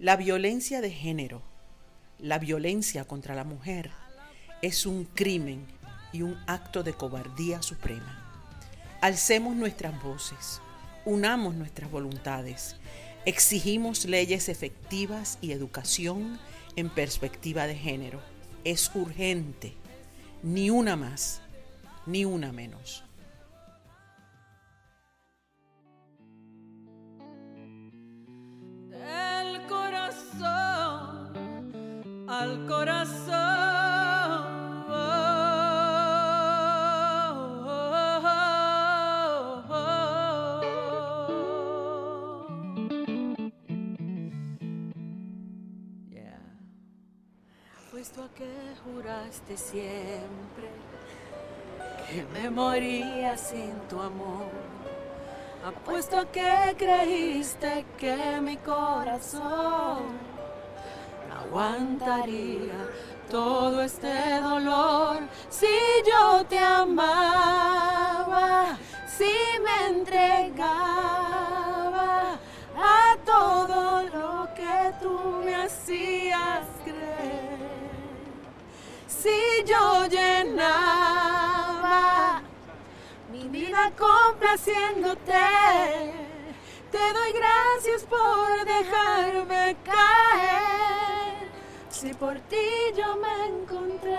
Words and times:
La 0.00 0.16
violencia 0.16 0.80
de 0.80 0.90
género, 0.90 1.42
la 2.18 2.38
violencia 2.38 3.04
contra 3.04 3.34
la 3.34 3.44
mujer, 3.44 3.90
es 4.62 4.86
un 4.86 5.04
crimen 5.04 5.66
y 6.10 6.22
un 6.22 6.38
acto 6.46 6.82
de 6.82 6.94
cobardía 6.94 7.60
suprema. 7.60 8.48
Alcemos 9.02 9.54
nuestras 9.56 10.02
voces, 10.02 10.62
unamos 11.04 11.54
nuestras 11.54 11.90
voluntades, 11.90 12.76
exigimos 13.26 14.06
leyes 14.06 14.48
efectivas 14.48 15.36
y 15.42 15.52
educación 15.52 16.40
en 16.76 16.88
perspectiva 16.88 17.66
de 17.66 17.76
género. 17.76 18.22
Es 18.64 18.90
urgente, 18.94 19.74
ni 20.42 20.70
una 20.70 20.96
más, 20.96 21.42
ni 22.06 22.24
una 22.24 22.52
menos. 22.52 23.04
Al 32.40 32.66
corazón. 32.66 33.20
Puesto 47.90 48.22
a 48.24 48.28
que 48.34 48.50
juraste 48.84 49.56
siempre 49.58 50.68
que 52.08 52.24
me 52.32 52.48
moría 52.48 53.36
sin 53.36 53.72
tu 53.90 54.00
amor. 54.00 54.48
Apuesto 55.66 56.16
a 56.18 56.24
que 56.24 56.74
creíste 56.78 57.84
que 57.98 58.40
mi 58.40 58.56
corazón 58.56 60.39
aguantaría 61.50 62.78
todo 63.28 63.82
este 63.82 64.40
dolor 64.40 65.18
si 65.48 65.66
yo 66.06 66.44
te 66.46 66.58
amaba, 66.58 67.58
si 69.06 69.32
me 69.64 69.86
entregaba 69.98 70.78
a 72.76 73.16
todo 73.24 74.02
lo 74.02 74.48
que 74.54 74.94
tú 75.02 75.42
me 75.44 75.56
hacías 75.56 76.66
creer. 76.84 77.58
Si 79.08 79.64
yo 79.66 80.06
llenaba 80.06 81.62
mi 83.32 83.48
vida 83.48 83.90
complaciéndote. 83.98 85.32
Te 86.90 86.98
doy 86.98 87.32
gracias 87.32 88.02
por 88.04 88.64
dejarme 88.64 89.76
caer. 89.84 90.19
Si 92.00 92.14
por 92.14 92.38
ti 92.48 92.56
yo 92.96 93.16
me 93.18 93.28
encontré. 93.60 94.16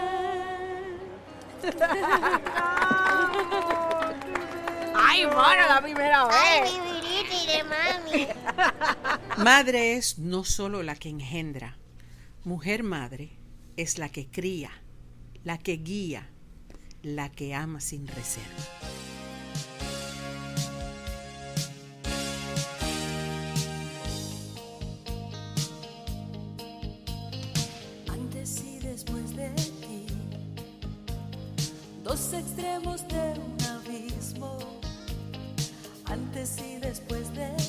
Ay, 4.94 5.26
bueno, 5.26 5.68
la 5.68 5.82
primera 5.82 6.28
Ay, 6.30 6.62
vez. 6.62 6.72
mi 6.74 6.80
viriti 7.02 7.48
de 7.48 7.64
mami. 7.64 8.28
Madre 9.44 9.96
es 9.98 10.20
no 10.20 10.44
solo 10.44 10.84
la 10.84 10.96
que 10.96 11.10
engendra, 11.10 11.80
mujer 12.44 12.84
madre 12.84 13.32
es 13.78 13.98
la 13.98 14.10
que 14.10 14.30
cría, 14.30 14.70
la 15.44 15.58
que 15.58 15.78
guía, 15.78 16.30
la 17.02 17.32
que 17.32 17.56
ama 17.56 17.82
sin 17.82 18.06
reserva. 18.06 18.64
Dos 32.12 32.34
extremos 32.34 33.08
de 33.08 33.40
un 33.40 33.56
abismo. 33.64 34.58
Antes 36.04 36.58
y 36.60 36.78
después 36.82 37.34
de 37.34 37.61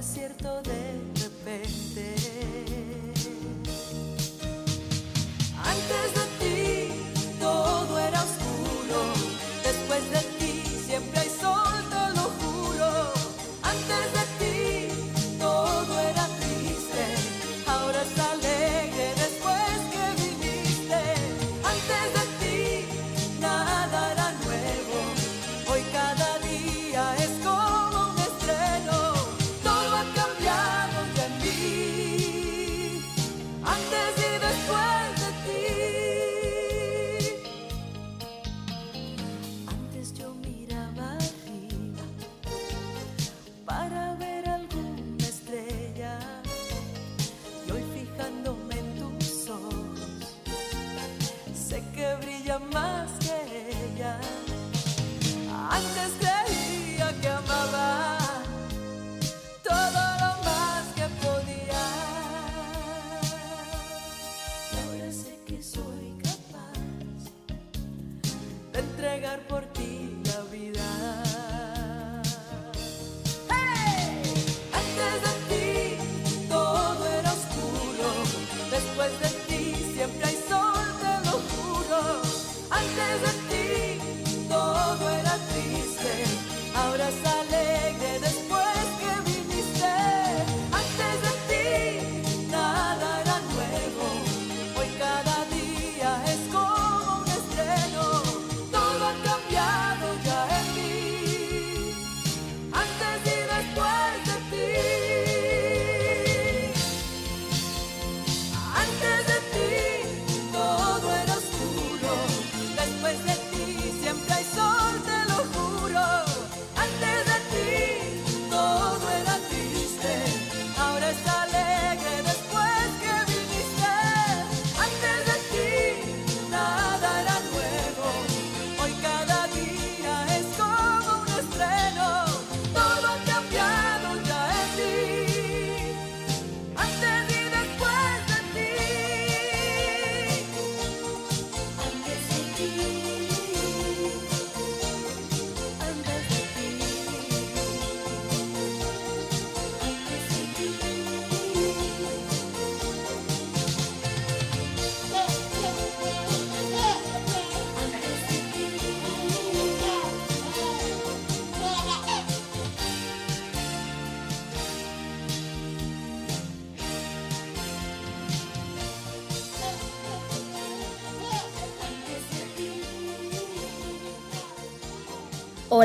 todo 0.00 0.06
es 0.06 0.06
cierto 0.06 0.62
de 0.62 1.20
repente. 1.22 2.79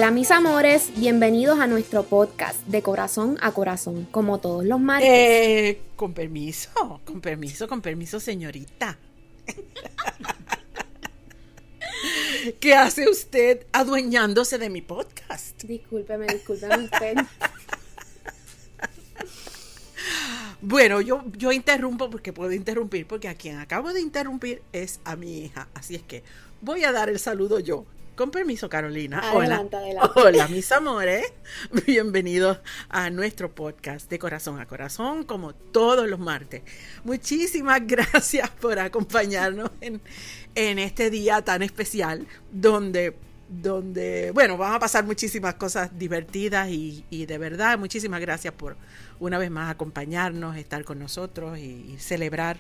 Hola 0.05 0.13
mis 0.13 0.29
amores, 0.29 0.91
bienvenidos 0.97 1.59
a 1.59 1.65
nuestro 1.65 2.03
podcast 2.03 2.63
de 2.67 2.83
corazón 2.83 3.39
a 3.41 3.53
corazón, 3.53 4.07
como 4.11 4.39
todos 4.39 4.63
los 4.63 4.79
martes. 4.79 5.09
Eh, 5.09 5.81
con 5.95 6.13
permiso, 6.13 7.01
con 7.03 7.21
permiso, 7.21 7.67
con 7.67 7.81
permiso, 7.81 8.19
señorita. 8.19 8.99
¿Qué 12.59 12.75
hace 12.75 13.09
usted 13.09 13.65
adueñándose 13.71 14.59
de 14.59 14.69
mi 14.69 14.83
podcast? 14.83 15.63
Discúlpeme, 15.63 16.27
discúlpeme 16.27 16.83
usted. 16.83 17.15
Bueno, 20.61 21.01
yo, 21.01 21.23
yo 21.35 21.51
interrumpo 21.51 22.09
porque 22.09 22.33
puedo 22.33 22.51
interrumpir, 22.51 23.07
porque 23.07 23.27
a 23.27 23.35
quien 23.35 23.57
acabo 23.57 23.93
de 23.93 24.01
interrumpir 24.01 24.61
es 24.71 24.99
a 25.03 25.15
mi 25.15 25.39
hija. 25.39 25.67
Así 25.73 25.95
es 25.95 26.01
que 26.01 26.23
voy 26.61 26.83
a 26.83 26.91
dar 26.91 27.09
el 27.09 27.19
saludo 27.19 27.59
yo. 27.59 27.85
Con 28.15 28.31
permiso, 28.31 28.69
Carolina. 28.69 29.19
Adelante, 29.19 29.75
Hola. 29.75 29.85
adelante. 29.85 30.19
Hola, 30.21 30.47
mis 30.47 30.71
amores. 30.71 31.33
Bienvenidos 31.85 32.59
a 32.87 33.09
nuestro 33.09 33.53
podcast 33.53 34.09
de 34.09 34.17
corazón 34.19 34.57
a 34.61 34.65
corazón, 34.65 35.25
como 35.25 35.53
todos 35.53 36.07
los 36.07 36.17
martes. 36.17 36.63
Muchísimas 37.03 37.81
gracias 37.85 38.49
por 38.51 38.79
acompañarnos 38.79 39.69
en, 39.81 39.99
en 40.55 40.79
este 40.79 41.09
día 41.09 41.41
tan 41.41 41.61
especial 41.61 42.25
donde 42.51 43.17
donde, 43.47 44.31
bueno, 44.31 44.57
vamos 44.57 44.77
a 44.77 44.79
pasar 44.79 45.03
muchísimas 45.03 45.53
cosas 45.53 45.91
divertidas 45.99 46.67
y, 46.69 47.05
y, 47.11 47.27
de 47.27 47.37
verdad, 47.37 47.77
muchísimas 47.77 48.19
gracias 48.19 48.53
por 48.55 48.75
una 49.19 49.37
vez 49.37 49.51
más 49.51 49.69
acompañarnos, 49.69 50.57
estar 50.57 50.83
con 50.83 50.97
nosotros 50.97 51.59
y, 51.59 51.93
y, 51.93 51.97
celebrar 51.99 52.57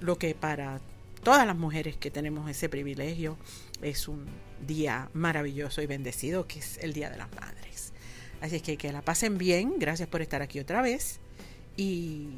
lo 0.00 0.18
que 0.18 0.34
para 0.34 0.80
todas 1.22 1.46
las 1.46 1.56
mujeres 1.56 1.96
que 1.96 2.10
tenemos 2.10 2.50
ese 2.50 2.68
privilegio 2.68 3.36
es 3.82 4.08
un 4.08 4.26
día 4.66 5.10
maravilloso 5.12 5.82
y 5.82 5.86
bendecido, 5.86 6.46
que 6.46 6.60
es 6.60 6.78
el 6.78 6.92
Día 6.92 7.10
de 7.10 7.18
las 7.18 7.32
Madres. 7.34 7.92
Así 8.40 8.60
que 8.60 8.76
que 8.76 8.92
la 8.92 9.02
pasen 9.02 9.38
bien, 9.38 9.74
gracias 9.78 10.08
por 10.08 10.22
estar 10.22 10.42
aquí 10.42 10.60
otra 10.60 10.82
vez 10.82 11.20
y 11.76 12.28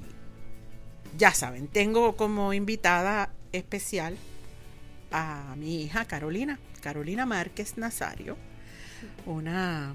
ya 1.17 1.33
saben, 1.33 1.69
tengo 1.69 2.17
como 2.17 2.53
invitada 2.53 3.31
especial 3.53 4.17
a 5.11 5.55
mi 5.57 5.83
hija 5.83 6.05
Carolina, 6.05 6.59
Carolina 6.81 7.27
Márquez 7.27 7.79
Nazario, 7.79 8.37
una 9.27 9.95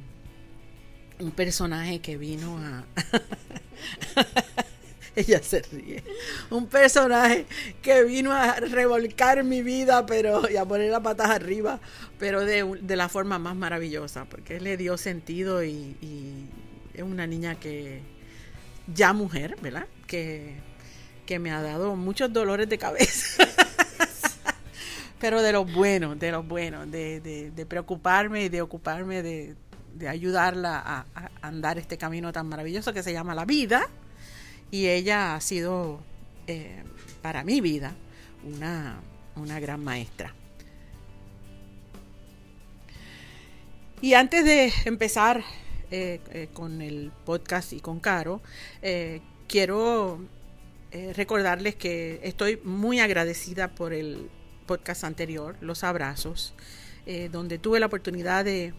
un 1.19 1.31
personaje 1.31 1.99
que 1.99 2.17
vino 2.17 2.57
a 2.57 2.83
ella 5.15 5.41
se 5.41 5.61
ríe. 5.61 6.03
Un 6.49 6.67
personaje 6.67 7.45
que 7.81 8.03
vino 8.03 8.31
a 8.31 8.55
revolcar 8.55 9.43
mi 9.43 9.61
vida, 9.61 10.05
pero 10.05 10.49
y 10.49 10.57
a 10.57 10.65
poner 10.65 10.91
las 10.91 11.01
patas 11.01 11.29
arriba, 11.29 11.79
pero 12.19 12.41
de, 12.41 12.79
de 12.81 12.95
la 12.95 13.09
forma 13.09 13.39
más 13.39 13.55
maravillosa, 13.55 14.25
porque 14.25 14.59
le 14.59 14.77
dio 14.77 14.97
sentido 14.97 15.63
y, 15.63 15.95
es 16.93 17.01
una 17.01 17.25
niña 17.25 17.55
que 17.55 18.01
ya 18.93 19.13
mujer, 19.13 19.55
¿verdad? 19.61 19.87
Que, 20.05 20.57
que 21.25 21.39
me 21.39 21.51
ha 21.51 21.61
dado 21.61 21.95
muchos 21.95 22.31
dolores 22.31 22.69
de 22.69 22.77
cabeza. 22.77 23.47
pero 25.19 25.41
de 25.41 25.53
lo 25.53 25.65
bueno, 25.65 26.15
de 26.15 26.31
lo 26.31 26.43
bueno, 26.43 26.85
de, 26.85 27.19
de, 27.19 27.49
de 27.49 27.65
preocuparme 27.65 28.43
y 28.43 28.49
de 28.49 28.61
ocuparme 28.61 29.23
de, 29.23 29.55
de 29.93 30.07
ayudarla 30.09 30.81
a, 30.85 31.05
andar 31.41 31.77
este 31.77 31.97
camino 31.97 32.31
tan 32.31 32.47
maravilloso 32.47 32.93
que 32.93 33.03
se 33.03 33.13
llama 33.13 33.35
la 33.35 33.45
vida. 33.45 33.89
Y 34.73 34.87
ella 34.87 35.35
ha 35.35 35.39
sido, 35.39 35.99
eh, 36.47 36.81
para 37.21 37.43
mi 37.43 37.61
vida, 37.61 37.93
una, 38.43 38.99
una 39.35 39.59
gran 39.59 39.83
maestra. 39.83 40.33
Y 44.01 44.15
antes 44.15 44.43
de 44.43 44.73
empezar 44.85 45.43
eh, 45.91 46.19
eh, 46.31 46.47
con 46.53 46.81
el 46.81 47.11
podcast 47.23 47.71
y 47.73 47.81
con 47.81 47.99
Caro, 47.99 48.41
quiero 49.47 50.19
recordarles 50.91 51.75
que 51.75 52.19
estoy 52.23 52.59
muy 52.63 52.99
agradecida 52.99 53.75
por 53.75 53.93
el 53.93 54.27
podcast 54.65 55.03
anterior, 55.03 55.55
Los 55.61 55.83
Abrazos, 55.83 56.55
donde 57.31 57.59
tuve 57.59 57.79
la 57.79 57.85
oportunidad 57.85 58.43
de, 58.43 58.73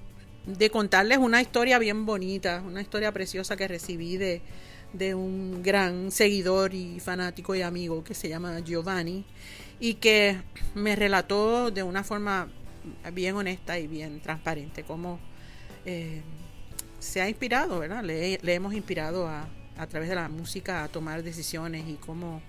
de, 0.47 0.71
contarles 0.71 1.19
una 1.19 1.41
historia 1.41 1.79
bien 1.79 2.05
bonita, 2.05 2.65
una 2.67 2.83
historia 2.83 3.13
preciosa 3.13 3.57
que 3.57 3.69
recibí 3.69 4.17
de, 4.17 4.43
de, 4.95 5.15
un 5.15 5.63
gran 5.63 6.11
seguidor 6.11 6.75
y 6.75 7.01
fanático 7.01 7.55
y 7.55 7.63
amigo 7.63 8.03
que 8.03 8.15
se 8.15 8.29
llama 8.29 8.61
Giovanni 8.61 9.25
y 9.81 9.95
que 9.95 10.41
me 10.75 10.97
relató 10.97 11.71
de 11.71 11.83
una 11.83 12.05
forma 12.05 12.49
bien 13.13 13.35
honesta 13.37 13.79
y 13.79 13.87
bien 13.87 14.21
transparente 14.21 14.85
cómo 14.85 15.19
eh, 15.85 16.23
se 16.99 17.21
ha 17.21 17.29
inspirado, 17.29 17.79
¿verdad? 17.79 18.03
Le, 18.03 18.39
hemos 18.55 18.75
inspirado 18.75 19.27
a, 19.29 19.49
a, 19.77 19.87
través 19.87 20.09
de 20.09 20.15
la 20.15 20.29
música 20.29 20.85
a 20.85 20.89
tomar 20.89 21.23
decisiones 21.23 21.85
y 21.89 21.95
cómo, 21.95 22.41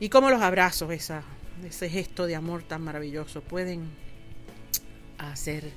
y 0.00 0.08
cómo 0.08 0.30
los 0.30 0.42
abrazos, 0.42 0.90
ese 0.90 1.88
gesto 1.88 2.26
de 2.26 2.34
amor 2.34 2.62
tan 2.62 2.82
maravilloso 2.82 3.40
pueden 3.40 3.88
hacer 5.18 5.70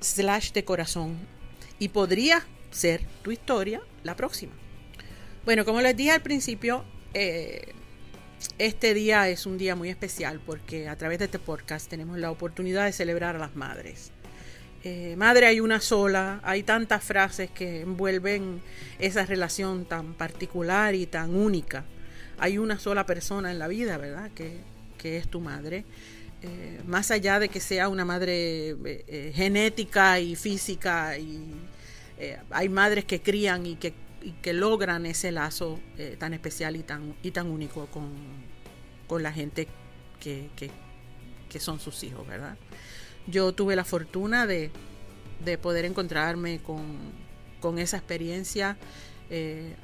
slash 0.00 0.50
de 0.52 0.64
corazón 0.64 1.18
y 1.78 1.88
podría 1.88 2.44
ser 2.70 3.02
tu 3.22 3.30
historia 3.30 3.80
la 4.02 4.16
próxima. 4.16 4.54
Bueno, 5.44 5.64
como 5.64 5.80
les 5.80 5.96
dije 5.96 6.10
al 6.10 6.22
principio, 6.22 6.84
eh, 7.12 7.74
este 8.58 8.92
día 8.92 9.28
es 9.28 9.46
un 9.46 9.56
día 9.56 9.76
muy 9.76 9.88
especial 9.88 10.40
porque 10.44 10.88
a 10.88 10.96
través 10.96 11.20
de 11.20 11.26
este 11.26 11.38
podcast 11.38 11.88
tenemos 11.88 12.18
la 12.18 12.32
oportunidad 12.32 12.86
de 12.86 12.92
celebrar 12.92 13.36
a 13.36 13.38
las 13.38 13.54
madres. 13.54 14.10
Eh, 14.86 15.16
madre 15.16 15.46
hay 15.46 15.60
una 15.60 15.80
sola, 15.80 16.40
hay 16.44 16.62
tantas 16.62 17.02
frases 17.02 17.50
que 17.50 17.80
envuelven 17.80 18.60
esa 18.98 19.24
relación 19.24 19.86
tan 19.86 20.12
particular 20.12 20.94
y 20.94 21.06
tan 21.06 21.34
única. 21.34 21.84
Hay 22.36 22.58
una 22.58 22.78
sola 22.78 23.06
persona 23.06 23.50
en 23.50 23.58
la 23.58 23.66
vida, 23.66 23.96
¿verdad? 23.96 24.30
Que, 24.34 24.58
que 24.98 25.16
es 25.16 25.26
tu 25.28 25.40
madre. 25.40 25.86
Eh, 26.42 26.82
más 26.86 27.10
allá 27.10 27.38
de 27.38 27.48
que 27.48 27.60
sea 27.60 27.88
una 27.88 28.04
madre 28.04 28.76
eh, 28.84 29.32
genética 29.34 30.20
y 30.20 30.36
física, 30.36 31.16
y 31.16 31.40
hay 32.50 32.68
madres 32.68 33.06
que 33.06 33.22
crían 33.22 33.66
y 33.66 33.76
que 33.76 33.94
que 34.40 34.54
logran 34.54 35.04
ese 35.04 35.30
lazo 35.32 35.78
tan 36.18 36.32
especial 36.32 36.76
y 36.76 36.82
tan, 36.82 37.14
y 37.22 37.30
tan 37.30 37.46
único 37.46 37.84
con, 37.88 38.10
con 39.06 39.22
la 39.22 39.30
gente 39.30 39.68
que, 40.18 40.48
que, 40.56 40.70
que, 41.50 41.60
son 41.60 41.78
sus 41.78 42.02
hijos, 42.04 42.26
¿verdad? 42.26 42.56
Yo 43.26 43.52
tuve 43.52 43.76
la 43.76 43.84
fortuna 43.84 44.46
de, 44.46 44.70
de 45.44 45.58
poder 45.58 45.84
encontrarme 45.84 46.58
con, 46.58 46.82
con 47.60 47.78
esa 47.78 47.96
experiencia 47.96 48.76
eh, 49.30 49.74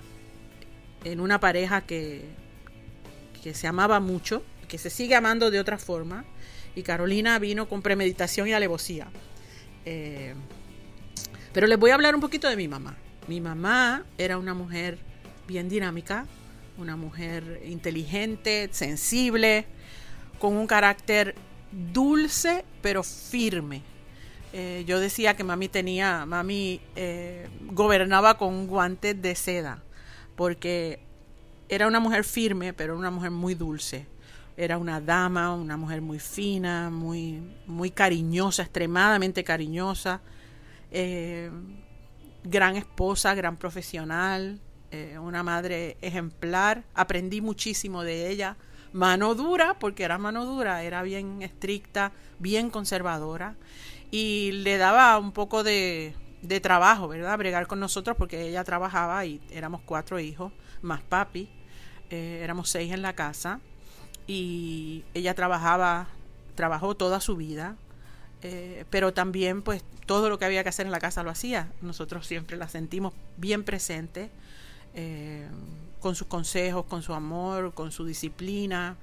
en 1.05 1.21
una 1.21 1.41
pareja 1.41 1.81
que, 1.81 2.25
que 3.43 3.55
se 3.55 3.67
amaba 3.67 4.01
mucho, 4.01 4.43
que 4.69 4.79
se 4.79 4.91
sigue 4.91 5.15
amando 5.15 5.51
de 5.51 5.59
otra 5.59 5.79
forma, 5.79 6.25
y 6.75 6.83
Carolina 6.83 7.39
vino 7.39 7.69
con 7.69 7.83
premeditación 7.83 8.49
y 8.49 8.53
alevosía. 8.53 9.09
Eh, 9.85 10.35
pero 11.53 11.67
les 11.67 11.79
voy 11.79 11.91
a 11.91 11.95
hablar 11.95 12.15
un 12.15 12.21
poquito 12.21 12.49
de 12.49 12.57
mi 12.57 12.69
mamá. 12.69 12.97
Mi 13.27 13.41
mamá 13.41 14.05
era 14.19 14.39
una 14.39 14.55
mujer 14.55 14.99
bien 15.49 15.69
dinámica, 15.69 16.27
una 16.79 16.97
mujer 16.97 17.63
inteligente, 17.67 18.69
sensible, 18.73 19.67
con 20.39 20.57
un 20.57 20.67
carácter 20.67 21.35
dulce 21.73 22.65
pero 22.83 23.03
firme. 23.03 23.83
Eh, 24.53 24.85
yo 24.87 24.99
decía 24.99 25.37
que 25.37 25.45
mami 25.45 25.69
tenía, 25.69 26.27
mami 26.27 26.81
eh, 26.97 27.49
gobernaba 27.71 28.37
con 28.37 28.67
guantes 28.67 29.21
de 29.21 29.35
seda, 29.37 29.83
porque 30.35 31.01
era 31.69 31.87
una 31.87 32.01
mujer 32.01 32.25
firme, 32.25 32.73
pero 32.73 32.99
una 32.99 33.11
mujer 33.11 33.31
muy 33.31 33.55
dulce. 33.55 34.07
Era 34.57 34.77
una 34.77 35.01
dama, 35.01 35.55
una 35.55 35.77
mujer 35.77 36.03
muy 36.03 36.19
fina, 36.19 36.91
muy, 36.91 37.41
muy 37.67 37.91
cariñosa, 37.91 38.63
extremadamente 38.63 39.45
cariñosa. 39.45 40.21
Eh, 40.91 41.51
gran 42.43 42.77
esposa, 42.77 43.35
gran 43.35 43.57
profesional, 43.57 44.61
una 45.23 45.45
madre 45.45 45.97
ejemplar. 46.03 46.83
Aprendí 46.95 47.41
muchísimo 47.41 48.03
de 48.03 48.29
ella. 48.29 48.57
Mano 48.93 49.35
dura, 49.35 49.77
porque 49.79 50.05
era 50.05 50.19
mano 50.19 50.45
dura, 50.45 50.83
era 50.83 51.03
bien 51.03 51.43
estricta, 51.43 52.13
bien 52.39 52.71
conservadora. 52.71 53.57
Y 54.11 54.53
le 54.53 54.77
daba 54.79 55.19
un 55.19 55.33
poco 55.33 55.63
de, 55.63 56.15
de 56.43 56.61
trabajo, 56.61 57.09
¿verdad? 57.09 57.39
Bregar 57.39 57.67
con 57.67 57.81
nosotros 57.81 58.17
porque 58.17 58.49
ella 58.49 58.65
trabajaba 58.65 59.25
y 59.25 59.41
éramos 59.51 59.83
cuatro 59.85 60.19
hijos, 60.19 60.53
más 60.83 61.03
papi. 61.03 61.49
Eh, 62.11 62.41
éramos 62.43 62.69
seis 62.71 62.93
en 62.93 63.03
la 63.03 63.15
casa. 63.15 63.61
Y 64.27 65.05
ella 65.15 65.35
trabajaba, 65.35 66.09
trabajó 66.55 66.95
toda 66.95 67.21
su 67.21 67.37
vida 67.37 67.77
eh, 68.43 68.85
pero 68.89 69.13
también 69.13 69.61
pues 69.63 69.85
todo 70.07 70.31
lo 70.31 70.39
que 70.39 70.47
había 70.47 70.63
que 70.63 70.71
hacer 70.71 70.87
en 70.87 70.93
la 70.93 71.01
casa 71.01 71.23
lo 71.23 71.31
hacía. 71.31 71.73
Nosotros 71.83 72.27
siempre 72.27 72.57
la 72.57 72.69
sentimos 72.69 73.13
bien 73.37 73.65
presente, 73.65 74.31
eh, 74.95 75.47
con 76.01 76.15
sus 76.15 76.27
consejos, 76.27 76.85
con 76.87 77.03
su 77.03 77.15
amor, 77.15 77.75
con 77.75 77.93
su 77.93 78.05
disciplina, 78.05 78.97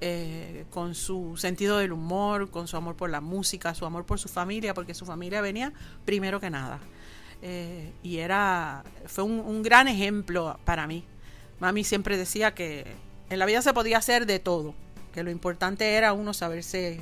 eh, 0.00 0.64
con 0.70 0.94
su 0.94 1.36
sentido 1.36 1.78
del 1.78 1.92
humor, 1.92 2.50
con 2.50 2.68
su 2.68 2.76
amor 2.76 2.96
por 2.96 3.10
la 3.10 3.20
música, 3.20 3.74
su 3.74 3.84
amor 3.84 4.06
por 4.06 4.18
su 4.18 4.28
familia, 4.28 4.74
porque 4.74 4.94
su 4.94 5.04
familia 5.04 5.40
venía 5.40 5.72
primero 6.04 6.40
que 6.40 6.50
nada. 6.50 6.80
y 8.02 8.18
era, 8.18 8.82
fue 9.06 9.22
un, 9.24 9.38
un 9.40 9.62
gran 9.62 9.86
ejemplo 9.86 10.58
para 10.64 10.86
mí. 10.86 11.04
Mami 11.60 11.84
siempre 11.84 12.16
decía 12.16 12.54
que 12.54 12.84
en 13.30 13.38
la 13.38 13.46
vida 13.46 13.62
se 13.62 13.72
podía 13.72 13.98
hacer 13.98 14.26
de 14.26 14.38
todo, 14.38 14.74
que 15.12 15.22
lo 15.22 15.30
importante 15.30 15.94
era 15.94 16.12
uno 16.12 16.32
saberse 16.34 17.00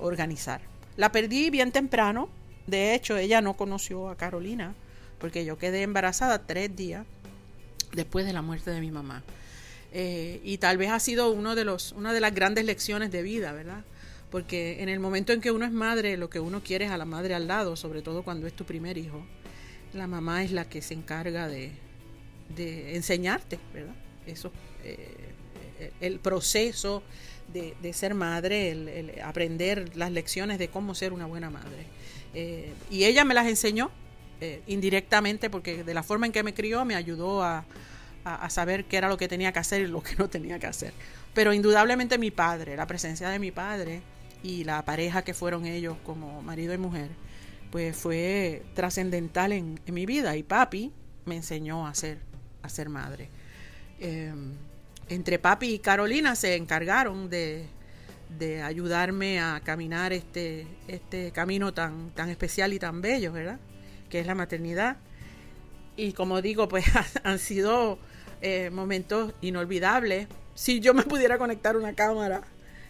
organizar. 0.00 0.60
La 0.96 1.12
perdí 1.12 1.50
bien 1.50 1.72
temprano. 1.72 2.28
De 2.66 2.94
hecho, 2.94 3.16
ella 3.16 3.40
no 3.40 3.54
conoció 3.54 4.10
a 4.10 4.16
Carolina 4.16 4.74
porque 5.18 5.44
yo 5.44 5.58
quedé 5.58 5.82
embarazada 5.82 6.46
tres 6.46 6.74
días 6.74 7.06
después 7.92 8.26
de 8.26 8.32
la 8.32 8.42
muerte 8.42 8.70
de 8.70 8.80
mi 8.80 8.90
mamá. 8.90 9.22
Eh, 9.92 10.40
y 10.44 10.58
tal 10.58 10.78
vez 10.78 10.90
ha 10.90 11.00
sido 11.00 11.30
uno 11.30 11.54
de 11.54 11.64
los, 11.64 11.92
una 11.92 12.12
de 12.12 12.20
las 12.20 12.34
grandes 12.34 12.64
lecciones 12.64 13.10
de 13.10 13.22
vida, 13.22 13.52
¿verdad? 13.52 13.84
Porque 14.30 14.82
en 14.82 14.88
el 14.88 15.00
momento 15.00 15.32
en 15.32 15.40
que 15.40 15.50
uno 15.50 15.64
es 15.64 15.72
madre, 15.72 16.16
lo 16.16 16.30
que 16.30 16.38
uno 16.38 16.62
quiere 16.62 16.84
es 16.84 16.90
a 16.92 16.96
la 16.96 17.04
madre 17.04 17.34
al 17.34 17.48
lado, 17.48 17.76
sobre 17.76 18.02
todo 18.02 18.22
cuando 18.22 18.46
es 18.46 18.52
tu 18.52 18.64
primer 18.64 18.98
hijo. 18.98 19.24
La 19.92 20.06
mamá 20.06 20.44
es 20.44 20.52
la 20.52 20.68
que 20.68 20.82
se 20.82 20.94
encarga 20.94 21.48
de, 21.48 21.72
de 22.54 22.94
enseñarte, 22.94 23.58
¿verdad? 23.74 23.94
Eso, 24.26 24.52
eh, 24.84 25.34
el 26.00 26.20
proceso 26.20 27.02
de, 27.52 27.92
ser 27.92 28.14
madre, 28.14 28.70
el, 28.70 29.20
aprender 29.22 29.96
las 29.96 30.12
lecciones 30.12 30.58
de 30.58 30.68
cómo 30.68 30.94
ser 30.94 31.12
una 31.12 31.26
buena 31.26 31.50
madre. 31.50 31.86
Eh, 32.34 32.72
y 32.90 33.04
ella 33.04 33.24
me 33.24 33.34
las 33.34 33.46
enseñó 33.46 33.90
eh, 34.42 34.62
indirectamente 34.68 35.50
porque 35.50 35.84
de 35.84 35.92
la 35.92 36.02
forma 36.02 36.24
en 36.24 36.32
que 36.32 36.42
me 36.42 36.54
crió 36.54 36.86
me 36.86 36.94
ayudó 36.94 37.42
a, 37.42 37.64
saber 38.48 38.84
qué 38.84 38.96
era 38.96 39.08
lo 39.08 39.16
que 39.16 39.28
tenía 39.28 39.52
que 39.52 39.58
hacer 39.58 39.82
y 39.82 39.86
lo 39.86 40.02
que 40.02 40.14
no 40.16 40.28
tenía 40.28 40.58
que 40.58 40.66
hacer. 40.66 40.94
Pero 41.34 41.52
indudablemente 41.52 42.16
mi 42.16 42.30
padre, 42.30 42.76
la 42.76 42.86
presencia 42.86 43.28
de 43.28 43.38
mi 43.38 43.50
padre 43.50 44.02
y 44.42 44.64
la 44.64 44.82
pareja 44.84 45.22
que 45.22 45.34
fueron 45.34 45.66
ellos 45.66 45.96
como 46.04 46.40
marido 46.42 46.72
y 46.72 46.78
mujer, 46.78 47.10
pues 47.70 47.96
fue 47.96 48.62
trascendental 48.74 49.52
en, 49.52 49.80
mi 49.86 50.06
vida. 50.06 50.36
Y 50.36 50.42
papi 50.42 50.92
me 51.26 51.36
enseñó 51.36 51.86
a 51.86 51.94
ser, 51.94 52.18
a 52.62 52.68
ser 52.68 52.88
madre. 52.88 53.28
Em, 53.98 54.54
entre 55.08 55.38
papi 55.38 55.74
y 55.74 55.78
Carolina 55.80 56.34
se 56.36 56.56
encargaron 56.56 57.28
de, 57.28 57.68
ayudarme 58.64 59.40
a 59.40 59.60
caminar 59.62 60.12
este, 60.12 60.66
este 60.88 61.32
camino 61.32 61.74
tan, 61.74 62.10
tan 62.10 62.30
especial 62.30 62.72
y 62.72 62.78
tan 62.78 63.00
bello, 63.00 63.32
¿verdad? 63.32 63.58
Que 64.10 64.20
es 64.20 64.26
la 64.26 64.34
maternidad. 64.34 64.98
Y 65.96 66.12
como 66.12 66.42
digo, 66.42 66.68
pues 66.68 66.84
han 67.24 67.38
sido 67.38 67.98
eh, 68.42 68.70
momentos 68.70 69.32
inolvidables. 69.40 70.28
Si 70.54 70.80
yo 70.80 70.92
me 70.92 71.04
pudiera 71.04 71.38
conectar 71.38 71.76
una 71.76 71.94
cámara 71.94 72.42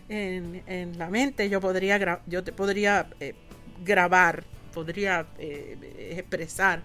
en, 0.08 0.98
la 0.98 1.08
mente, 1.08 1.48
yo 1.48 1.60
podría, 1.60 2.20
yo 2.26 2.42
te 2.42 2.52
podría 2.52 3.08
eh, 3.20 3.34
grabar, 3.84 4.44
podría 4.74 5.26
eh, 5.38 6.16
expresar 6.16 6.82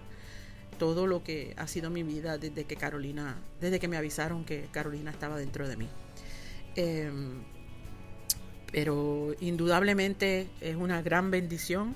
todo 0.78 1.06
lo 1.06 1.24
que 1.24 1.54
ha 1.56 1.66
sido 1.66 1.90
mi 1.90 2.02
vida 2.02 2.38
desde 2.38 2.64
que 2.64 2.76
Carolina, 2.76 3.36
desde 3.60 3.80
que 3.80 3.88
me 3.88 3.96
avisaron 3.96 4.44
que 4.44 4.68
Carolina 4.70 5.10
estaba 5.10 5.38
dentro 5.38 5.66
de 5.66 5.76
mí. 5.76 5.88
Em, 6.76 7.42
pero 8.70 9.34
indudablemente 9.40 10.48
es 10.60 10.76
una 10.76 11.02
gran 11.02 11.30
bendición. 11.30 11.94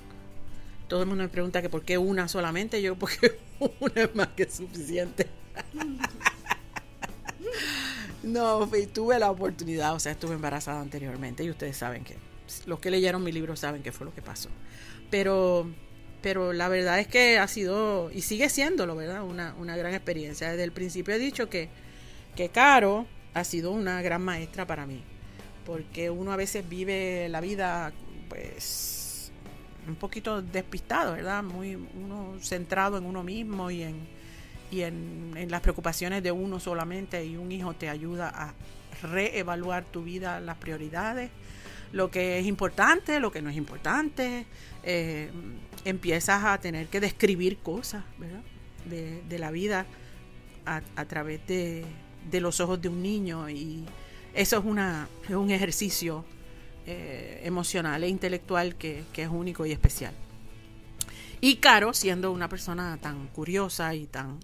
Todo 0.91 1.03
el 1.03 1.07
mundo 1.07 1.23
me 1.23 1.29
pregunta 1.29 1.61
que 1.61 1.69
por 1.69 1.83
qué 1.83 1.97
una 1.97 2.27
solamente, 2.27 2.81
yo 2.81 2.97
porque 2.97 3.39
una 3.79 3.93
es 3.95 4.13
más 4.13 4.27
que 4.35 4.51
suficiente. 4.51 5.25
no, 8.23 8.69
tuve 8.91 9.17
la 9.17 9.31
oportunidad, 9.31 9.95
o 9.95 10.01
sea, 10.01 10.11
estuve 10.11 10.35
embarazada 10.35 10.81
anteriormente 10.81 11.45
y 11.45 11.49
ustedes 11.49 11.77
saben 11.77 12.03
que, 12.03 12.17
los 12.65 12.81
que 12.81 12.91
leyeron 12.91 13.23
mi 13.23 13.31
libro 13.31 13.55
saben 13.55 13.83
qué 13.83 13.93
fue 13.93 14.05
lo 14.05 14.13
que 14.13 14.21
pasó. 14.21 14.49
Pero 15.09 15.65
pero 16.21 16.51
la 16.51 16.67
verdad 16.67 16.99
es 16.99 17.07
que 17.07 17.39
ha 17.39 17.47
sido 17.47 18.11
y 18.11 18.23
sigue 18.23 18.49
siéndolo, 18.49 18.97
¿verdad? 18.97 19.23
Una, 19.23 19.55
una 19.57 19.77
gran 19.77 19.93
experiencia. 19.93 20.49
Desde 20.49 20.65
el 20.65 20.73
principio 20.73 21.15
he 21.15 21.19
dicho 21.19 21.49
que, 21.49 21.69
que 22.35 22.49
Caro 22.49 23.07
ha 23.33 23.45
sido 23.45 23.71
una 23.71 24.01
gran 24.01 24.23
maestra 24.23 24.67
para 24.67 24.85
mí, 24.85 25.01
porque 25.65 26.09
uno 26.09 26.33
a 26.33 26.35
veces 26.35 26.67
vive 26.67 27.29
la 27.29 27.39
vida 27.39 27.93
pues 28.27 29.00
un 29.87 29.95
poquito 29.95 30.41
despistado, 30.41 31.13
¿verdad? 31.13 31.43
Muy 31.43 31.75
uno 31.75 32.35
centrado 32.41 32.97
en 32.97 33.05
uno 33.05 33.23
mismo 33.23 33.71
y 33.71 33.83
en, 33.83 34.07
y 34.69 34.81
en, 34.81 35.33
en 35.35 35.51
las 35.51 35.61
preocupaciones 35.61 36.23
de 36.23 36.31
uno 36.31 36.59
solamente 36.59 37.25
y 37.25 37.37
un 37.37 37.51
hijo 37.51 37.73
te 37.73 37.89
ayuda 37.89 38.29
a 38.29 38.53
reevaluar 39.01 39.85
tu 39.85 40.03
vida, 40.03 40.39
las 40.39 40.57
prioridades, 40.57 41.31
lo 41.91 42.09
que 42.09 42.39
es 42.39 42.45
importante, 42.45 43.19
lo 43.19 43.31
que 43.31 43.41
no 43.41 43.49
es 43.49 43.57
importante, 43.57 44.45
eh, 44.83 45.29
empiezas 45.85 46.43
a 46.43 46.57
tener 46.59 46.87
que 46.87 46.99
describir 46.99 47.57
cosas, 47.59 48.03
¿verdad? 48.17 48.41
De, 48.85 49.39
la 49.39 49.51
vida 49.51 49.85
a, 50.65 51.05
través 51.05 51.45
de, 51.47 51.85
los 52.31 52.59
ojos 52.59 52.81
de 52.81 52.89
un 52.89 53.01
niño 53.01 53.49
y 53.49 53.85
eso 54.33 54.57
es, 54.57 54.65
una, 54.65 55.07
es 55.23 55.35
un 55.35 55.51
ejercicio 55.51 56.25
eh, 56.85 57.41
emocional 57.43 58.03
e 58.03 58.07
intelectual 58.07 58.75
que, 58.75 59.03
es 59.15 59.27
único 59.29 59.65
y 59.65 59.71
especial. 59.71 60.13
Y 61.39 61.57
Caro, 61.57 61.93
siendo 61.93 62.31
una 62.31 62.47
persona 62.47 62.97
tan 63.01 63.27
curiosa 63.27 63.95
y 63.95 64.05
tan, 64.05 64.39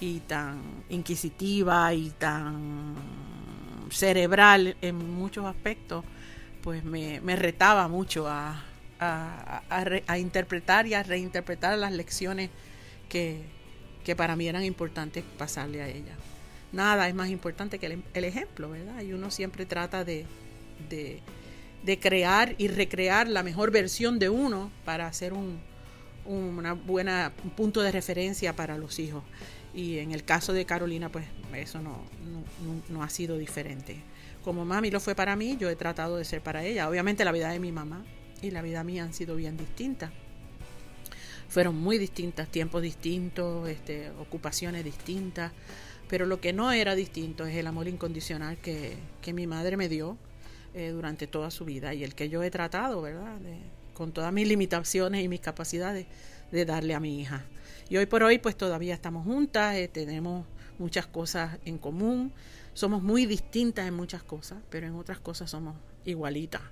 y 0.00 0.20
tan 0.20 0.84
inquisitiva 0.90 1.92
y 1.94 2.10
tan 2.10 2.94
cerebral 3.90 4.76
en 4.82 4.96
muchos 4.96 5.46
aspectos, 5.46 6.04
pues 6.62 6.84
me 6.84 7.36
retaba 7.36 7.88
mucho 7.88 8.26
a, 8.28 8.62
interpretar 10.18 10.86
y 10.86 10.94
a 10.94 11.02
reinterpretar 11.02 11.78
las 11.78 11.92
lecciones 11.92 12.50
que, 13.08 13.44
para 14.16 14.36
mí 14.36 14.48
eran 14.48 14.64
importantes 14.64 15.22
pasarle 15.36 15.82
a 15.82 15.88
ella. 15.88 16.14
Nada 16.72 17.08
es 17.08 17.14
más 17.14 17.28
importante 17.28 17.78
que 17.78 17.86
el, 17.86 18.24
ejemplo, 18.24 18.70
¿verdad? 18.70 19.02
Y 19.02 19.12
uno 19.12 19.30
siempre 19.30 19.66
trata 19.66 20.04
de, 20.04 20.26
crear 22.00 22.54
y 22.58 22.68
recrear 22.68 23.28
la 23.28 23.42
mejor 23.42 23.70
versión 23.70 24.18
de 24.18 24.28
uno 24.28 24.70
para 24.84 25.06
hacer 25.06 25.32
un, 25.32 25.58
una 26.26 26.74
buena 26.74 27.32
punto 27.56 27.80
de 27.80 27.92
referencia 27.92 28.54
para 28.54 28.76
los 28.78 28.98
hijos. 28.98 29.22
Y 29.74 29.98
en 29.98 30.12
el 30.12 30.24
caso 30.24 30.52
de 30.52 30.64
Carolina, 30.64 31.10
pues 31.10 31.26
eso 31.54 31.80
no, 31.80 32.02
no, 32.88 33.02
ha 33.02 33.08
sido 33.08 33.38
diferente. 33.38 33.96
Como 34.44 34.64
mami 34.64 34.90
lo 34.90 35.00
fue 35.00 35.14
para 35.14 35.36
mí, 35.36 35.56
yo 35.58 35.68
he 35.68 35.76
tratado 35.76 36.16
de 36.16 36.24
ser 36.24 36.42
para 36.42 36.64
ella. 36.64 36.88
Obviamente 36.88 37.24
la 37.24 37.32
vida 37.32 37.50
de 37.50 37.60
mi 37.60 37.72
mamá 37.72 38.04
y 38.42 38.50
la 38.50 38.62
vida 38.62 38.84
mía 38.84 39.04
han 39.04 39.12
sido 39.12 39.36
bien 39.36 39.56
distintas. 39.56 40.10
Fueron 41.48 41.76
muy 41.76 41.96
distintas, 41.96 42.48
tiempos 42.48 42.82
distintos, 42.82 43.68
este, 43.68 44.10
ocupaciones 44.18 44.84
distintas, 44.84 45.52
pero 46.08 46.26
lo 46.26 46.40
que 46.40 46.52
no 46.52 46.72
era 46.72 46.94
distinto 46.94 47.46
es 47.46 47.56
el 47.56 47.66
amor 47.66 47.88
incondicional 47.88 48.58
que, 48.58 48.96
mi 49.32 49.46
madre 49.46 49.76
me 49.76 49.88
dio 49.88 50.16
eh, 50.74 50.90
durante 50.90 51.26
toda 51.26 51.50
su 51.50 51.64
vida 51.64 51.94
y 51.94 52.04
el 52.04 52.14
que 52.14 52.28
yo 52.28 52.42
he 52.42 52.50
tratado, 52.50 53.02
¿verdad? 53.02 53.38
con 53.94 54.12
todas 54.12 54.32
mis 54.32 54.46
limitaciones 54.46 55.24
y 55.24 55.28
mis 55.28 55.40
capacidades 55.40 56.06
de 56.52 56.64
darle 56.64 56.94
a 56.94 57.00
mi 57.00 57.20
hija. 57.20 57.44
Y 57.88 57.96
hoy 57.96 58.06
por 58.06 58.22
hoy 58.22 58.38
pues 58.38 58.56
todavía 58.56 58.94
estamos 58.94 59.24
juntas, 59.24 59.74
eh, 59.74 59.88
tenemos 59.88 60.46
muchas 60.78 61.06
cosas 61.06 61.58
en 61.64 61.78
común, 61.78 62.32
somos 62.74 63.02
muy 63.02 63.26
distintas 63.26 63.88
en 63.88 63.94
muchas 63.94 64.22
cosas, 64.22 64.58
pero 64.70 64.86
en 64.86 64.94
otras 64.94 65.18
cosas 65.18 65.50
somos 65.50 65.74
igualitas. 66.04 66.62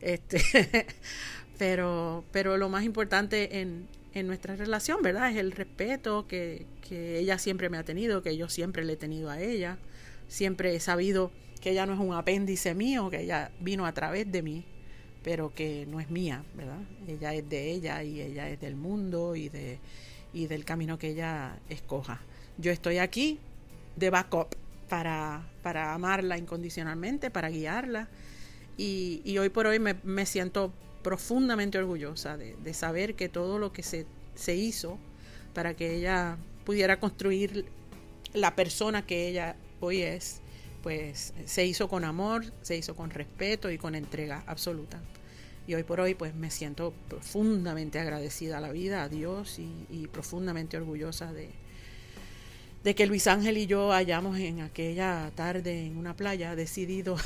Este, 0.00 0.40
pero, 1.58 2.24
pero 2.32 2.56
lo 2.56 2.68
más 2.68 2.84
importante 2.84 3.60
en, 3.60 3.86
en 4.12 4.26
nuestra 4.26 4.56
relación, 4.56 5.02
¿verdad? 5.02 5.30
Es 5.30 5.36
el 5.36 5.52
respeto 5.52 6.26
que, 6.26 6.66
que 6.88 7.18
ella 7.18 7.38
siempre 7.38 7.68
me 7.68 7.76
ha 7.76 7.84
tenido, 7.84 8.22
que 8.22 8.36
yo 8.36 8.48
siempre 8.48 8.84
le 8.84 8.94
he 8.94 8.96
tenido 8.96 9.30
a 9.30 9.40
ella. 9.40 9.78
Siempre 10.28 10.74
he 10.74 10.80
sabido 10.80 11.30
que 11.64 11.70
ella 11.70 11.86
no 11.86 11.94
es 11.94 11.98
un 11.98 12.12
apéndice 12.12 12.74
mío, 12.74 13.08
que 13.08 13.22
ella 13.22 13.50
vino 13.58 13.86
a 13.86 13.92
través 13.94 14.30
de 14.30 14.42
mí, 14.42 14.66
pero 15.22 15.54
que 15.54 15.86
no 15.86 15.98
es 15.98 16.10
mía, 16.10 16.44
¿verdad? 16.54 16.80
Ella 17.08 17.32
es 17.32 17.48
de 17.48 17.70
ella 17.70 18.02
y 18.02 18.20
ella 18.20 18.50
es 18.50 18.60
del 18.60 18.76
mundo 18.76 19.34
y, 19.34 19.48
de, 19.48 19.78
y 20.34 20.46
del 20.46 20.66
camino 20.66 20.98
que 20.98 21.08
ella 21.08 21.58
escoja. 21.70 22.20
Yo 22.58 22.70
estoy 22.70 22.98
aquí 22.98 23.38
de 23.96 24.10
backup 24.10 24.54
para, 24.90 25.48
para 25.62 25.94
amarla 25.94 26.36
incondicionalmente, 26.36 27.30
para 27.30 27.48
guiarla 27.48 28.10
y, 28.76 29.38
hoy 29.38 29.48
por 29.48 29.66
hoy 29.66 29.78
me, 29.78 30.26
siento 30.26 30.70
profundamente 31.02 31.78
orgullosa 31.78 32.36
de, 32.36 32.74
saber 32.74 33.14
que 33.14 33.30
todo 33.30 33.58
lo 33.58 33.72
que 33.72 33.82
se, 33.82 34.04
se 34.34 34.54
hizo 34.54 34.98
para 35.54 35.72
que 35.72 35.94
ella 35.94 36.36
pudiera 36.66 37.00
construir 37.00 37.64
la 38.34 38.54
persona 38.54 39.06
que 39.06 39.28
ella 39.28 39.56
hoy 39.80 40.02
es, 40.02 40.42
pues 40.84 41.32
se 41.46 41.64
hizo 41.64 41.88
con 41.88 42.04
amor, 42.04 42.44
se 42.60 42.76
hizo 42.76 42.94
con 42.94 43.08
respeto 43.08 43.70
y 43.70 43.78
con 43.78 43.94
entrega 43.94 44.44
absoluta. 44.46 45.00
Y 45.66 45.72
hoy 45.72 45.82
por 45.82 45.98
hoy 45.98 46.14
pues 46.14 46.34
me 46.34 46.50
siento 46.50 46.92
profundamente 47.08 47.98
agradecida 47.98 48.58
a 48.58 48.60
la 48.60 48.70
vida, 48.70 49.02
a 49.02 49.08
Dios 49.08 49.58
y, 49.58 50.06
profundamente 50.08 50.76
orgullosa 50.76 51.32
de, 51.32 51.48
de 52.84 52.94
que 52.94 53.06
Luis 53.06 53.26
Ángel 53.28 53.56
y 53.56 53.66
yo 53.66 53.94
hayamos 53.94 54.38
en 54.38 54.60
aquella 54.60 55.32
tarde 55.34 55.86
en 55.86 55.96
una 55.96 56.14
playa 56.14 56.54
decidido 56.54 57.16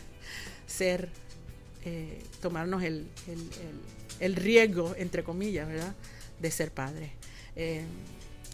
ser, 0.66 1.10
eh, 1.84 2.22
tomarnos 2.40 2.82
el, 2.82 3.06
el, 3.28 3.38
el, 3.38 3.80
el 4.20 4.34
riesgo, 4.34 4.94
entre 4.96 5.22
comillas, 5.22 5.68
¿verdad?, 5.68 5.94
de 6.40 6.50
ser 6.50 6.70
padres. 6.70 7.10
Eh, 7.54 7.84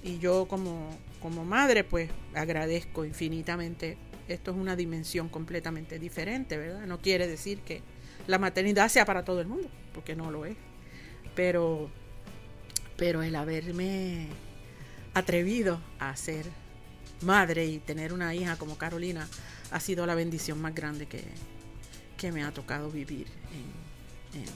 y 0.02 0.18
yo 0.18 0.48
como, 0.48 0.90
como 1.22 1.44
madre, 1.44 1.84
pues 1.84 2.10
agradezco 2.34 3.04
infinitamente. 3.04 4.09
Esto 4.32 4.50
es 4.52 4.56
una 4.56 4.76
dimensión 4.76 5.28
completamente 5.28 5.98
diferente, 5.98 6.56
¿verdad? 6.56 6.86
No 6.86 7.00
quiere 7.00 7.26
decir 7.26 7.60
que 7.60 7.82
la 8.26 8.38
maternidad 8.38 8.88
sea 8.88 9.04
para 9.04 9.24
todo 9.24 9.40
el 9.40 9.46
mundo, 9.46 9.68
porque 9.92 10.14
no 10.14 10.30
lo 10.30 10.46
es. 10.46 10.56
Pero, 11.34 11.90
pero 12.96 13.22
el 13.22 13.34
haberme 13.34 14.28
atrevido 15.14 15.80
a 15.98 16.14
ser 16.16 16.46
madre 17.22 17.66
y 17.66 17.78
tener 17.78 18.12
una 18.12 18.34
hija 18.34 18.56
como 18.56 18.78
Carolina 18.78 19.28
ha 19.70 19.80
sido 19.80 20.06
la 20.06 20.14
bendición 20.14 20.60
más 20.60 20.74
grande 20.74 21.06
que, 21.06 21.22
que 22.16 22.32
me 22.32 22.44
ha 22.44 22.52
tocado 22.52 22.90
vivir 22.90 23.26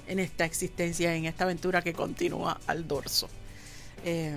en, 0.06 0.18
esta 0.18 0.44
existencia, 0.44 1.14
en 1.14 1.24
esta 1.24 1.44
aventura 1.44 1.82
que 1.82 1.92
continúa 1.92 2.60
al 2.66 2.86
dorso. 2.86 3.28
Eh, 4.04 4.36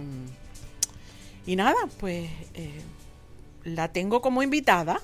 y 1.45 1.55
nada, 1.55 1.77
pues 1.99 2.29
eh, 2.53 2.81
la 3.63 3.91
tengo 3.91 4.21
como 4.21 4.43
invitada. 4.43 5.01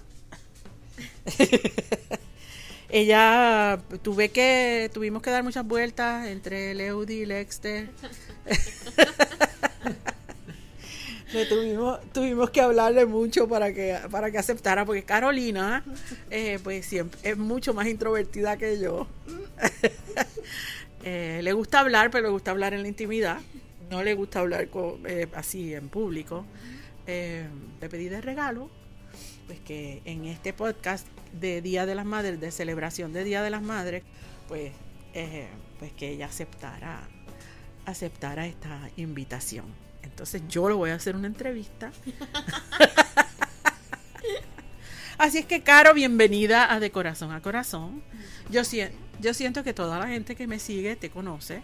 Ella 2.89 3.79
tuve 4.03 4.29
que, 4.29 4.91
tuvimos 4.93 5.23
que 5.23 5.31
dar 5.31 5.43
muchas 5.43 5.65
vueltas 5.65 6.27
entre 6.27 6.75
Leudi 6.75 7.21
y 7.21 7.25
Lexter. 7.25 7.89
Le 11.33 11.47
tuvimos, 11.47 11.99
tuvimos 12.11 12.51
que 12.51 12.61
hablarle 12.61 13.07
mucho 13.07 13.47
para 13.47 13.73
que, 13.73 13.97
para 14.11 14.29
que 14.29 14.37
aceptara, 14.37 14.85
porque 14.85 15.01
Carolina, 15.01 15.83
eh, 16.29 16.59
pues 16.63 16.85
siempre 16.85 17.19
es 17.23 17.35
mucho 17.35 17.73
más 17.73 17.87
introvertida 17.87 18.55
que 18.57 18.79
yo. 18.79 19.07
eh, 21.03 21.39
le 21.41 21.53
gusta 21.53 21.79
hablar, 21.79 22.11
pero 22.11 22.25
le 22.25 22.29
gusta 22.29 22.51
hablar 22.51 22.75
en 22.75 22.83
la 22.83 22.87
intimidad. 22.87 23.39
No 23.89 24.03
le 24.03 24.13
gusta 24.13 24.41
hablar 24.41 24.69
eh, 25.07 25.27
así 25.33 25.73
en 25.73 25.89
público. 25.89 26.45
Le 27.07 27.89
pedí 27.89 28.09
de 28.09 28.21
regalo, 28.21 28.69
pues 29.47 29.59
que 29.59 30.01
en 30.05 30.25
este 30.25 30.53
podcast 30.53 31.07
de 31.39 31.61
Día 31.61 31.85
de 31.85 31.95
las 31.95 32.05
Madres, 32.05 32.39
de 32.39 32.51
celebración 32.51 33.13
de 33.13 33.23
Día 33.23 33.41
de 33.41 33.49
las 33.49 33.61
Madres, 33.61 34.03
pues, 34.47 34.71
eh, 35.13 35.47
pues 35.79 35.91
que 35.93 36.09
ella 36.09 36.27
aceptara, 36.27 37.07
aceptara 37.85 38.45
esta 38.45 38.89
invitación. 38.97 39.65
Entonces 40.01 40.41
yo 40.47 40.67
le 40.67 40.75
voy 40.75 40.91
a 40.91 40.95
hacer 40.95 41.15
una 41.15 41.27
entrevista. 41.27 41.91
Así 45.17 45.37
es 45.39 45.45
que, 45.45 45.61
Caro, 45.61 45.93
bienvenida 45.93 46.73
a 46.73 46.79
De 46.79 46.91
Corazón 46.91 47.31
a 47.31 47.41
Corazón. 47.41 48.03
Yo, 48.49 48.63
si, 48.63 48.81
yo 49.21 49.33
siento 49.33 49.63
que 49.63 49.73
toda 49.73 49.99
la 49.99 50.07
gente 50.07 50.35
que 50.35 50.47
me 50.47 50.59
sigue 50.59 50.95
te 50.95 51.09
conoce, 51.09 51.61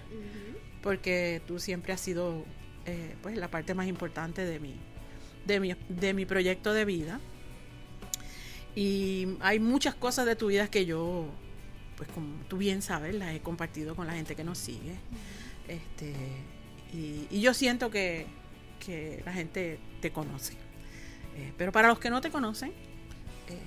porque 0.81 1.41
tú 1.47 1.59
siempre 1.59 1.91
has 1.93 1.99
sido 1.99 2.45
eh, 2.85 3.15
pues, 3.21 3.35
la 3.37 3.49
parte 3.49 3.73
más 3.73 3.87
importante 3.87 4.45
de 4.45 4.59
mi, 4.59 4.75
de, 5.45 5.59
mi, 5.59 5.75
de 5.89 6.13
mi 6.13 6.25
proyecto 6.25 6.73
de 6.73 6.85
vida. 6.85 7.19
Y 8.79 9.35
hay 9.41 9.59
muchas 9.59 9.93
cosas 9.93 10.25
de 10.25 10.37
tu 10.37 10.47
vida 10.47 10.69
que 10.69 10.85
yo, 10.85 11.25
pues 11.97 12.09
como 12.11 12.29
tú 12.47 12.55
bien 12.55 12.81
sabes, 12.81 13.13
las 13.13 13.35
he 13.35 13.41
compartido 13.41 13.93
con 13.93 14.07
la 14.07 14.13
gente 14.13 14.37
que 14.37 14.45
nos 14.45 14.57
sigue. 14.57 14.95
Este, 15.67 16.13
y, 16.93 17.27
y 17.29 17.41
yo 17.41 17.53
siento 17.53 17.91
que, 17.91 18.25
que, 18.79 19.21
la 19.25 19.33
gente 19.33 19.79
te 19.99 20.11
conoce. 20.11 20.53
Eh, 21.35 21.51
pero 21.57 21.73
para 21.73 21.89
los 21.89 21.99
que 21.99 22.09
no 22.09 22.21
te 22.21 22.31
conocen, 22.31 22.69
eh, 22.69 23.57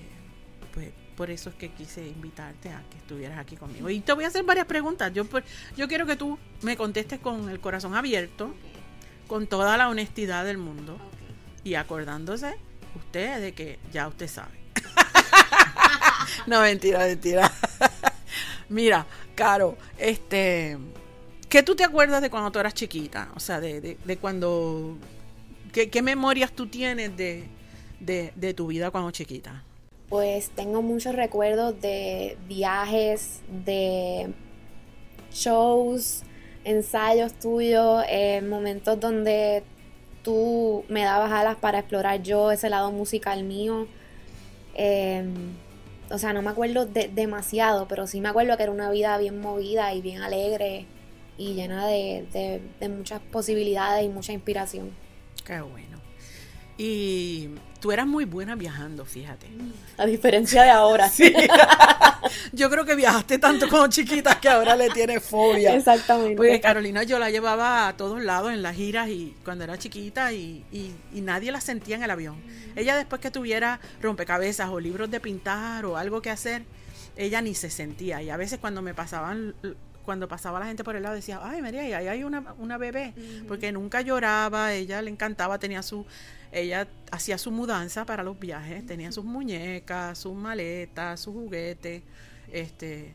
pues 0.73 0.89
por 1.15 1.31
eso 1.31 1.51
es 1.51 1.57
que 1.57 1.69
quise 1.73 2.09
invitarte 2.09 2.71
a 2.71 2.83
que 2.89 2.97
estuvieras 2.97 3.39
aquí 3.39 3.57
conmigo. 3.57 3.91
Y 3.91 4.01
te 4.01 4.15
voy 4.15 4.25
a 4.25 4.29
hacer 4.29 4.45
varias 4.45 4.65
preguntas. 4.65 5.13
Yo, 5.13 5.27
pues, 5.27 5.45
yo 5.77 5.89
quiero 5.89 6.07
que 6.07 6.17
tú 6.17 6.39
me 6.63 6.75
contestes 6.75 7.21
con 7.21 7.51
el 7.51 7.61
corazón 7.61 7.95
abierto, 7.95 8.47
okay. 8.47 8.83
con 9.27 9.47
toda 9.47 9.77
la 9.77 9.91
honestidad 9.91 10.47
del 10.47 10.57
mundo 10.57 10.95
okay. 10.95 11.71
y 11.71 11.75
acordándose 11.75 12.57
usted 12.97 13.43
de 13.43 13.53
que 13.53 13.79
ya 13.93 14.09
usted 14.09 14.27
sabe. 14.27 14.62
no, 16.47 16.61
mentira, 16.61 17.01
mentira. 17.01 17.53
Mira, 18.69 19.07
Caro, 19.35 19.77
este 19.99 20.79
¿Qué 21.53 21.63
tú 21.63 21.77
te 21.77 21.85
acuerdas 21.85 22.23
de 22.23 22.31
cuando 22.31 22.51
tú 22.51 22.61
eras 22.61 22.73
chiquita? 22.73 23.29
O 23.37 23.39
sea, 23.39 23.61
de, 23.61 23.99
de, 24.03 24.17
cuando... 24.17 24.97
¿qué, 25.71 25.91
¿qué, 25.91 26.01
memorias 26.01 26.51
tú 26.51 26.67
tienes 26.67 27.15
de, 27.15 27.45
de, 28.01 28.55
tu 28.55 28.69
vida 28.69 28.91
cuando 28.91 29.11
chiquita? 29.11 29.63
Pues 30.09 30.49
tengo 30.49 30.81
muchos 30.81 31.15
recuerdos 31.15 31.79
de 31.83 32.39
viajes, 32.49 33.43
de 33.67 34.33
shows, 35.31 36.23
ensayos 36.65 37.35
tuyos, 37.35 38.03
eh, 38.09 38.41
momentos 38.41 38.99
donde 38.99 39.63
tú 40.23 40.87
me 40.89 41.05
dabas 41.05 41.33
alas 41.33 41.59
para 41.59 41.81
explorar 41.81 42.23
yo 42.23 42.51
ese 42.51 42.71
lado 42.71 42.91
musical 42.93 43.45
mío. 43.45 43.87
Eh, 44.75 45.23
o 46.13 46.19
sea, 46.19 46.33
no 46.33 46.43
me 46.43 46.51
acuerdo 46.51 46.87
de, 46.87 47.09
demasiado, 47.09 47.89
pero 47.89 48.07
sí 48.07 48.21
me 48.21 48.29
acuerdo 48.29 48.57
que 48.57 48.63
era 48.63 48.73
una 48.73 48.91
vida 48.91 49.17
bien 49.19 49.41
movida 49.41 49.95
y 49.95 50.03
bien 50.03 50.21
alegre 50.23 50.87
y 51.39 51.55
llena 51.55 51.87
de, 51.87 52.27
de, 52.33 52.61
de, 52.79 52.89
muchas 52.89 53.21
posibilidades 53.21 54.05
y 54.05 54.09
mucha 54.09 54.33
inspiración. 54.33 54.91
Qué 55.45 55.61
bueno. 55.61 55.99
Y 56.77 57.51
tú 57.83 57.91
eras 57.91 58.07
muy 58.07 58.25
buena 58.25 58.55
viajando, 58.55 59.05
fíjate. 59.05 59.49
A 59.99 60.07
diferencia 60.07 60.63
de 60.63 60.71
ahora. 60.71 61.09
Sí. 61.09 61.35
yo 62.53 62.71
creo 62.71 62.85
que 62.85 62.95
viajaste 62.95 63.39
tanto 63.39 63.69
como 63.69 63.89
chiquita 63.89 64.39
que 64.41 64.49
ahora 64.49 64.77
le 64.77 64.89
tienes 64.91 65.21
fobia. 65.25 65.75
Exactamente. 65.75 66.37
Porque 66.37 66.61
Carolina 66.61 67.03
yo 67.03 67.19
la 67.19 67.29
llevaba 67.29 67.89
a 67.89 67.97
todos 67.97 68.23
lados 68.23 68.53
en 68.53 68.63
las 68.63 68.77
giras 68.77 69.09
y 69.09 69.35
cuando 69.45 69.65
era 69.65 69.77
chiquita 69.79 70.33
y, 70.33 70.65
y, 70.71 70.95
y 71.13 71.23
nadie 71.23 71.51
la 71.51 71.61
sentía 71.61 71.97
en 71.97 72.05
el 72.05 72.11
avión. 72.13 72.37
Ella 72.77 72.97
después 72.97 73.21
que 73.21 73.33
tuviera 73.33 73.81
rompecabezas 74.01 74.71
o 74.71 74.79
libros 74.79 75.11
de 75.11 75.19
pintar 75.19 75.85
o 75.85 75.97
algo 75.97 76.23
que 76.23 76.31
hacer, 76.31 76.63
ella 77.17 77.43
ni 77.43 77.57
se 77.57 77.69
sentía. 77.69 78.23
Y 78.23 78.31
a 78.31 78.37
veces 78.37 78.61
cuando 78.61 78.81
me 78.81 78.95
pasaban 78.95 79.57
cuando 80.05 80.29
pasaba 80.29 80.59
la 80.61 80.67
gente 80.67 80.85
por 80.85 80.97
el 80.97 81.03
lado 81.03 81.15
decía, 81.15 81.41
ay 81.43 81.63
María, 81.63 81.83
ahí 81.83 82.09
hay 82.09 82.25
una, 82.25 82.55
una 82.59 82.77
bebé, 82.77 83.15
uh 83.17 83.21
-huh. 83.21 83.47
porque 83.47 83.71
nunca 83.71 84.01
lloraba, 84.01 84.73
ella 84.73 85.01
le 85.01 85.11
encantaba, 85.11 85.59
tenía 85.59 85.81
su, 85.83 86.05
ella 86.53 86.87
hacía 87.11 87.39
su 87.39 87.51
mudanza 87.51 88.05
para 88.05 88.23
los 88.23 88.39
viajes, 88.39 88.85
tenía 88.87 89.11
sus 89.11 89.25
muñecas, 89.25 90.19
sus 90.19 90.35
maletas, 90.35 91.21
sus 91.21 91.35
juguetes, 91.35 92.03
este, 92.53 93.15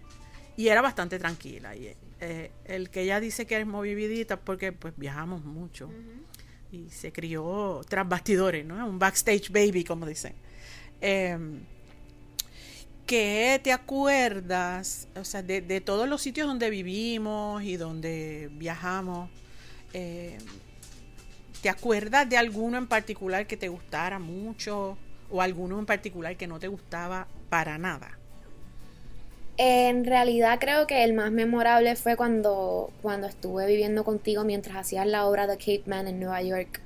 y 0.58 0.68
era 0.68 0.82
bastante 0.82 1.20
tranquila. 1.20 1.76
Y 1.76 1.94
eh, 2.20 2.52
el 2.66 2.90
que 2.90 3.04
ella 3.04 3.20
dice 3.20 3.46
que 3.46 3.60
es 3.60 3.68
movidita 3.68 4.40
porque 4.40 4.72
pues 4.72 4.94
viajamos 4.98 5.46
mucho 5.46 5.88
uh 5.88 5.92
-huh. 5.92 6.88
y 6.88 6.90
se 6.90 7.12
crió 7.12 7.82
tras 7.88 8.10
bastidores, 8.10 8.66
¿no? 8.66 8.88
Un 8.88 8.98
backstage 8.98 9.50
baby, 9.52 9.84
como 9.84 10.06
dicen. 10.08 10.34
Eh, 11.00 11.38
que 13.08 13.62
te 13.64 13.72
acuerdas, 13.72 15.08
o 15.16 15.24
sea, 15.24 15.42
de, 15.42 15.62
de, 15.62 15.80
todos 15.80 16.10
los 16.10 16.22
sitios 16.22 16.46
donde 16.46 16.70
vivimos 16.70 17.64
y 17.64 17.78
donde 17.78 18.50
viajamos, 18.52 19.30
eh, 19.94 20.38
¿te 21.68 21.72
acuerdas 21.72 22.30
de 22.30 22.38
alguno 22.38 22.78
en 22.78 22.88
particular 22.88 23.46
que 23.46 23.58
te 23.58 23.68
gustara 23.68 24.20
mucho 24.20 24.98
o 25.30 25.42
alguno 25.42 25.78
en 25.78 25.86
particular 25.86 26.38
que 26.38 26.48
no 26.48 26.60
te 26.60 26.70
gustaba 26.70 27.28
para 27.50 27.78
nada? 27.78 28.18
En 29.58 30.06
realidad 30.06 30.60
creo 30.62 30.88
que 30.88 31.04
el 31.04 31.12
más 31.12 31.30
memorable 31.30 31.94
fue 31.98 32.16
cuando, 32.16 32.90
cuando 33.02 33.28
estuve 33.28 33.68
viviendo 33.68 34.06
contigo 34.06 34.46
mientras 34.46 34.78
hacías 34.78 35.06
la 35.08 35.26
obra 35.26 35.46
de 35.46 35.58
Cape 35.58 35.84
Man 35.88 36.08
en 36.08 36.22
Nueva 36.22 36.42
York. 36.42 36.80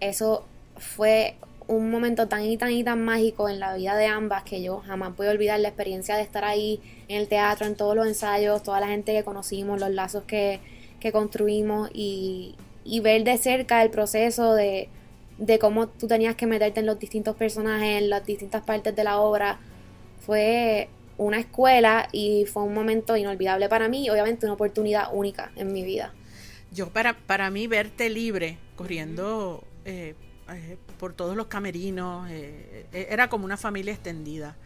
Eso 0.00 0.44
fue 0.76 1.36
un 1.68 1.92
momento 1.92 2.26
tan 2.26 2.42
y 2.42 2.56
tan 2.56 2.72
y 2.72 2.82
tan 2.82 3.04
mágico 3.04 3.48
en 3.48 3.60
la 3.60 3.76
vida 3.76 3.94
de 3.94 4.06
ambas 4.06 4.42
que 4.42 4.60
yo 4.60 4.80
jamás 4.80 5.14
puedo 5.14 5.30
olvidar 5.30 5.60
la 5.60 5.68
experiencia 5.68 6.16
de 6.16 6.22
estar 6.22 6.44
ahí 6.44 6.80
en 7.06 7.20
el 7.20 7.28
teatro, 7.28 7.64
en 7.64 7.76
todos 7.76 7.94
los 7.94 8.08
ensayos, 8.08 8.64
toda 8.64 8.80
la 8.80 8.88
gente 8.88 9.12
que 9.12 9.22
conocimos, 9.22 9.78
los 9.78 9.90
lazos 9.90 10.24
que, 10.24 10.58
que 10.98 11.12
construimos 11.12 11.90
y, 11.94 12.56
y, 12.90 13.00
ver 13.00 13.24
de 13.24 13.36
cerca 13.38 13.82
el 13.82 13.90
proceso 13.90 14.54
de, 14.54 14.88
de 15.38 15.58
cómo 15.58 15.88
tú 15.88 16.06
tenías 16.06 16.34
que 16.34 16.46
meterte 16.46 16.80
en 16.80 16.86
los 16.86 16.98
distintos 16.98 17.36
personajes, 17.36 18.02
en 18.02 18.10
las 18.10 18.24
distintas 18.26 18.62
partes 18.62 18.94
de 18.96 19.04
la 19.04 19.20
obra. 19.20 19.58
Fue 20.26 20.88
una 21.16 21.38
escuela 21.38 22.08
y 22.12 22.46
fue 22.46 22.62
un 22.62 22.74
momento 22.74 23.16
inolvidable 23.16 23.68
para 23.68 23.88
mí 23.88 24.06
y 24.06 24.10
obviamente 24.10 24.46
una 24.46 24.54
oportunidad 24.54 25.08
única 25.12 25.52
en 25.56 25.72
mi 25.72 25.82
vida. 25.82 26.12
Yo 26.72 26.90
para, 26.90 27.14
para 27.14 27.50
mí 27.50 27.66
verte 27.66 28.10
libre, 28.10 28.58
corriendo... 28.76 29.64
Eh, 29.84 30.14
por 30.98 31.12
todos 31.12 31.36
los 31.36 31.46
camerinos, 31.46 32.28
eh, 32.28 32.84
era 32.92 33.28
como 33.28 33.44
una 33.44 33.56
familia 33.56 33.92
extendida. 33.92 34.56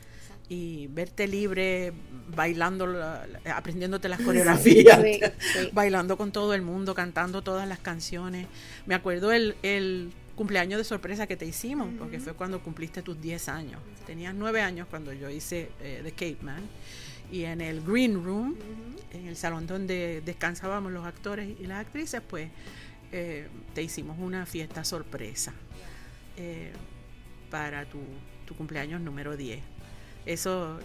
Y 0.48 0.88
verte 0.88 1.26
libre 1.26 1.92
bailando, 2.34 2.86
la- 2.86 3.26
la- 3.26 3.56
aprendiéndote 3.56 4.08
las 4.08 4.20
coreografías, 4.20 5.00
Sí, 5.02 5.20
sí. 5.38 5.70
bailando 5.72 6.16
con 6.16 6.32
todo 6.32 6.54
el 6.54 6.62
mundo, 6.62 6.94
cantando 6.94 7.42
todas 7.42 7.66
las 7.68 7.78
canciones. 7.78 8.46
Me 8.86 8.94
acuerdo 8.94 9.32
el, 9.32 9.56
el 9.62 10.12
cumpleaños 10.36 10.78
de 10.78 10.84
sorpresa 10.84 11.26
que 11.26 11.36
te 11.36 11.46
hicimos, 11.46 11.88
porque 11.98 12.20
fue 12.20 12.34
cuando 12.34 12.60
cumpliste 12.62 13.02
tus 13.02 13.20
10 13.20 13.48
años. 13.48 13.80
Tenías 14.06 14.34
9 14.34 14.60
años 14.60 14.86
cuando 14.90 15.12
yo 15.12 15.30
hice 15.30 15.70
eh, 15.80 16.00
The 16.04 16.10
Cape 16.12 16.38
Man. 16.42 16.62
Y 17.32 17.44
en 17.44 17.60
el 17.62 17.80
Green 17.82 18.22
Room, 18.22 18.54
en 19.12 19.26
el 19.26 19.36
salón 19.36 19.66
donde 19.66 20.22
descansábamos 20.24 20.92
los 20.92 21.06
actores 21.06 21.48
y 21.58 21.66
las 21.66 21.80
actrices, 21.80 22.20
pues 22.28 22.50
eh, 23.12 23.48
te 23.74 23.82
hicimos 23.82 24.18
una 24.20 24.44
fiesta 24.44 24.84
sorpresa 24.84 25.54
eh, 26.36 26.70
para 27.50 27.86
tu, 27.86 27.98
tu 28.44 28.54
cumpleaños 28.54 29.00
número 29.00 29.36
10. 29.36 29.60
Eso, 30.26 30.78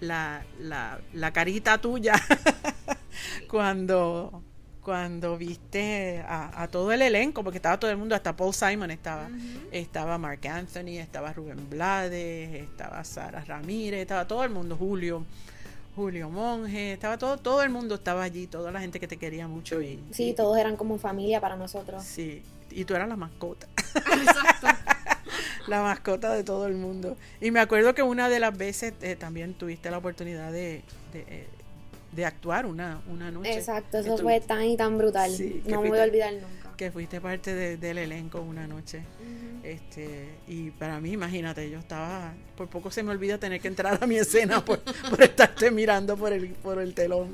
la, 0.00 0.42
la, 0.58 1.00
la 1.12 1.32
carita 1.32 1.78
tuya 1.78 2.14
cuando, 3.48 4.42
cuando 4.82 5.36
viste 5.38 6.22
a, 6.26 6.62
a 6.62 6.68
todo 6.68 6.92
el 6.92 7.02
elenco, 7.02 7.44
porque 7.44 7.58
estaba 7.58 7.78
todo 7.78 7.90
el 7.90 7.96
mundo, 7.96 8.14
hasta 8.14 8.34
Paul 8.34 8.52
Simon 8.54 8.90
estaba, 8.90 9.28
estaba 9.70 10.18
Mark 10.18 10.46
Anthony, 10.46 10.98
estaba 10.98 11.32
Rubén 11.32 11.68
Blades, 11.70 12.62
estaba 12.62 13.04
Sara 13.04 13.44
Ramírez, 13.44 14.00
estaba 14.00 14.26
todo 14.26 14.42
el 14.44 14.50
mundo, 14.50 14.76
Julio, 14.76 15.24
Julio 15.94 16.30
Monge, 16.30 16.94
estaba 16.94 17.18
todo, 17.18 17.36
todo 17.36 17.62
el 17.62 17.70
mundo 17.70 17.94
estaba 17.96 18.22
allí, 18.22 18.46
toda 18.46 18.72
la 18.72 18.80
gente 18.80 18.98
que 18.98 19.06
te 19.06 19.18
quería 19.18 19.46
mucho 19.46 19.80
y, 19.82 20.02
Sí, 20.12 20.30
y- 20.30 20.34
todos 20.34 20.56
eran 20.58 20.76
como 20.76 20.98
familia 20.98 21.40
para 21.40 21.54
nosotros. 21.56 22.02
Sí, 22.02 22.42
y 22.70 22.84
tú 22.84 22.94
eras 22.94 23.08
la 23.08 23.16
mascota. 23.16 23.68
la 25.68 25.82
mascota 25.82 26.32
de 26.32 26.44
todo 26.44 26.66
el 26.66 26.74
mundo. 26.74 27.16
Y 27.40 27.50
me 27.50 27.60
acuerdo 27.60 27.94
que 27.94 28.02
una 28.02 28.28
de 28.28 28.40
las 28.40 28.56
veces 28.56 28.94
eh, 29.02 29.16
también 29.16 29.54
tuviste 29.54 29.90
la 29.90 29.98
oportunidad 29.98 30.52
de, 30.52 30.82
de, 31.12 31.24
eh, 31.28 31.46
de 32.12 32.24
actuar 32.26 32.66
una, 32.66 33.00
una 33.10 33.30
noche. 33.30 33.54
Exacto, 33.58 33.98
eso 33.98 34.16
fue 34.18 34.40
tan 34.40 34.62
y 34.64 34.76
tan 34.76 34.98
brutal. 34.98 35.30
Sí, 35.30 35.62
no 35.66 35.82
me 35.82 35.88
voy 35.88 35.98
a 35.98 36.04
olvidar 36.04 36.32
nunca. 36.34 36.76
Que 36.76 36.90
fuiste 36.90 37.20
parte 37.20 37.54
de- 37.54 37.76
del 37.76 37.98
elenco 37.98 38.40
una 38.40 38.66
noche. 38.66 39.02
Este, 39.62 40.28
y 40.48 40.70
para 40.72 40.98
mí, 41.00 41.12
imagínate, 41.12 41.70
yo 41.70 41.78
estaba, 41.78 42.32
por 42.56 42.68
poco 42.68 42.90
se 42.90 43.02
me 43.04 43.12
olvida 43.12 43.38
tener 43.38 43.60
que 43.60 43.68
entrar 43.68 44.02
a 44.02 44.06
mi 44.06 44.16
escena 44.16 44.64
por, 44.64 44.80
por 44.80 45.22
estarte 45.22 45.70
mirando 45.70 46.16
por 46.16 46.32
el, 46.32 46.48
por 46.48 46.80
el 46.80 46.94
telón. 46.94 47.32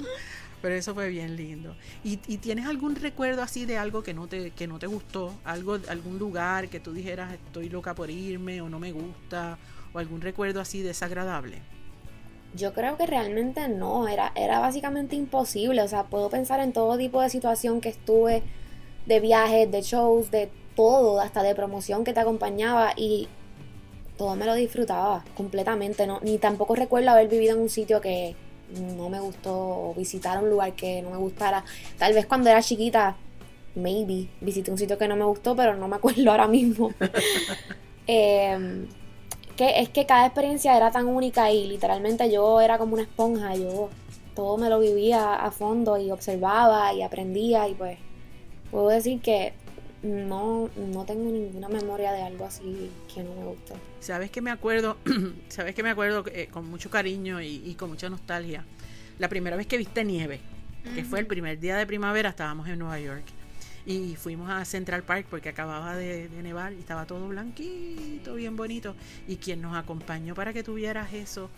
Pero 0.60 0.74
eso 0.74 0.94
fue 0.94 1.08
bien 1.08 1.36
lindo. 1.36 1.76
¿Y, 2.02 2.18
y 2.26 2.38
tienes 2.38 2.66
algún 2.66 2.96
recuerdo 2.96 3.42
así 3.42 3.64
de 3.64 3.78
algo 3.78 4.02
que 4.02 4.14
no 4.14 4.26
te, 4.26 4.50
que 4.50 4.66
no 4.66 4.78
te 4.78 4.86
gustó? 4.86 5.32
algo 5.44 5.78
¿Algún 5.88 6.18
lugar 6.18 6.68
que 6.68 6.80
tú 6.80 6.92
dijeras 6.92 7.32
estoy 7.32 7.68
loca 7.68 7.94
por 7.94 8.10
irme 8.10 8.60
o 8.60 8.68
no 8.68 8.78
me 8.78 8.92
gusta? 8.92 9.58
¿O 9.92 9.98
algún 9.98 10.20
recuerdo 10.20 10.60
así 10.60 10.82
desagradable? 10.82 11.58
Yo 12.54 12.72
creo 12.72 12.96
que 12.96 13.06
realmente 13.06 13.68
no, 13.68 14.08
era, 14.08 14.32
era 14.34 14.58
básicamente 14.58 15.16
imposible. 15.16 15.82
O 15.82 15.88
sea, 15.88 16.04
puedo 16.04 16.28
pensar 16.30 16.60
en 16.60 16.72
todo 16.72 16.98
tipo 16.98 17.20
de 17.20 17.30
situación 17.30 17.80
que 17.80 17.90
estuve, 17.90 18.42
de 19.06 19.20
viajes, 19.20 19.70
de 19.70 19.82
shows, 19.82 20.30
de 20.30 20.50
todo, 20.74 21.20
hasta 21.20 21.42
de 21.42 21.54
promoción 21.54 22.04
que 22.04 22.12
te 22.12 22.20
acompañaba 22.20 22.92
y 22.96 23.28
todo 24.16 24.34
me 24.34 24.46
lo 24.46 24.54
disfrutaba 24.54 25.24
completamente. 25.36 26.06
No, 26.06 26.20
ni 26.22 26.38
tampoco 26.38 26.74
recuerdo 26.74 27.10
haber 27.10 27.28
vivido 27.28 27.54
en 27.54 27.62
un 27.62 27.68
sitio 27.68 28.00
que 28.00 28.34
no 28.96 29.08
me 29.08 29.20
gustó 29.20 29.94
visitar 29.96 30.42
un 30.42 30.50
lugar 30.50 30.74
que 30.74 31.02
no 31.02 31.10
me 31.10 31.16
gustara. 31.16 31.64
Tal 31.98 32.12
vez 32.12 32.26
cuando 32.26 32.50
era 32.50 32.62
chiquita, 32.62 33.16
maybe, 33.74 34.28
visité 34.40 34.70
un 34.70 34.78
sitio 34.78 34.98
que 34.98 35.08
no 35.08 35.16
me 35.16 35.24
gustó, 35.24 35.56
pero 35.56 35.74
no 35.76 35.88
me 35.88 35.96
acuerdo 35.96 36.30
ahora 36.30 36.46
mismo. 36.46 36.92
Em, 38.10 38.88
que 39.54 39.80
es 39.80 39.90
que 39.90 40.06
cada 40.06 40.24
experiencia 40.24 40.74
era 40.74 40.90
tan 40.90 41.06
única 41.06 41.50
y 41.50 41.66
literalmente 41.66 42.30
yo 42.32 42.58
era 42.58 42.78
como 42.78 42.94
una 42.94 43.02
esponja, 43.02 43.54
yo 43.54 43.90
todo 44.34 44.56
me 44.56 44.70
lo 44.70 44.78
vivía 44.80 45.34
a 45.34 45.50
fondo 45.50 45.98
y 45.98 46.10
observaba 46.10 46.94
y 46.94 47.02
aprendía 47.02 47.68
y 47.68 47.74
pues 47.74 47.98
puedo 48.70 48.88
decir 48.88 49.20
que 49.20 49.52
no, 50.02 50.70
no 50.76 51.04
tengo 51.04 51.30
ninguna 51.30 51.68
memoria 51.68 52.12
de 52.12 52.22
algo 52.22 52.44
así 52.46 52.90
que 53.12 53.22
no 53.22 53.34
me 53.34 53.44
gustó. 53.46 53.74
Sabes 54.00 54.30
que 54.30 54.40
me 54.40 54.50
acuerdo, 54.50 54.96
sabes 55.48 55.74
que 55.74 55.82
me 55.82 55.90
acuerdo 55.90 56.24
eh, 56.32 56.48
con 56.52 56.66
mucho 56.68 56.90
cariño 56.90 57.40
y, 57.40 57.62
y 57.64 57.74
con 57.74 57.90
mucha 57.90 58.08
nostalgia. 58.08 58.64
La 59.18 59.28
primera 59.28 59.56
vez 59.56 59.66
que 59.66 59.76
viste 59.78 60.04
nieve, 60.04 60.40
que 60.94 61.04
fue 61.04 61.18
el 61.18 61.26
primer 61.26 61.58
día 61.58 61.76
de 61.76 61.86
primavera, 61.86 62.28
estábamos 62.30 62.68
en 62.68 62.78
Nueva 62.78 63.00
York. 63.00 63.24
Y 63.84 64.16
fuimos 64.16 64.50
a 64.50 64.64
Central 64.64 65.02
Park 65.02 65.26
porque 65.30 65.48
acababa 65.48 65.96
de, 65.96 66.28
de 66.28 66.42
nevar 66.42 66.72
y 66.74 66.78
estaba 66.78 67.06
todo 67.06 67.26
blanquito, 67.28 68.34
bien 68.34 68.54
bonito. 68.56 68.94
Y 69.26 69.36
quien 69.36 69.62
nos 69.62 69.76
acompañó 69.76 70.34
para 70.34 70.52
que 70.52 70.62
tuvieras 70.62 71.12
eso, 71.14 71.48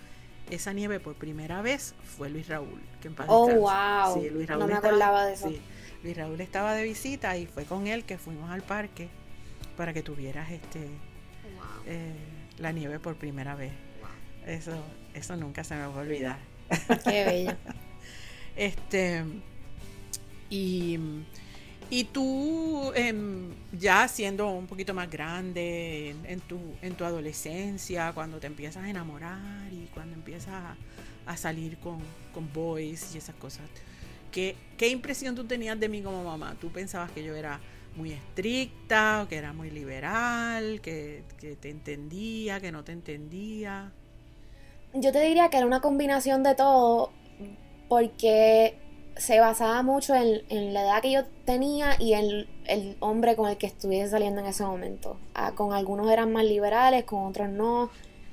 esa 0.49 0.73
nieve 0.73 1.01
por 1.01 1.15
primera 1.17 1.61
vez, 1.61 1.93
fue 2.05 2.31
Luis 2.31 2.49
Raúl. 2.49 2.81
Que 3.03 3.09
en 3.09 3.15
paz 3.15 3.27
Oh, 3.29 3.49
wow. 3.49 4.15
Sí, 4.15 4.31
Luis 4.31 4.49
No 4.49 4.59
me 4.67 4.75
estaba- 4.75 4.79
acordaba 4.79 5.27
de 5.27 5.35
eso. 5.35 5.49
sí, 5.49 5.61
Luis 6.03 6.17
Raúl 6.17 6.41
estaba 6.41 6.75
de 6.75 6.85
visita 6.85 7.37
y 7.37 7.47
fue 7.47 7.65
con 7.65 7.87
él 7.87 8.05
que 8.05 8.19
fuimos 8.19 8.51
al 8.51 8.63
parque 8.63 9.09
para 9.77 9.93
que 9.93 10.03
tuvieras 10.03 10.51
este 10.51 10.89
eh, 11.87 12.15
la 12.59 12.73
nieve 12.73 12.99
por 12.99 13.17
primera 13.17 13.55
vez. 13.55 13.73
Eso, 14.47 14.73
eso 15.15 15.37
nunca 15.37 15.65
se 15.65 15.75
me 15.75 15.87
va 15.87 15.95
a 15.95 15.99
olvidar. 15.99 16.39
Qué 17.05 17.25
bello. 17.25 17.57
Este 18.57 19.25
y, 20.51 20.99
y 21.89 22.05
tú 22.05 22.93
em, 22.95 23.51
ya 23.73 24.07
siendo 24.09 24.51
un 24.51 24.67
poquito 24.67 24.93
más 24.93 25.09
grande 25.09 26.11
en, 26.11 26.27
en 26.27 26.41
tu, 26.41 26.59
en 26.83 26.95
tu 26.95 27.05
adolescencia, 27.05 28.13
cuando 28.13 28.39
te 28.39 28.49
empiezas 28.49 28.85
a 28.85 28.91
enamorar 28.91 29.73
y 29.73 29.89
cuando 29.95 30.15
empiezas 30.15 30.53
a, 30.53 30.77
a 31.27 31.37
salir 31.37 31.79
con, 31.79 32.01
con 32.35 32.53
boys 32.53 33.15
y 33.15 33.19
esas 33.19 33.37
cosas, 33.37 33.63
¿qué, 34.31 34.57
¿qué 34.77 34.89
impresión 34.89 35.35
tú 35.35 35.45
tenías 35.45 35.79
de 35.79 35.89
mí 35.89 36.03
como 36.03 36.25
mamá? 36.25 36.57
¿Tú 36.61 36.71
pensabas 36.71 37.11
que 37.11 37.23
yo 37.23 37.35
era 37.35 37.61
muy 37.97 38.13
estricta, 38.13 39.23
o 39.23 39.29
que 39.29 39.37
era 39.37 39.53
muy 39.53 39.71
liberal, 39.71 40.81
que, 40.81 41.25
te 41.61 41.71
entendía, 41.71 42.61
que 42.61 42.73
no 42.73 42.85
te 42.85 42.93
entendía? 42.93 43.93
Yo 44.95 45.13
te 45.13 45.21
diría 45.21 45.49
que 45.51 45.59
era 45.59 45.67
una 45.67 45.81
combinación 45.81 46.43
de 46.43 46.55
todo 46.55 47.13
porque 47.89 48.79
se 49.17 49.41
basaba 49.41 49.83
mucho 49.83 50.15
en, 50.15 50.43
en 50.49 50.73
la 50.73 50.83
edad 50.83 51.03
que 51.03 51.13
yo 51.13 51.25
tenía 51.45 51.97
y 51.99 52.15
en 52.15 52.47
el 52.67 52.97
hombre 53.01 53.37
con 53.37 53.51
el 53.51 53.59
que 53.59 53.67
estuviese 53.67 54.09
saliendo 54.09 54.41
en 54.41 54.47
ese 54.47 54.65
momento. 54.65 55.19
Ah, 55.35 55.53
con 55.55 55.73
algunos 55.73 56.11
eran 56.11 56.33
más 56.33 56.45
liberales, 56.45 57.05
con 57.05 57.27
otros 57.27 57.49
no, 57.49 57.91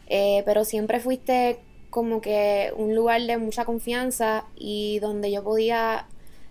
eh, 0.08 0.44
pero 0.46 0.64
siempre 0.64 1.00
fuiste 1.00 1.60
como 1.90 2.22
que 2.22 2.72
un 2.76 2.96
lugar 2.96 3.22
de 3.22 3.38
mucha 3.38 3.66
confianza 3.66 4.46
y 4.56 5.00
donde 5.00 5.32
yo 5.32 5.44
podía 5.44 6.06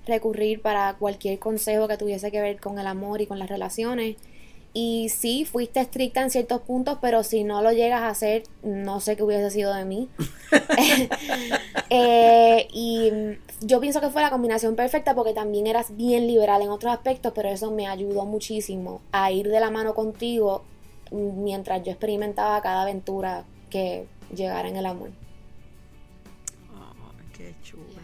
recurrir 0.07 0.63
para 0.63 0.95
cualquier 0.95 1.39
consejo 1.39 1.89
que 1.89 1.97
tuviese 1.97 2.31
que 2.31 2.41
ver 2.41 2.61
con 2.61 2.79
el 2.79 2.87
amor 2.87 3.21
y 3.21 3.27
con 3.27 3.39
las 3.39 3.49
relaciones. 3.49 4.17
Y 4.73 5.09
sí, 5.09 5.47
fuiste 5.47 5.81
estricta 5.81 6.21
en 6.21 6.31
ciertos 6.31 6.61
puntos, 6.61 6.99
pero 7.01 7.23
si 7.23 7.45
no 7.45 7.63
lo 7.63 7.73
llegas 7.73 8.03
a 8.03 8.09
hacer, 8.09 8.43
no 8.63 9.01
sé 9.01 9.17
qué 9.17 9.23
hubiese 9.23 9.51
sido 9.51 9.75
de 9.75 9.85
mí. 9.85 10.09
Eh, 11.89 12.67
y 12.73 13.13
yo 13.61 13.81
pienso 13.81 14.01
que 14.01 14.11
fue 14.11 14.21
la 14.21 14.31
combinación 14.31 14.75
perfecta 14.75 15.15
porque 15.15 15.33
también 15.33 15.69
eras 15.69 15.97
bien 15.97 16.27
liberal 16.27 16.61
en 16.61 16.69
otros 16.71 16.93
aspectos, 16.93 17.33
pero 17.33 17.49
eso 17.49 17.71
me 17.71 17.87
ayudó 17.87 18.27
muchísimo 18.27 19.01
a 19.13 19.31
ir 19.31 19.49
de 19.49 19.61
la 19.61 19.71
mano 19.71 19.95
contigo 19.95 20.65
mientras 21.13 21.85
yo 21.85 21.93
experimentaba 21.93 22.61
cada 22.61 22.83
aventura 22.83 23.45
que 23.71 24.07
llegara 24.35 24.69
en 24.69 24.77
el 24.77 24.87
amor. 24.87 25.11
Qué 27.37 27.55
chula. 27.63 28.01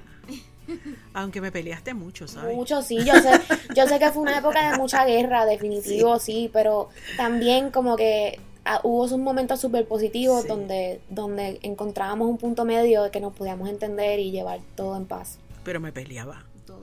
Aunque 1.15 1.41
me 1.41 1.51
peleaste 1.51 1.93
mucho, 1.95 2.29
¿sabes? 2.29 2.55
Mucho 2.55 2.83
sí, 2.83 2.99
yo 3.05 3.15
sé, 3.21 3.31
yo 3.75 3.87
sé 3.89 3.99
que 3.99 4.11
fue 4.11 4.23
una 4.23 4.39
época 4.39 4.71
de 4.71 4.79
mucha 4.79 5.05
guerra, 5.05 5.45
definitivo 5.45 6.19
sí, 6.21 6.49
pero 6.53 6.89
también 7.17 7.71
como 7.71 7.97
que 7.97 8.39
ah, 8.65 8.81
hubo 8.85 9.09
sus 9.09 9.19
momentos 9.19 9.61
súper 9.61 9.87
positivos 9.89 10.43
Sí. 10.43 10.49
donde, 10.49 11.01
donde 11.09 11.59
encontrábamos 11.63 12.29
un 12.29 12.39
punto 12.39 12.65
medio 12.65 13.03
de 13.03 13.11
que 13.11 13.21
nos 13.21 13.35
podíamos 13.35 13.69
entender 13.69 14.21
y 14.21 14.31
llevar 14.31 14.61
todo 14.77 14.97
en 14.97 15.05
paz. 15.07 15.39
Pero 15.65 15.81
me 15.81 15.93
peleaba. 15.93 16.45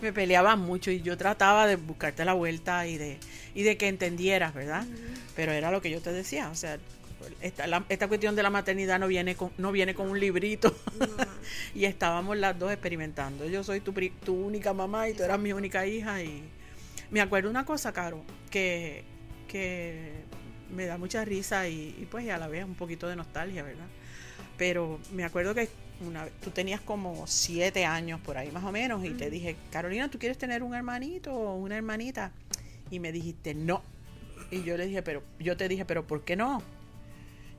Me 0.00 0.12
peleaba 0.12 0.56
mucho 0.56 0.90
y 0.90 1.00
yo 1.00 1.16
trataba 1.16 1.68
de 1.68 1.76
buscarte 1.76 2.24
la 2.24 2.32
vuelta 2.32 2.88
y 2.88 2.98
de, 2.98 3.18
y 3.54 3.62
de 3.62 3.76
que 3.76 3.86
entendieras, 3.86 4.52
¿verdad? 4.52 4.84
Pero 5.36 5.52
era 5.52 5.70
lo 5.70 5.80
que 5.80 5.90
yo 5.90 6.00
te 6.00 6.10
decía, 6.12 6.48
o 6.50 6.56
sea, 6.56 6.78
esta, 7.40 7.66
la- 7.66 7.84
esta 7.88 8.08
cuestión 8.08 8.34
de 8.36 8.42
la 8.42 8.50
maternidad 8.50 8.98
no 8.98 9.06
viene 9.08 9.34
con, 9.34 9.50
no 9.58 9.72
viene 9.72 9.94
con 9.94 10.08
un 10.10 10.18
librito. 10.20 10.74
y 11.74 11.84
estábamos 11.84 12.36
las 12.36 12.58
dos 12.58 12.72
experimentando. 12.72 13.46
Yo 13.46 13.62
soy 13.64 13.80
tu, 13.80 13.92
tu 14.24 14.34
única 14.34 14.72
mamá 14.72 15.08
y 15.08 15.14
tú 15.14 15.22
eras 15.22 15.38
mi 15.38 15.52
única 15.52 15.86
hija. 15.86 16.22
Y 16.22 16.42
me 17.10 17.20
acuerdo 17.20 17.50
una 17.50 17.64
cosa, 17.64 17.92
Caro, 17.92 18.22
que, 18.50 19.04
que 19.48 20.10
me 20.74 20.86
da 20.86 20.98
mucha 20.98 21.24
risa 21.24 21.68
y, 21.68 21.96
y 22.00 22.06
pues 22.10 22.28
a 22.30 22.38
la 22.38 22.48
vez 22.48 22.64
un 22.64 22.74
poquito 22.74 23.08
de 23.08 23.16
nostalgia, 23.16 23.62
¿verdad? 23.62 23.86
Pero 24.58 25.00
me 25.12 25.24
acuerdo 25.24 25.54
que 25.54 25.68
una, 26.06 26.26
tú 26.42 26.50
tenías 26.50 26.80
como 26.80 27.26
siete 27.26 27.84
años 27.84 28.20
por 28.20 28.36
ahí 28.36 28.50
más 28.50 28.64
o 28.64 28.72
menos 28.72 29.04
y 29.04 29.10
te 29.10 29.30
dije, 29.30 29.56
Carolina, 29.70 30.10
¿tú 30.10 30.18
quieres 30.18 30.36
tener 30.38 30.62
un 30.62 30.74
hermanito 30.74 31.32
o 31.32 31.54
una 31.56 31.76
hermanita? 31.76 32.32
Y 32.90 32.98
me 33.00 33.12
dijiste, 33.12 33.54
no. 33.54 33.82
Y 34.50 34.62
yo 34.64 34.76
le 34.76 34.86
dije, 34.86 35.02
pero 35.02 35.22
yo 35.38 35.56
te 35.56 35.68
dije, 35.68 35.84
pero 35.84 36.06
¿por 36.06 36.24
qué 36.24 36.36
no? 36.36 36.62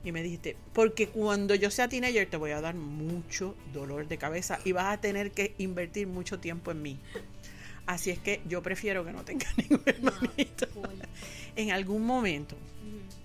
Y 0.04 0.12
me 0.12 0.22
dijiste, 0.22 0.56
porque 0.72 1.08
cuando 1.08 1.54
yo 1.54 1.70
sea 1.70 1.88
teenager 1.88 2.28
te 2.28 2.36
voy 2.36 2.50
a 2.50 2.60
dar 2.60 2.74
mucho 2.74 3.54
dolor 3.72 4.06
de 4.06 4.18
cabeza 4.18 4.60
y 4.64 4.72
vas 4.72 4.92
a 4.92 5.00
tener 5.00 5.30
que 5.30 5.54
invertir 5.58 6.06
mucho 6.06 6.38
tiempo 6.38 6.70
en 6.70 6.82
mí. 6.82 6.98
Así 7.86 8.10
es 8.10 8.18
que 8.18 8.40
yo 8.46 8.62
prefiero 8.62 9.04
que 9.04 9.12
no 9.12 9.24
tenga 9.24 9.46
ningún 9.56 9.82
hermanito. 9.86 10.66
en 11.56 11.70
algún 11.70 12.04
momento, 12.04 12.56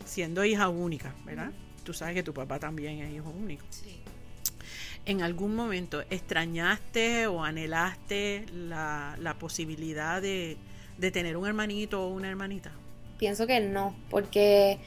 siendo 0.05 0.43
hija 0.45 0.69
única, 0.69 1.13
¿verdad? 1.25 1.51
Tú 1.83 1.93
sabes 1.93 2.15
que 2.15 2.23
tu 2.23 2.33
papá 2.33 2.59
también 2.59 3.01
es 3.01 3.13
hijo 3.13 3.29
único. 3.29 3.65
Sí. 3.69 3.99
¿En 5.05 5.21
algún 5.21 5.55
momento 5.55 6.01
extrañaste 6.09 7.27
o 7.27 7.43
anhelaste 7.43 8.45
la, 8.53 9.15
la 9.19 9.33
posibilidad 9.39 10.21
de, 10.21 10.57
de 10.97 11.11
tener 11.11 11.35
un 11.35 11.47
hermanito 11.47 12.05
o 12.05 12.13
una 12.13 12.29
hermanita? 12.29 12.71
Pienso 13.17 13.47
que 13.47 13.59
no, 13.59 13.95
porque 14.09 14.77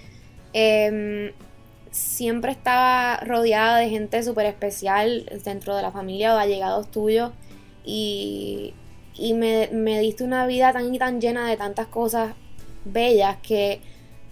em, 0.52 1.32
siempre 1.92 2.50
estaba 2.50 3.18
rodeada 3.18 3.78
de 3.78 3.88
gente 3.88 4.22
súper 4.22 4.46
especial 4.46 5.30
dentro 5.44 5.76
de 5.76 5.82
la 5.82 5.92
familia 5.92 6.34
o 6.34 6.38
allegados 6.38 6.90
tuyos 6.90 7.30
y, 7.84 8.74
y 9.14 9.34
me, 9.34 9.68
me 9.72 10.00
diste 10.00 10.24
una 10.24 10.46
vida 10.46 10.72
tan 10.72 10.92
y 10.92 10.98
tan 10.98 11.20
llena 11.20 11.48
de 11.48 11.56
tantas 11.56 11.86
cosas 11.86 12.34
bellas 12.84 13.36
que 13.42 13.80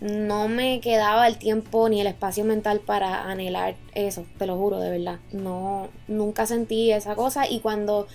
no 0.00 0.48
me 0.48 0.80
quedaba 0.80 1.28
el 1.28 1.36
tiempo 1.36 1.88
ni 1.88 2.00
el 2.00 2.06
espacio 2.06 2.44
mental 2.44 2.80
para 2.80 3.24
anhelar 3.30 3.76
eso, 3.94 4.24
te 4.38 4.46
lo 4.46 4.56
juro, 4.56 4.80
de 4.80 4.90
verdad. 4.90 5.18
No, 5.32 5.88
nunca 6.08 6.46
sentí 6.46 6.90
esa 6.90 7.14
cosa 7.14 7.46
y 7.48 7.60
cuando 7.60 8.06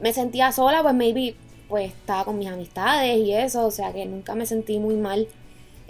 me 0.00 0.12
sentía 0.12 0.50
sola, 0.50 0.82
pues 0.82 0.94
maybe 0.94 1.36
pues 1.68 1.92
estaba 1.92 2.24
con 2.24 2.38
mis 2.38 2.48
amistades 2.48 3.18
y 3.18 3.32
eso, 3.32 3.66
o 3.66 3.70
sea 3.70 3.92
que 3.92 4.04
nunca 4.06 4.34
me 4.34 4.46
sentí 4.46 4.78
muy 4.78 4.96
mal. 4.96 5.28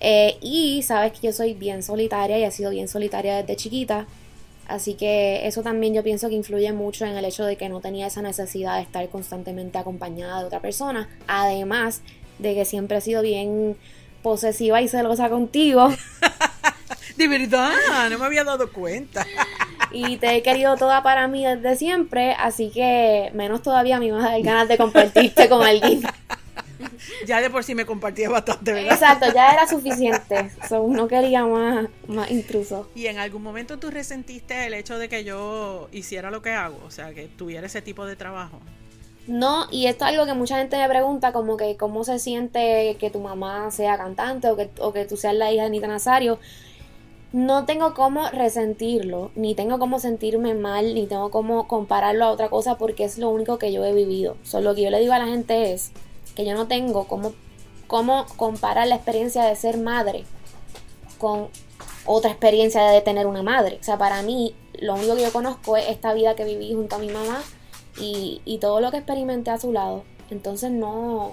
Eh, 0.00 0.36
y 0.40 0.82
sabes 0.82 1.12
que 1.12 1.26
yo 1.26 1.32
soy 1.32 1.54
bien 1.54 1.82
solitaria 1.82 2.38
y 2.38 2.44
he 2.44 2.50
sido 2.50 2.70
bien 2.70 2.88
solitaria 2.88 3.36
desde 3.36 3.56
chiquita, 3.56 4.06
así 4.68 4.94
que 4.94 5.46
eso 5.46 5.62
también 5.62 5.92
yo 5.94 6.04
pienso 6.04 6.28
que 6.28 6.36
influye 6.36 6.72
mucho 6.72 7.04
en 7.04 7.16
el 7.16 7.24
hecho 7.24 7.44
de 7.44 7.56
que 7.56 7.68
no 7.68 7.80
tenía 7.80 8.06
esa 8.06 8.22
necesidad 8.22 8.76
de 8.76 8.82
estar 8.82 9.08
constantemente 9.08 9.78
acompañada 9.78 10.40
de 10.40 10.46
otra 10.46 10.60
persona, 10.60 11.08
además 11.26 12.02
de 12.38 12.54
que 12.54 12.64
siempre 12.64 12.98
he 12.98 13.00
sido 13.00 13.22
bien 13.22 13.76
posesiva 14.22 14.80
y 14.82 14.88
celosa 14.88 15.28
contigo 15.28 15.90
De 17.18 17.26
verdad, 17.26 17.72
no 18.10 18.18
me 18.18 18.26
había 18.26 18.44
dado 18.44 18.70
cuenta. 18.70 19.26
y 19.90 20.18
te 20.18 20.36
he 20.36 20.42
querido 20.42 20.76
toda 20.76 21.02
para 21.02 21.26
mí 21.26 21.44
desde 21.44 21.74
siempre, 21.74 22.32
así 22.38 22.70
que 22.70 23.32
menos 23.34 23.60
todavía 23.60 23.98
me 23.98 24.12
vas 24.12 24.24
a 24.24 24.30
dar 24.30 24.42
ganas 24.42 24.68
de 24.68 24.78
compartirte 24.78 25.48
con 25.48 25.66
alguien. 25.66 26.02
Ya 27.26 27.40
de 27.40 27.50
por 27.50 27.64
sí 27.64 27.74
me 27.74 27.86
compartía 27.86 28.28
bastante, 28.28 28.72
¿verdad? 28.72 28.92
Exacto, 28.92 29.26
ya 29.34 29.52
era 29.52 29.66
suficiente. 29.66 30.50
So, 30.68 30.86
no 30.88 31.08
quería 31.08 31.44
más, 31.44 31.88
más 32.06 32.30
intrusos. 32.30 32.86
Y 32.94 33.06
en 33.06 33.18
algún 33.18 33.42
momento 33.42 33.78
tú 33.78 33.90
resentiste 33.90 34.66
el 34.66 34.74
hecho 34.74 34.98
de 34.98 35.08
que 35.08 35.24
yo 35.24 35.88
hiciera 35.92 36.30
lo 36.30 36.42
que 36.42 36.50
hago, 36.50 36.78
o 36.86 36.90
sea, 36.90 37.14
que 37.14 37.26
tuviera 37.26 37.66
ese 37.66 37.82
tipo 37.82 38.06
de 38.06 38.16
trabajo. 38.16 38.60
No, 39.28 39.66
y 39.70 39.86
esto 39.86 40.06
es 40.06 40.12
algo 40.12 40.24
que 40.24 40.32
mucha 40.32 40.56
gente 40.56 40.78
me 40.78 40.88
pregunta, 40.88 41.32
como 41.32 41.58
que 41.58 41.76
cómo 41.76 42.02
se 42.02 42.18
siente 42.18 42.96
que 42.98 43.10
tu 43.10 43.20
mamá 43.20 43.70
sea 43.70 43.98
cantante 43.98 44.48
o 44.48 44.56
que, 44.56 44.70
o 44.80 44.94
que 44.94 45.04
tú 45.04 45.18
seas 45.18 45.34
la 45.34 45.52
hija 45.52 45.62
de 45.62 45.68
Anita 45.68 45.86
Nazario. 45.86 46.38
No 47.30 47.66
tengo 47.66 47.92
cómo 47.92 48.30
resentirlo, 48.30 49.30
ni 49.34 49.54
tengo 49.54 49.78
cómo 49.78 49.98
sentirme 49.98 50.54
mal, 50.54 50.94
ni 50.94 51.06
tengo 51.06 51.30
cómo 51.30 51.68
compararlo 51.68 52.24
a 52.24 52.30
otra 52.30 52.48
cosa 52.48 52.78
porque 52.78 53.04
es 53.04 53.18
lo 53.18 53.28
único 53.28 53.58
que 53.58 53.70
yo 53.70 53.84
he 53.84 53.92
vivido. 53.92 54.38
Solo 54.44 54.70
lo 54.70 54.74
que 54.74 54.80
yo 54.80 54.90
le 54.90 54.98
digo 54.98 55.12
a 55.12 55.18
la 55.18 55.26
gente 55.26 55.74
es 55.74 55.92
que 56.38 56.44
yo 56.44 56.54
no 56.54 56.68
tengo 56.68 57.08
cómo, 57.08 57.32
cómo 57.88 58.24
comparar 58.36 58.86
la 58.86 58.94
experiencia 58.94 59.42
de 59.42 59.56
ser 59.56 59.76
madre 59.76 60.24
con 61.18 61.48
otra 62.06 62.30
experiencia 62.30 62.84
de 62.84 63.00
tener 63.00 63.26
una 63.26 63.42
madre. 63.42 63.78
O 63.80 63.82
sea, 63.82 63.98
para 63.98 64.22
mí, 64.22 64.54
lo 64.80 64.94
único 64.94 65.16
que 65.16 65.22
yo 65.22 65.32
conozco 65.32 65.76
es 65.76 65.88
esta 65.88 66.14
vida 66.14 66.36
que 66.36 66.44
viví 66.44 66.72
junto 66.72 66.94
a 66.94 67.00
mi 67.00 67.08
mamá 67.08 67.42
y, 68.00 68.40
y 68.44 68.58
todo 68.58 68.80
lo 68.80 68.92
que 68.92 68.98
experimenté 68.98 69.50
a 69.50 69.58
su 69.58 69.72
lado. 69.72 70.04
Entonces 70.30 70.70
no... 70.70 71.32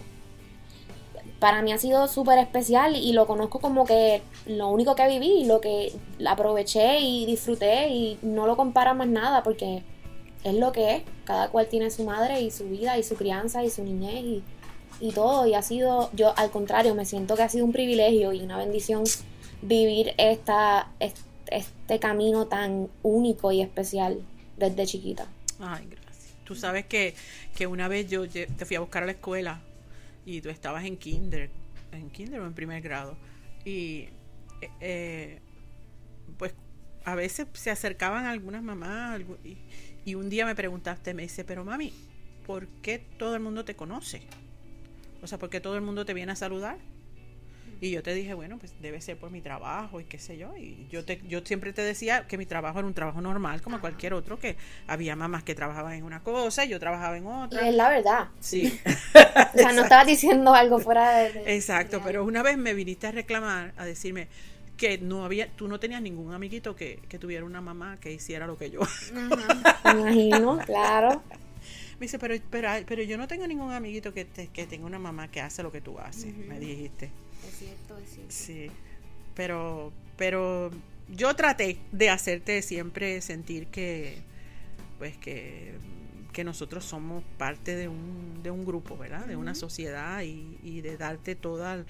Para 1.39 1.61
mí 1.61 1.71
ha 1.71 1.77
sido 1.77 2.07
súper 2.07 2.39
especial 2.39 2.95
y 2.95 3.13
lo 3.13 3.27
conozco 3.27 3.59
como 3.59 3.85
que 3.85 4.23
lo 4.47 4.69
único 4.69 4.95
que 4.95 5.07
viví, 5.07 5.45
lo 5.45 5.61
que 5.61 5.93
aproveché 6.25 6.97
y 7.01 7.27
disfruté 7.27 7.89
y 7.89 8.17
no 8.23 8.47
lo 8.47 8.57
compara 8.57 8.95
más 8.95 9.07
nada 9.07 9.43
porque 9.43 9.83
es 10.43 10.55
lo 10.55 10.71
que 10.71 10.95
es. 10.95 11.03
Cada 11.25 11.49
cual 11.49 11.67
tiene 11.67 11.91
su 11.91 12.05
madre 12.05 12.41
y 12.41 12.49
su 12.49 12.67
vida 12.67 12.97
y 12.97 13.03
su 13.03 13.15
crianza 13.15 13.63
y 13.63 13.69
su 13.69 13.83
niñez 13.83 14.23
y, 14.23 14.43
y 14.99 15.11
todo. 15.11 15.45
Y 15.47 15.53
ha 15.53 15.61
sido, 15.61 16.09
yo 16.13 16.37
al 16.37 16.51
contrario, 16.51 16.95
me 16.95 17.05
siento 17.05 17.35
que 17.35 17.43
ha 17.43 17.49
sido 17.49 17.65
un 17.65 17.71
privilegio 17.71 18.33
y 18.33 18.41
una 18.41 18.57
bendición 18.57 19.03
vivir 19.61 20.13
esta, 20.17 20.91
est- 20.99 21.17
este 21.47 21.99
camino 21.99 22.47
tan 22.47 22.89
único 23.03 23.51
y 23.51 23.61
especial 23.61 24.19
desde 24.57 24.85
chiquita. 24.85 25.27
Ay, 25.59 25.87
gracias. 25.89 26.33
Tú 26.43 26.55
sabes 26.55 26.85
que, 26.85 27.15
que 27.55 27.65
una 27.67 27.87
vez 27.87 28.09
yo 28.09 28.27
te 28.29 28.65
fui 28.65 28.75
a 28.75 28.79
buscar 28.79 29.03
a 29.03 29.05
la 29.07 29.13
escuela 29.13 29.61
y 30.25 30.41
tú 30.41 30.49
estabas 30.49 30.85
en 30.85 30.97
kinder, 30.97 31.49
en 31.91 32.09
kinder 32.09 32.39
o 32.41 32.45
en 32.45 32.53
primer 32.53 32.81
grado. 32.81 33.17
Y 33.63 34.09
eh, 34.61 34.69
eh, 34.81 35.39
pues 36.37 36.53
a 37.03 37.15
veces 37.15 37.47
se 37.53 37.71
acercaban 37.71 38.25
algunas 38.25 38.61
mamás 38.63 39.21
y 40.05 40.15
un 40.15 40.29
día 40.29 40.45
me 40.45 40.53
preguntaste, 40.55 41.13
me 41.15 41.23
dice, 41.23 41.43
pero 41.43 41.65
mami, 41.65 41.93
¿por 42.45 42.67
qué 42.67 42.99
todo 43.17 43.33
el 43.35 43.41
mundo 43.41 43.65
te 43.65 43.75
conoce? 43.75 44.21
O 45.25 45.27
sea, 45.27 45.37
¿por 45.39 45.49
qué 45.49 45.59
todo 45.59 45.75
el 45.75 45.81
mundo 45.81 46.05
te 46.05 46.13
viene 46.13 46.31
a 46.31 46.35
saludar? 46.35 46.77
Y 47.81 47.91
yo 47.91 48.01
te 48.01 48.13
dije, 48.13 48.33
bueno, 48.33 48.57
pues 48.57 48.73
debe 48.81 49.01
ser 49.01 49.17
por 49.17 49.31
mi 49.31 49.41
trabajo 49.41 49.99
y 49.99 50.05
qué 50.05 50.17
sé 50.17 50.37
yo. 50.37 50.55
Y 50.55 50.87
yo 50.89 51.03
te, 51.03 51.21
yo 51.27 51.41
siempre 51.43 51.73
te 51.73 51.81
decía 51.81 52.25
que 52.25 52.37
mi 52.37 52.45
trabajo 52.45 52.79
era 52.79 52.87
un 52.87 52.93
trabajo 52.93 53.19
normal, 53.21 53.61
como 53.61 53.81
cualquier 53.81 54.13
otro, 54.13 54.39
que 54.39 54.55
había 54.87 55.15
mamás 55.17 55.43
que 55.43 55.55
trabajaban 55.55 55.93
en 55.93 56.03
una 56.03 56.23
cosa 56.23 56.63
y 56.63 56.69
yo 56.69 56.79
trabajaba 56.79 57.17
en 57.17 57.25
Y 57.25 57.27
otra. 57.27 57.67
es 57.67 57.75
la 57.75 57.89
verdad. 57.89 58.27
Sí. 58.39 58.79
O 59.53 59.57
sea, 59.57 59.71
no 59.73 59.83
estabas 59.83 60.07
diciendo 60.07 60.53
algo 60.53 60.79
fuera 60.79 61.17
de... 61.17 61.33
de- 61.33 61.55
Exacto, 61.55 61.97
de- 61.97 62.03
pero 62.03 62.23
una 62.23 62.43
vez 62.43 62.57
me 62.57 62.73
viniste 62.73 63.07
a 63.07 63.11
reclamar, 63.11 63.73
a 63.77 63.85
decirme 63.85 64.27
que 64.77 64.97
no 64.97 65.23
había, 65.25 65.49
tú 65.55 65.67
no 65.67 65.79
tenías 65.79 66.01
ningún 66.01 66.33
amiguito 66.33 66.75
que, 66.75 66.99
que 67.09 67.19
tuviera 67.19 67.45
una 67.45 67.61
mamá 67.61 67.97
que 67.99 68.11
hiciera 68.11 68.47
lo 68.47 68.57
que 68.57 68.69
yo. 68.71 68.81
Me 69.83 69.91
imagino, 70.01 70.57
claro. 70.65 71.23
Me 71.99 72.05
dice, 72.07 72.19
pero, 72.19 72.35
pero, 72.49 72.69
pero 72.85 73.03
yo 73.03 73.17
no 73.17 73.27
tengo 73.27 73.47
ningún 73.47 73.71
amiguito 73.71 74.13
que, 74.13 74.25
te- 74.25 74.47
que 74.47 74.65
tenga 74.67 74.85
una 74.85 74.99
mamá 74.99 75.29
que 75.29 75.39
hace 75.41 75.63
lo 75.63 75.71
que 75.71 75.81
tú 75.81 75.97
haces, 75.99 76.35
me 76.35 76.59
dijiste. 76.59 77.09
Es 77.47 77.55
cierto, 77.57 77.97
es 77.97 78.09
cierto. 78.09 78.31
Sí, 78.33 78.71
pero, 79.33 79.93
pero 80.17 80.71
yo 81.09 81.33
traté 81.35 81.77
de 81.91 82.09
hacerte 82.09 82.61
siempre 82.61 83.21
sentir 83.21 83.67
que, 83.67 84.17
pues 84.97 85.15
que, 85.17 85.73
que 86.33 86.43
nosotros 86.43 86.83
somos 86.83 87.23
parte 87.37 87.75
de 87.77 87.87
un, 87.87 88.41
de 88.43 88.51
un 88.51 88.65
grupo, 88.65 88.97
¿verdad? 88.97 89.25
De 89.25 89.35
una 89.37 89.55
sociedad 89.55 90.21
y, 90.23 90.57
y 90.63 90.81
de 90.81 90.97
darte 90.97 91.35
toda, 91.35 91.85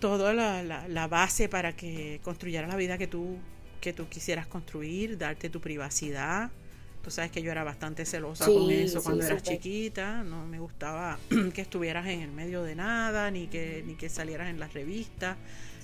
toda 0.00 0.32
la, 0.32 0.62
la- 0.62 0.88
la 0.88 1.06
base 1.08 1.48
para 1.48 1.74
que 1.76 2.20
construyeras 2.22 2.68
la 2.68 2.76
vida 2.76 2.96
que 2.98 3.06
tú, 3.06 3.36
que 3.80 3.92
tú 3.92 4.08
quisieras 4.08 4.46
construir, 4.46 5.18
darte 5.18 5.50
tu 5.50 5.60
privacidad. 5.60 6.50
Tú 7.06 7.12
sabes 7.12 7.30
que 7.30 7.40
yo 7.40 7.52
era 7.52 7.62
bastante 7.62 8.04
celosa 8.04 8.46
Sí, 8.46 8.52
con 8.52 8.68
eso 8.68 8.98
sí, 8.98 9.04
cuando 9.04 9.24
eras 9.24 9.44
chiquita, 9.44 10.24
no 10.24 10.44
me 10.44 10.58
gustaba 10.58 11.16
que 11.54 11.60
estuvieras 11.60 12.04
en 12.08 12.20
el 12.20 12.32
medio 12.32 12.64
de 12.64 12.74
nada, 12.74 13.30
ni 13.30 13.46
que, 13.46 13.84
ni 13.86 13.94
que 13.94 14.08
salieras 14.08 14.48
en 14.48 14.58
las 14.58 14.74
revistas. 14.74 15.36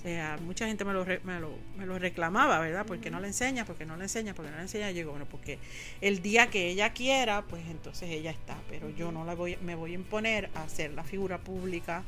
Eh, 0.03 0.21
mucha 0.41 0.67
gente 0.67 0.83
me 0.83 0.91
lo, 0.91 1.05
re- 1.05 1.21
me, 1.23 1.39
lo, 1.39 1.57
me 1.77 1.85
lo 1.85 1.97
reclamaba, 1.97 2.59
¿verdad? 2.59 2.85
Porque 2.85 3.09
no 3.09 3.21
le 3.21 3.27
enseñas, 3.27 3.65
porque 3.65 3.85
no 3.85 3.95
le 3.95 4.03
enseñas, 4.03 4.35
porque 4.35 4.51
no 4.51 4.57
le 4.57 4.63
enseñas. 4.63 4.89
Yo 4.89 4.95
digo, 4.97 5.11
bueno, 5.11 5.25
porque 5.31 5.59
el 6.01 6.21
día 6.21 6.47
que 6.49 6.67
ella 6.69 6.91
quiera, 6.91 7.43
pues 7.43 7.63
entonces 7.69 8.09
ella 8.09 8.31
está. 8.31 8.57
Pero 8.69 8.89
yo 8.89 9.13
no 9.13 9.23
la 9.23 9.33
voy, 9.33 9.55
me 9.63 9.75
voy 9.75 9.91
a 9.91 9.95
imponer 9.95 10.49
a 10.55 10.67
ser 10.67 10.91
la 10.91 11.05
figura 11.05 11.37
pública 11.37 12.03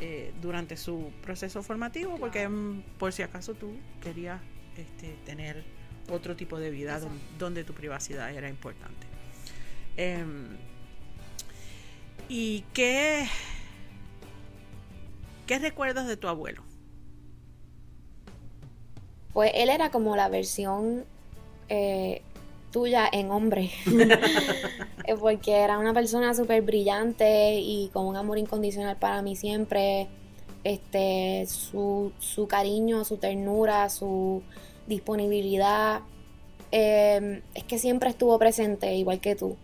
eh, 0.00 0.32
durante 0.40 0.78
su 0.78 1.12
proceso 1.22 1.62
formativo, 1.62 2.16
porque 2.18 2.48
mm, 2.48 2.80
por 2.98 3.12
si 3.12 3.20
acaso 3.22 3.52
tú 3.52 3.76
querías 4.02 4.40
este, 4.78 5.14
tener 5.26 5.62
otro 6.10 6.36
tipo 6.36 6.58
de 6.58 6.70
vida 6.70 6.98
don- 7.00 7.20
donde, 7.38 7.64
tu 7.64 7.72
privacidad 7.74 8.30
era 8.32 8.48
importante. 8.48 9.06
Em, 9.96 10.56
¿Y 12.28 12.62
qué, 12.72 13.26
qué 15.46 15.58
recuerdas 15.58 16.06
de 16.06 16.16
tu 16.16 16.28
abuelo? 16.28 16.62
Pues 19.32 19.50
él 19.54 19.68
era 19.68 19.90
como 19.90 20.14
la 20.16 20.28
versión 20.28 21.04
eh, 21.68 22.22
tuya 22.72 23.08
en 23.10 23.30
hombre. 23.30 23.70
Eh, 25.06 25.16
Porque 25.20 25.52
era 25.52 25.78
una 25.78 25.92
persona 25.92 26.32
súper 26.32 26.62
brillante 26.62 27.56
y 27.60 27.90
con 27.92 28.06
un 28.06 28.16
amor 28.16 28.38
incondicional 28.38 28.96
para 28.96 29.20
mí 29.20 29.36
siempre. 29.36 30.08
Este, 30.64 31.44
su, 31.46 32.10
su 32.20 32.48
cariño, 32.48 33.04
su 33.04 33.18
ternura, 33.18 33.90
su 33.90 34.42
disponibilidad. 34.86 36.00
eh, 36.72 37.42
es 37.54 37.64
que 37.64 37.78
siempre 37.78 38.10
estuvo 38.10 38.38
presente, 38.38 38.94
igual 38.94 39.20
que 39.20 39.36
tú. 39.36 39.56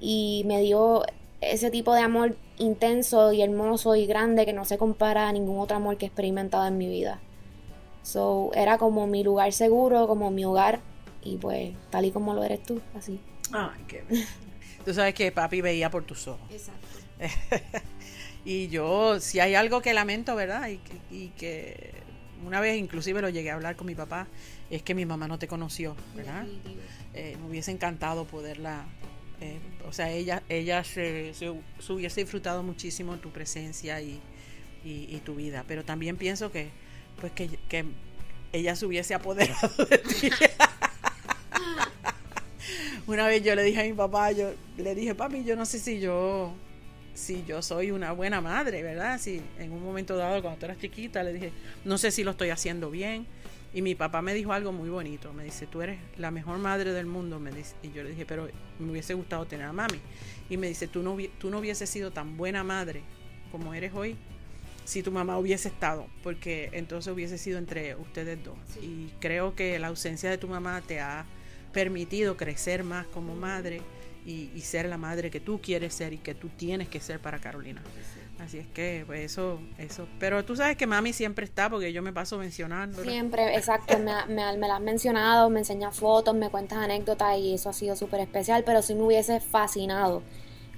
Y 0.00 0.44
me 0.46 0.60
dio 0.60 1.04
ese 1.40 1.70
tipo 1.70 1.94
de 1.94 2.00
amor 2.00 2.36
intenso 2.58 3.32
y 3.32 3.42
hermoso 3.42 3.94
y 3.96 4.06
grande 4.06 4.46
que 4.46 4.52
no 4.52 4.64
se 4.64 4.78
compara 4.78 5.28
a 5.28 5.32
ningún 5.32 5.58
otro 5.58 5.76
amor 5.76 5.98
que 5.98 6.06
he 6.06 6.08
experimentado 6.08 6.66
en 6.66 6.78
mi 6.78 6.88
vida. 6.88 7.20
So, 8.02 8.50
era 8.54 8.78
como 8.78 9.06
mi 9.06 9.24
lugar 9.24 9.52
seguro, 9.52 10.06
como 10.06 10.30
mi 10.30 10.44
hogar, 10.44 10.80
y 11.22 11.36
pues 11.36 11.72
tal 11.90 12.04
y 12.04 12.10
como 12.10 12.34
lo 12.34 12.44
eres 12.44 12.62
tú, 12.62 12.80
así. 12.96 13.18
Ay, 13.52 13.84
qué 13.88 14.04
bello. 14.08 14.26
Tú 14.84 14.92
sabes 14.92 15.14
que 15.14 15.32
papi 15.32 15.60
veía 15.60 15.90
por 15.90 16.04
tus 16.04 16.28
ojos. 16.28 16.50
Exacto. 16.50 16.86
y 18.44 18.68
yo, 18.68 19.20
si 19.20 19.40
hay 19.40 19.54
algo 19.54 19.80
que 19.80 19.94
lamento, 19.94 20.34
¿verdad? 20.34 20.68
Y 21.10 21.28
que 21.28 21.94
una 22.46 22.60
vez 22.60 22.76
inclusive 22.76 23.22
lo 23.22 23.30
llegué 23.30 23.50
a 23.50 23.54
hablar 23.54 23.76
con 23.76 23.86
mi 23.86 23.94
papá, 23.94 24.26
es 24.70 24.82
que 24.82 24.94
mi 24.94 25.04
mamá 25.06 25.28
no 25.28 25.38
te 25.38 25.46
conoció, 25.48 25.94
¿verdad? 26.14 26.46
Eh, 27.14 27.36
me 27.40 27.48
hubiese 27.48 27.70
encantado 27.70 28.24
poderla, 28.24 28.84
eh, 29.40 29.58
o 29.88 29.92
sea, 29.92 30.10
ella, 30.10 30.42
ella 30.48 30.82
se, 30.84 31.32
se- 31.34 31.52
se 31.78 31.92
hubiese 31.92 32.22
disfrutado 32.22 32.62
muchísimo 32.62 33.16
tu 33.18 33.30
presencia 33.30 34.00
y, 34.00 34.20
y- 34.84 35.06
y 35.14 35.20
tu 35.24 35.34
vida, 35.36 35.64
pero 35.68 35.84
también 35.84 36.16
pienso 36.16 36.50
que, 36.50 36.68
pues 37.20 37.32
que, 37.32 37.48
que 37.68 37.84
ella 38.52 38.74
se 38.76 38.86
hubiese 38.86 39.14
apoderado 39.14 39.84
de 39.86 39.98
ti. 39.98 40.30
Una 43.06 43.26
vez 43.26 43.42
yo 43.42 43.54
le 43.54 43.62
dije 43.62 43.80
a 43.80 43.84
mi 43.84 43.92
papá, 43.92 44.32
yo 44.32 44.54
le 44.78 44.94
dije, 44.94 45.14
papi, 45.14 45.44
yo 45.44 45.56
no 45.56 45.66
sé 45.66 45.78
si 45.78 46.00
yo, 46.00 46.54
si 47.14 47.44
yo 47.46 47.60
soy 47.60 47.90
una 47.90 48.12
buena 48.12 48.40
madre, 48.40 48.82
¿verdad? 48.82 49.20
Si 49.20 49.42
en 49.58 49.72
un 49.72 49.82
momento 49.84 50.16
dado, 50.16 50.40
cuando 50.40 50.58
tú 50.58 50.64
eras 50.66 50.78
chiquita, 50.78 51.22
le 51.22 51.34
dije, 51.34 51.52
no 51.84 51.98
sé 51.98 52.10
si 52.10 52.24
lo 52.24 52.30
estoy 52.30 52.48
haciendo 52.50 52.90
bien. 52.90 53.26
Y 53.74 53.82
mi 53.82 53.96
papá 53.96 54.22
me 54.22 54.32
dijo 54.32 54.52
algo 54.52 54.72
muy 54.72 54.88
bonito. 54.88 55.32
Me 55.32 55.42
dice, 55.44 55.66
tú 55.66 55.82
eres 55.82 55.98
la 56.16 56.30
mejor 56.30 56.58
madre 56.58 56.92
del 56.92 57.06
mundo. 57.06 57.40
Me 57.40 57.50
dice, 57.50 57.74
y 57.82 57.90
yo 57.90 58.04
le 58.04 58.10
dije, 58.10 58.24
pero 58.24 58.48
me 58.78 58.92
hubiese 58.92 59.14
gustado 59.14 59.46
tener 59.46 59.66
a 59.66 59.72
mami. 59.72 60.00
Y 60.48 60.56
me 60.56 60.68
dice, 60.68 60.86
tú 60.86 61.02
no, 61.02 61.16
tú 61.38 61.50
no 61.50 61.58
hubieses 61.58 61.90
sido 61.90 62.12
tan 62.12 62.36
buena 62.36 62.62
madre 62.62 63.02
como 63.50 63.74
eres 63.74 63.92
hoy 63.92 64.16
si 64.84 65.02
tu 65.02 65.10
mamá 65.10 65.38
hubiese 65.38 65.68
estado, 65.68 66.06
porque 66.22 66.68
entonces 66.72 67.12
hubiese 67.12 67.38
sido 67.38 67.58
entre 67.58 67.96
ustedes 67.96 68.42
dos. 68.44 68.58
Y 68.82 69.08
creo 69.18 69.54
que 69.54 69.78
la 69.78 69.88
ausencia 69.88 70.30
de 70.30 70.38
tu 70.38 70.46
mamá 70.46 70.82
te 70.82 71.00
ha 71.00 71.24
permitido 71.72 72.36
crecer 72.36 72.84
más 72.84 73.06
como 73.06 73.34
madre 73.34 73.80
y, 74.26 74.50
y 74.54 74.60
ser 74.60 74.86
la 74.86 74.98
madre 74.98 75.30
que 75.30 75.40
tú 75.40 75.60
quieres 75.60 75.94
ser 75.94 76.12
y 76.12 76.18
que 76.18 76.34
tú 76.34 76.48
tienes 76.50 76.88
que 76.88 77.00
ser 77.00 77.18
para 77.18 77.38
Carolina. 77.38 77.82
Así 78.44 78.58
es 78.58 78.66
que, 78.66 79.04
pues 79.06 79.20
eso, 79.20 79.58
eso. 79.78 80.06
Pero 80.18 80.44
tú 80.44 80.54
sabes 80.54 80.76
que 80.76 80.86
mami 80.86 81.14
siempre 81.14 81.46
está 81.46 81.70
porque 81.70 81.94
yo 81.94 82.02
me 82.02 82.12
paso 82.12 82.36
mencionando. 82.36 83.02
Siempre, 83.02 83.56
exacto, 83.56 83.98
me, 83.98 84.12
me, 84.26 84.58
me 84.58 84.68
la 84.68 84.76
has 84.76 84.82
mencionado, 84.82 85.48
me 85.48 85.60
enseñas 85.60 85.96
fotos, 85.96 86.34
me 86.34 86.50
cuentas 86.50 86.78
anécdotas 86.78 87.38
y 87.38 87.54
eso 87.54 87.70
ha 87.70 87.72
sido 87.72 87.96
súper 87.96 88.20
especial, 88.20 88.62
pero 88.64 88.82
sí 88.82 88.94
me 88.94 89.02
hubiese 89.02 89.40
fascinado 89.40 90.22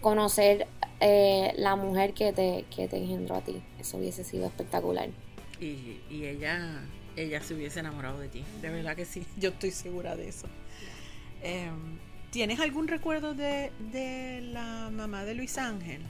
conocer 0.01 0.69
eh, 1.01 1.55
la 1.57 1.75
mujer 1.75 2.15
que 2.15 2.33
te, 2.33 2.67
que 2.75 2.87
te 2.87 2.99
engendró 2.99 3.35
a 3.35 3.41
ti. 3.41 3.61
Eso 3.81 3.97
hubiese 3.97 4.23
sido 4.23 4.47
espectacular. 4.47 5.09
Y, 5.61 6.01
y 6.09 6.25
ella, 6.27 6.85
ella 7.17 7.43
se 7.43 7.55
hubiese 7.55 7.81
enamorado 7.81 8.21
de 8.21 8.29
ti. 8.29 8.45
De 8.63 8.71
verdad 8.71 8.95
que 8.95 9.05
sí, 9.05 9.27
yo 9.39 9.49
estoy 9.49 9.73
segura 9.73 10.15
de 10.15 10.29
eso. 10.29 10.47
Eh, 11.43 11.69
¿Tienes 12.31 12.61
algún 12.61 12.87
recuerdo 12.87 13.35
de, 13.35 13.73
de 13.91 14.41
la 14.53 14.91
mamá 14.93 15.25
de 15.25 15.35
Luis 15.35 15.59
Ángel? 15.59 16.03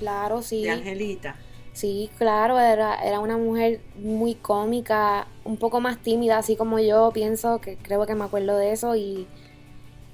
Claro, 0.00 0.40
sí. 0.40 0.62
De 0.62 0.70
Angelita. 0.70 1.36
Sí, 1.74 2.10
claro, 2.18 2.58
era, 2.58 2.96
era 2.96 3.20
una 3.20 3.36
mujer 3.36 3.80
muy 3.96 4.34
cómica, 4.34 5.28
un 5.44 5.56
poco 5.56 5.80
más 5.80 6.02
tímida, 6.02 6.38
así 6.38 6.56
como 6.56 6.78
yo 6.80 7.10
pienso, 7.12 7.60
que 7.60 7.76
creo 7.76 8.04
que 8.06 8.14
me 8.14 8.24
acuerdo 8.24 8.56
de 8.56 8.72
eso 8.72 8.96
y 8.96 9.26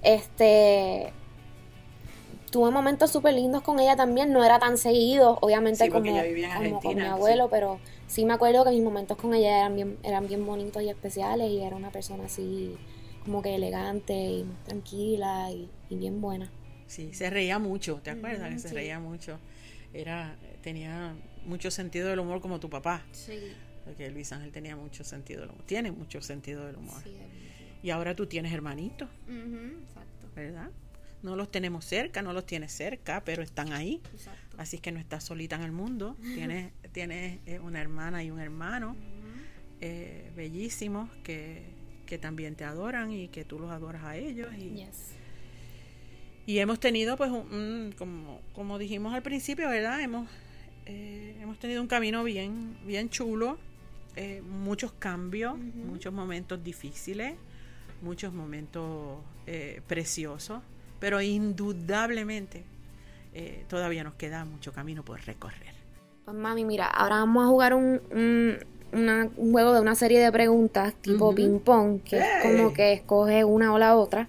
este 0.02 1.12
tuve 2.50 2.70
momentos 2.70 3.10
súper 3.10 3.34
lindos 3.34 3.62
con 3.62 3.78
ella 3.78 3.96
también, 3.96 4.32
no 4.32 4.44
era 4.44 4.58
tan 4.58 4.76
seguido, 4.76 5.38
obviamente 5.40 5.84
Sí, 5.84 5.90
como, 5.90 6.12
con 6.80 6.94
mi 6.96 7.06
abuelo, 7.06 7.48
pero 7.48 7.78
sí 8.06 8.24
me 8.24 8.34
acuerdo 8.34 8.64
que 8.64 8.70
mis 8.70 8.82
momentos 8.82 9.16
con 9.16 9.32
ella 9.34 9.58
eran 9.58 9.76
bien, 9.76 9.98
eran 10.02 10.26
bien 10.26 10.44
bonitos 10.44 10.82
y 10.82 10.88
especiales 10.88 11.50
y 11.50 11.62
era 11.62 11.76
una 11.76 11.90
persona 11.90 12.24
así 12.26 12.76
como 13.24 13.40
que 13.42 13.54
elegante 13.54 14.14
y 14.14 14.46
tranquila 14.64 15.50
y, 15.50 15.68
y 15.90 15.96
bien 15.96 16.20
buena. 16.20 16.50
Sí, 16.86 17.12
se 17.14 17.30
reía 17.30 17.58
mucho, 17.58 18.00
¿te 18.02 18.10
acuerdas? 18.10 18.52
que 18.52 18.58
se 18.60 18.68
sí. 18.68 18.74
reía 18.74 19.00
mucho. 19.00 19.38
Era, 20.00 20.36
tenía 20.62 21.14
mucho 21.44 21.70
sentido 21.70 22.08
del 22.08 22.18
humor 22.18 22.40
como 22.40 22.60
tu 22.60 22.68
papá. 22.70 23.04
Sí, 23.12 23.52
Porque 23.84 24.10
Luis 24.10 24.32
Ángel 24.32 24.52
tenía 24.52 24.76
mucho 24.76 25.04
sentido 25.04 25.40
del 25.42 25.50
humor. 25.50 25.64
Tiene 25.66 25.90
mucho 25.92 26.20
sentido 26.20 26.66
del 26.66 26.76
humor. 26.76 27.02
Y 27.82 27.90
ahora 27.90 28.14
tú 28.16 28.26
tienes 28.26 28.52
hermanitos, 28.52 29.08
exacto, 29.28 30.28
¿verdad? 30.34 30.70
No 31.22 31.34
los 31.36 31.50
tenemos 31.50 31.84
cerca, 31.84 32.22
no 32.22 32.32
los 32.32 32.46
tienes 32.46 32.72
cerca, 32.72 33.22
pero 33.24 33.42
están 33.42 33.72
ahí. 33.72 34.00
exacto. 34.12 34.56
Así 34.58 34.78
que 34.78 34.92
no 34.92 34.98
estás 35.00 35.24
solita 35.24 35.56
en 35.56 35.62
el 35.62 35.72
mundo. 35.72 36.16
Tienes, 36.20 36.72
tienes 36.92 37.38
eh, 37.46 37.58
una 37.60 37.80
hermana 37.80 38.22
y 38.22 38.30
un 38.30 38.38
hermano 38.40 38.96
eh, 39.80 40.30
bellísimos 40.36 41.10
que, 41.22 41.64
que 42.06 42.18
también 42.18 42.54
te 42.54 42.64
adoran 42.64 43.10
y 43.12 43.28
que 43.28 43.44
tú 43.44 43.58
los 43.58 43.70
adoras 43.70 44.04
a 44.04 44.16
ellos. 44.16 44.48
Y, 44.56 44.70
Yes. 44.76 45.15
Y 46.46 46.58
hemos 46.60 46.78
tenido, 46.80 47.16
pues, 47.16 47.30
un, 47.30 47.52
un- 47.52 47.94
como, 47.98 48.40
como 48.54 48.78
dijimos 48.78 49.12
al 49.14 49.22
principio, 49.22 49.68
¿verdad? 49.68 50.00
Hemos, 50.00 50.28
eh, 50.86 51.36
hemos 51.40 51.58
tenido 51.58 51.82
un 51.82 51.88
camino 51.88 52.22
bien, 52.24 52.76
bien 52.86 53.10
chulo, 53.10 53.58
eh, 54.14 54.40
muchos 54.42 54.92
cambios, 54.92 55.58
muchos 55.58 56.12
momentos 56.12 56.62
difíciles, 56.62 57.34
muchos 58.00 58.32
momentos 58.32 59.18
eh, 59.46 59.80
preciosos, 59.86 60.62
pero 61.00 61.20
indudablemente 61.20 62.64
eh, 63.34 63.64
todavía 63.68 64.04
nos 64.04 64.14
queda 64.14 64.44
mucho 64.44 64.72
camino 64.72 65.04
por 65.04 65.20
recorrer. 65.26 65.74
Pues 66.24 66.36
mami, 66.36 66.64
mira, 66.64 66.86
ahora 66.86 67.16
vamos 67.16 67.44
a 67.44 67.48
jugar 67.48 67.74
un, 67.74 68.00
un, 68.10 68.58
una- 68.92 69.28
un 69.36 69.52
juego 69.52 69.72
de 69.72 69.80
una 69.80 69.94
serie 69.94 70.20
de 70.20 70.30
preguntas 70.32 70.94
tipo 71.00 71.26
Ujú. 71.26 71.34
ping 71.34 71.58
pong, 71.60 72.00
que 72.02 72.18
es 72.18 72.24
como 72.42 72.72
que 72.72 72.92
escoges 72.92 73.44
una 73.44 73.72
o 73.74 73.78
la 73.78 73.96
otra. 73.96 74.28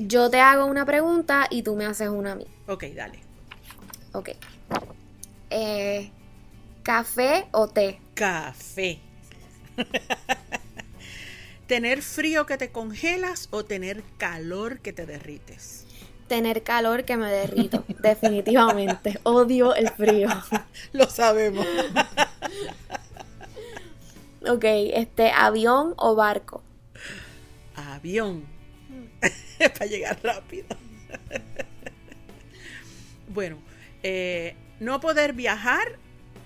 Yo 0.00 0.28
te 0.30 0.40
hago 0.40 0.66
una 0.66 0.84
pregunta 0.84 1.46
y 1.50 1.62
tú 1.62 1.76
me 1.76 1.84
haces 1.86 2.08
una 2.08 2.32
a 2.32 2.34
mí. 2.36 2.46
ok, 2.66 2.84
dale. 2.94 3.18
Ok. 4.12 4.30
Eh, 5.50 6.10
¿Café 6.82 7.46
o 7.52 7.68
té? 7.68 7.98
Café. 8.14 8.98
¿Tener 11.66 12.02
frío 12.02 12.44
que 12.44 12.58
te 12.58 12.70
congelas 12.70 13.48
o 13.50 13.64
tener 13.64 14.02
calor 14.18 14.80
que 14.80 14.92
te 14.92 15.06
derrites? 15.06 15.86
Tener 16.28 16.62
calor 16.62 17.04
que 17.04 17.16
me 17.16 17.30
derrito, 17.30 17.84
definitivamente. 18.02 19.18
Odio 19.24 19.74
el 19.74 19.88
frío. 19.90 20.28
Lo 20.92 21.08
sabemos. 21.08 21.66
Ok, 24.48 24.64
este, 24.64 25.30
avión 25.30 25.94
o 25.96 26.14
barco. 26.14 26.62
Avión. 27.74 28.44
Para 29.58 29.86
llegar 29.86 30.18
rápido. 30.22 30.66
bueno, 33.28 33.58
eh, 34.02 34.56
no 34.80 35.00
poder 35.00 35.32
viajar 35.32 35.98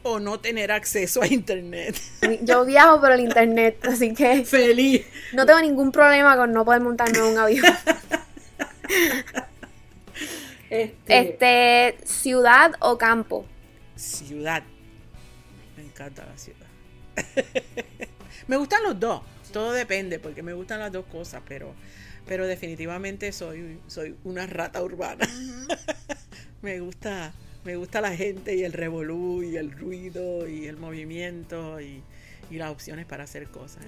o 0.02 0.20
no 0.20 0.38
tener 0.38 0.70
acceso 0.70 1.22
a 1.22 1.26
internet. 1.26 1.96
Yo 2.42 2.64
viajo 2.64 3.00
por 3.00 3.10
el 3.12 3.20
internet, 3.20 3.84
así 3.86 4.14
que 4.14 4.44
Feliz. 4.44 5.04
no 5.32 5.46
tengo 5.46 5.60
ningún 5.60 5.90
problema 5.90 6.36
con 6.36 6.52
no 6.52 6.64
poder 6.64 6.80
montarme 6.80 7.18
en 7.18 7.24
un 7.24 7.38
avión. 7.38 7.64
Este, 10.70 11.96
ciudad 12.04 12.72
o 12.80 12.98
campo. 12.98 13.46
Ciudad. 13.96 14.62
Me 15.76 15.84
encanta 15.84 16.24
la 16.26 16.36
ciudad. 16.36 16.65
me 18.48 18.56
gustan 18.56 18.82
los 18.82 18.98
dos. 18.98 19.22
Todo 19.52 19.72
depende, 19.72 20.18
porque 20.18 20.42
me 20.42 20.52
gustan 20.52 20.80
las 20.80 20.92
dos 20.92 21.06
cosas, 21.06 21.42
pero, 21.46 21.74
pero 22.26 22.46
definitivamente 22.46 23.32
soy, 23.32 23.78
soy 23.86 24.16
una 24.24 24.46
rata 24.46 24.82
urbana. 24.82 25.26
me 26.62 26.80
gusta, 26.80 27.32
me 27.64 27.76
gusta 27.76 28.00
la 28.00 28.14
gente 28.14 28.54
y 28.54 28.64
el 28.64 28.72
revolú 28.72 29.42
y 29.42 29.56
el 29.56 29.72
ruido 29.72 30.48
y 30.48 30.66
el 30.66 30.76
movimiento 30.76 31.80
y, 31.80 32.02
y 32.50 32.56
las 32.56 32.70
opciones 32.70 33.06
para 33.06 33.24
hacer 33.24 33.48
cosas. 33.48 33.84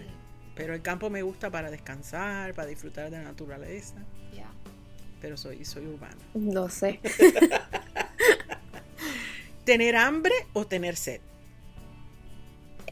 Pero 0.54 0.74
el 0.74 0.82
campo 0.82 1.10
me 1.10 1.22
gusta 1.22 1.50
para 1.50 1.70
descansar, 1.70 2.54
para 2.54 2.68
disfrutar 2.68 3.10
de 3.10 3.18
la 3.18 3.24
naturaleza. 3.24 3.96
Pero 5.20 5.36
soy, 5.36 5.64
soy 5.64 5.86
urbana. 5.86 6.16
No 6.34 6.68
sé. 6.68 7.00
¿Tener 9.64 9.96
hambre 9.96 10.32
o 10.52 10.66
tener 10.66 10.96
sed? 10.96 11.20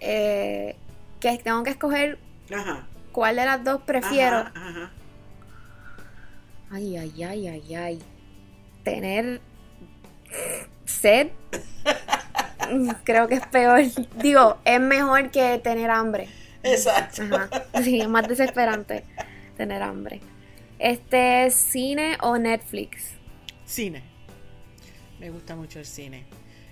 Eh, 0.00 0.76
que 1.20 1.38
tengo 1.38 1.62
que 1.62 1.70
escoger 1.70 2.18
Ajá. 2.54 2.86
cuál 3.12 3.36
de 3.36 3.44
las 3.44 3.64
dos 3.64 3.82
prefiero. 3.82 4.36
Ajá, 4.36 4.52
ajá. 4.54 4.90
Ay, 6.70 6.96
ay, 6.96 7.22
ay, 7.22 7.48
ay, 7.48 7.74
ay. 7.74 8.02
Tener 8.82 9.40
sed. 10.84 11.28
Creo 13.04 13.28
que 13.28 13.36
es 13.36 13.46
peor. 13.46 13.82
Digo, 14.16 14.58
es 14.64 14.80
mejor 14.80 15.30
que 15.30 15.58
tener 15.62 15.90
hambre. 15.90 16.28
Exacto. 16.62 17.22
Ajá. 17.22 17.48
Sí, 17.82 18.00
es 18.00 18.08
más 18.08 18.26
desesperante 18.26 19.04
tener 19.56 19.82
hambre. 19.82 20.20
Este, 20.78 21.50
cine 21.50 22.18
o 22.20 22.36
Netflix. 22.38 23.12
Cine. 23.64 24.02
Me 25.18 25.30
gusta 25.30 25.56
mucho 25.56 25.78
el 25.78 25.86
cine. 25.86 26.26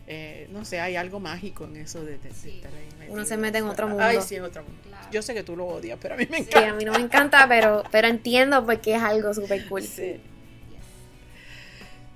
Eh, 0.06 0.46
no 0.50 0.64
sé, 0.64 0.80
hay 0.80 0.96
algo 0.96 1.18
mágico 1.20 1.64
en 1.64 1.76
eso 1.76 2.02
de, 2.04 2.18
de- 2.18 2.28
de 2.30 2.50
estar 2.56 2.70
ahí 2.74 3.08
Uno 3.08 3.24
se 3.24 3.36
mete 3.36 3.58
en 3.58 3.64
otro 3.64 3.88
mundo. 3.88 4.02
Ay, 4.04 4.20
sí, 4.20 4.36
en 4.36 4.44
otro 4.44 4.62
mundo. 4.62 4.78
Claro. 4.86 5.06
Yo 5.10 5.22
sé 5.22 5.34
que 5.34 5.42
tú 5.42 5.56
lo 5.56 5.66
odias, 5.66 5.98
pero 6.00 6.14
a 6.14 6.18
mí 6.18 6.26
me 6.30 6.38
Sí, 6.38 6.44
encanta. 6.48 6.70
a 6.70 6.74
mí 6.74 6.84
no 6.84 6.92
me 6.92 6.98
encanta, 7.00 7.46
pero, 7.48 7.82
pero 7.90 8.08
entiendo 8.08 8.64
porque 8.66 8.94
es 8.96 9.02
algo 9.02 9.32
súper 9.34 9.66
cool. 9.68 9.82
Sí. 9.82 10.20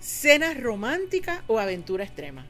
¿Cena 0.00 0.54
romántica 0.54 1.42
o 1.46 1.58
aventura 1.58 2.04
extrema? 2.04 2.46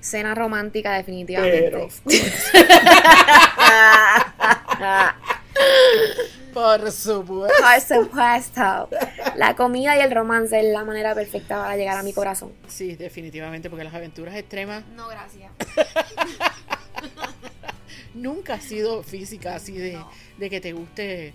Cena 0.00 0.34
romántica, 0.34 0.94
definitivamente. 0.94 1.70
Pero, 1.70 1.88
por 6.52 6.90
supuesto. 6.92 7.54
Por 7.62 7.80
supuesto. 7.80 8.88
La 9.36 9.54
comida 9.56 9.96
y 9.96 10.00
el 10.00 10.10
romance 10.10 10.58
es 10.58 10.72
la 10.72 10.84
manera 10.84 11.14
perfecta 11.14 11.62
para 11.62 11.76
llegar 11.76 11.96
a 11.98 12.02
mi 12.02 12.12
corazón. 12.12 12.52
Sí, 12.68 12.96
definitivamente, 12.96 13.70
porque 13.70 13.84
las 13.84 13.94
aventuras 13.94 14.34
extremas 14.34 14.84
No, 14.94 15.08
gracias. 15.08 15.50
nunca 18.14 18.54
ha 18.54 18.60
sido 18.60 19.02
física, 19.02 19.54
así 19.54 19.76
de, 19.76 19.98
de 20.38 20.50
que 20.50 20.60
te 20.60 20.72
guste 20.72 21.32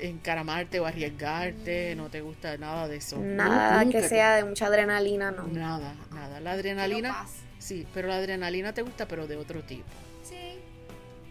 encaramarte 0.00 0.80
o 0.80 0.86
arriesgarte, 0.86 1.94
no 1.96 2.10
te 2.10 2.20
gusta 2.20 2.56
nada 2.58 2.88
de 2.88 2.96
eso. 2.96 3.18
Nada 3.18 3.82
Nunca 3.82 4.02
que 4.02 4.08
sea 4.08 4.36
de 4.36 4.44
mucha 4.44 4.66
adrenalina, 4.66 5.30
no. 5.30 5.46
Nada, 5.46 5.94
nada. 6.10 6.40
La 6.40 6.52
adrenalina, 6.52 7.26
sí, 7.58 7.86
pero 7.94 8.08
la 8.08 8.16
adrenalina 8.16 8.74
te 8.74 8.82
gusta, 8.82 9.06
pero 9.06 9.26
de 9.26 9.36
otro 9.36 9.62
tipo. 9.62 9.84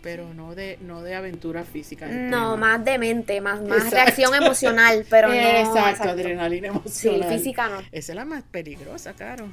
Sí. 0.01 0.03
Pero 0.03 0.33
no 0.33 0.55
de, 0.55 0.77
no 0.81 1.01
de 1.03 1.15
aventura 1.15 1.63
física. 1.63 2.07
No, 2.07 2.57
más 2.57 2.83
de 2.83 2.97
mente, 2.97 3.39
más, 3.39 3.61
más 3.61 3.77
Exacto. 3.85 3.95
reacción 3.95 4.35
emocional, 4.35 5.05
pero 5.09 5.27
no. 5.27 5.33
exacto, 5.35 6.09
adrenalina 6.09 6.69
Sí, 6.85 7.07
emocional. 7.09 7.37
física 7.37 7.69
no. 7.69 7.79
Esa 7.91 8.11
es 8.11 8.15
la 8.15 8.25
más 8.25 8.43
peligrosa, 8.43 9.13
claro. 9.13 9.47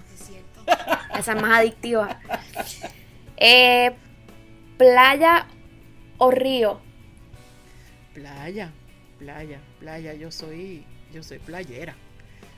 Esa 1.18 1.32
es 1.34 1.42
más 1.42 1.58
adictiva. 1.58 2.18
Eh, 3.36 3.92
playa 4.76 5.46
o 6.18 6.30
río. 6.30 6.80
Playa, 8.14 8.72
playa, 9.18 9.60
playa. 9.80 10.14
Yo 10.14 10.30
soy, 10.30 10.84
yo 11.12 11.22
soy 11.22 11.38
playera. 11.38 11.94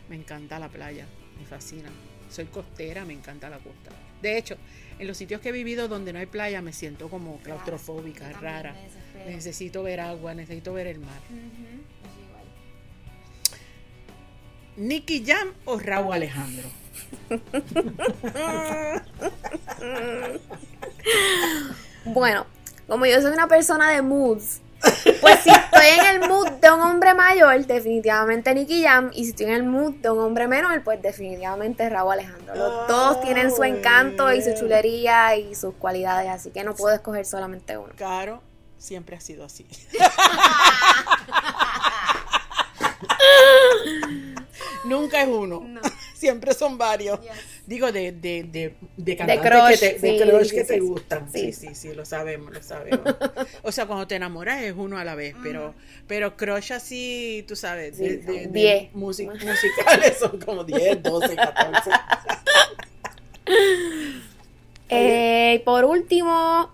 Me 0.08 0.16
encanta 0.16 0.58
la 0.58 0.68
playa, 0.68 1.06
me 1.38 1.44
fascina. 1.44 1.88
Soy 2.30 2.46
costera, 2.46 3.04
me 3.04 3.12
encanta 3.12 3.48
la 3.50 3.58
costa. 3.58 3.90
De 4.22 4.38
hecho, 4.38 4.56
en 5.00 5.06
los 5.06 5.16
sitios 5.16 5.40
que 5.40 5.48
he 5.48 5.52
vivido 5.52 5.88
donde 5.88 6.12
no 6.12 6.18
hay 6.18 6.26
playa 6.26 6.60
me 6.60 6.74
siento 6.74 7.08
como 7.08 7.38
claustrofóbica, 7.38 8.30
rara. 8.32 8.74
Necesito 9.26 9.82
ver 9.82 10.00
agua, 10.00 10.34
necesito 10.34 10.74
ver 10.74 10.86
el 10.86 11.00
mar. 11.00 11.20
Nicky 14.76 15.24
Jam 15.26 15.54
o 15.64 15.78
Raúl 15.78 16.14
Alejandro. 16.14 16.68
Bueno, 22.04 22.46
como 22.88 23.04
yo 23.04 23.20
soy 23.20 23.32
una 23.32 23.46
persona 23.46 23.90
de 23.90 24.00
moods, 24.00 24.62
pues 25.20 25.40
si 25.40 25.50
estoy 25.50 25.86
en 25.98 26.22
el 26.22 26.28
mood 26.28 26.48
de 26.48 26.70
un 26.70 26.80
hombre 26.80 27.14
mayor, 27.14 27.64
definitivamente 27.66 28.54
Nicky 28.54 28.84
Jam. 28.84 29.10
Y 29.12 29.24
si 29.24 29.30
estoy 29.30 29.46
en 29.46 29.52
el 29.52 29.62
mood 29.64 29.94
de 29.94 30.10
un 30.10 30.20
hombre 30.20 30.48
menor, 30.48 30.82
pues 30.82 31.02
definitivamente 31.02 31.88
Raúl 31.88 32.12
Alejandro. 32.12 32.54
Los 32.54 32.88
dos 32.88 33.20
tienen 33.20 33.54
su 33.54 33.62
encanto 33.64 34.32
y 34.32 34.42
su 34.42 34.54
chulería 34.54 35.36
y 35.36 35.54
sus 35.54 35.74
cualidades, 35.74 36.30
así 36.30 36.50
que 36.50 36.64
no 36.64 36.74
puedo 36.74 36.94
escoger 36.94 37.26
solamente 37.26 37.76
uno. 37.76 37.92
Caro 37.96 38.42
siempre 38.78 39.16
ha 39.16 39.20
sido 39.20 39.44
así. 39.44 39.66
Nunca 44.84 45.22
es 45.22 45.28
uno. 45.28 45.64
Siempre 46.14 46.52
son 46.54 46.76
varios. 46.78 47.18
Digo, 47.66 47.92
de, 47.92 48.12
de, 48.12 48.42
de, 48.44 48.74
de 48.96 49.16
cantantes 49.16 49.50
crush, 49.50 49.68
que 49.70 49.76
te, 49.78 49.98
de 49.98 50.18
sí, 50.18 50.24
crush 50.24 50.44
sí, 50.48 50.54
que 50.54 50.60
sí, 50.62 50.66
te 50.68 50.74
sí. 50.74 50.80
gustan. 50.80 51.32
Sí. 51.32 51.52
Sí. 51.52 51.68
sí, 51.68 51.74
sí, 51.74 51.94
lo 51.94 52.04
sabemos, 52.04 52.52
lo 52.52 52.62
sabemos. 52.62 53.00
O 53.62 53.72
sea, 53.72 53.86
cuando 53.86 54.06
te 54.06 54.16
enamoras 54.16 54.62
es 54.62 54.74
uno 54.76 54.98
a 54.98 55.04
la 55.04 55.14
vez, 55.14 55.34
pero, 55.42 55.74
pero 56.06 56.36
crush 56.36 56.72
así, 56.72 57.44
tú 57.48 57.56
sabes, 57.56 57.96
de, 57.98 58.18
de- 58.18 58.24
son 58.24 58.34
de 58.34 58.46
diez. 58.48 58.92
musi- 58.92 59.26
musicales 59.46 60.18
son 60.18 60.38
como 60.40 60.64
10, 60.64 61.02
12, 61.02 61.36
14. 61.36 61.90
Eh, 64.88 65.54
y 65.56 65.58
por 65.64 65.84
último, 65.84 66.70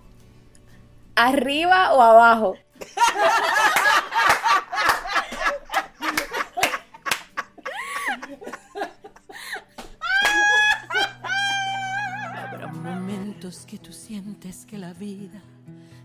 arriba 1.14 1.92
o 1.92 2.01
abajo. 2.03 2.57
Que 13.64 13.78
tú 13.78 13.92
sientes 13.92 14.66
que 14.66 14.76
la 14.76 14.92
vida 14.92 15.40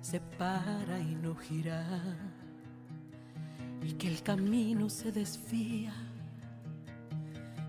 se 0.02 0.20
para 0.20 1.00
y 1.00 1.16
no 1.16 1.36
gira 1.36 1.86
y 3.84 3.94
que 3.94 4.08
el 4.08 4.22
camino 4.22 4.90
se 4.90 5.12
desvía. 5.12 5.94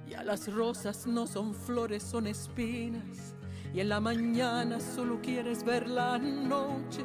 Ya 0.08 0.22
las 0.22 0.52
rosas 0.52 1.06
no 1.06 1.26
son 1.26 1.54
flores, 1.54 2.02
son 2.02 2.26
espinas. 2.26 3.34
Y 3.74 3.80
en 3.80 3.88
la 3.88 4.00
mañana 4.00 4.78
solo 4.78 5.20
quieres 5.22 5.64
ver 5.64 5.88
la 5.88 6.18
noche. 6.18 7.04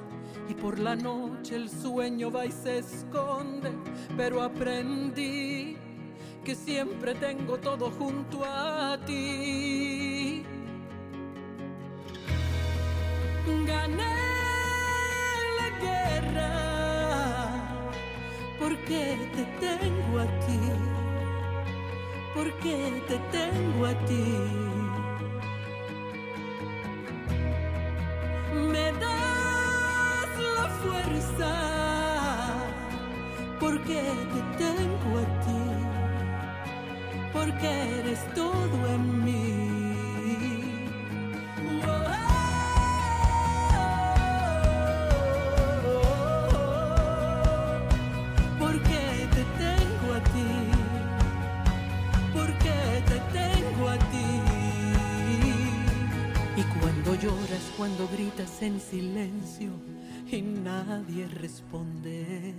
Y 0.49 0.53
por 0.53 0.78
la 0.80 0.95
noche 0.95 1.55
el 1.55 1.69
sueño 1.69 2.30
va 2.30 2.45
y 2.45 2.51
se 2.51 2.80
esconde. 2.80 3.71
Pero 4.17 4.41
aprendí 4.41 5.78
que 6.43 6.53
siempre 6.53 7.15
tengo 7.15 7.57
todo 7.57 7.89
junto 7.91 8.43
a 8.43 8.97
ti. 9.05 10.07
La 13.96 15.70
guerra 15.82 16.52
porque 18.60 19.02
te 19.36 19.44
tengo 19.66 20.20
a 20.20 20.26
ti, 20.46 20.60
porque 22.36 22.76
te 23.08 23.18
tengo 23.38 23.86
a 23.86 23.94
ti. 24.06 24.26
Me 28.72 28.92
das 29.04 30.30
la 30.56 30.68
fuerza 30.82 31.52
porque 33.60 34.02
te 34.34 34.42
tengo 34.64 35.12
a 35.20 35.26
ti, 35.46 35.64
porque 37.34 37.70
eres 38.00 38.22
todo 38.34 38.78
en 38.94 39.04
mí. 39.24 39.57
Gritas 58.18 58.63
en 58.63 58.80
silencio 58.80 59.70
y 60.32 60.41
nadie 60.41 61.28
responde. 61.28 62.55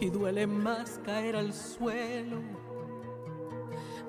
Y 0.00 0.10
duele 0.10 0.46
más 0.46 1.00
caer 1.04 1.34
al 1.34 1.52
suelo 1.52 2.40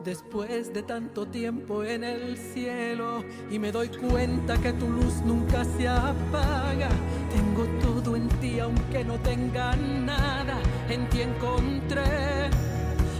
después 0.05 0.71
de 0.71 0.83
tanto 0.83 1.25
tiempo 1.25 1.83
en 1.83 2.03
el 2.03 2.37
cielo 2.37 3.23
y 3.49 3.57
me 3.57 3.71
doy 3.71 3.89
cuenta 3.89 4.55
que 4.57 4.71
tu 4.73 4.87
luz 4.87 5.15
nunca 5.25 5.65
se 5.65 5.87
apaga. 5.87 6.89
Tengo 7.31 7.65
todo 7.81 8.15
en 8.15 8.29
ti 8.39 8.59
aunque 8.59 9.03
no 9.03 9.19
tenga 9.21 9.75
nada. 9.75 10.59
En 10.89 11.09
ti 11.09 11.21
encontré 11.21 12.51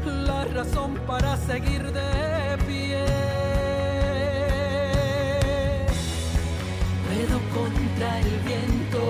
la 0.05 0.45
razón 0.45 0.93
para 1.07 1.35
seguir 1.37 1.91
de 1.91 2.57
pie. 2.67 3.26
Puedo 7.17 7.39
contra 7.49 8.19
el 8.19 8.29
viento, 8.45 9.01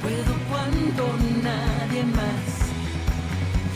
puedo 0.00 0.32
cuando 0.48 1.04
nadie 1.42 2.02
más. 2.04 2.44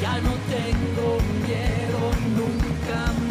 Ya 0.00 0.14
no 0.22 0.32
tengo 0.48 1.18
miedo, 1.44 2.00
nunca 2.34 3.12
miro 3.18 3.23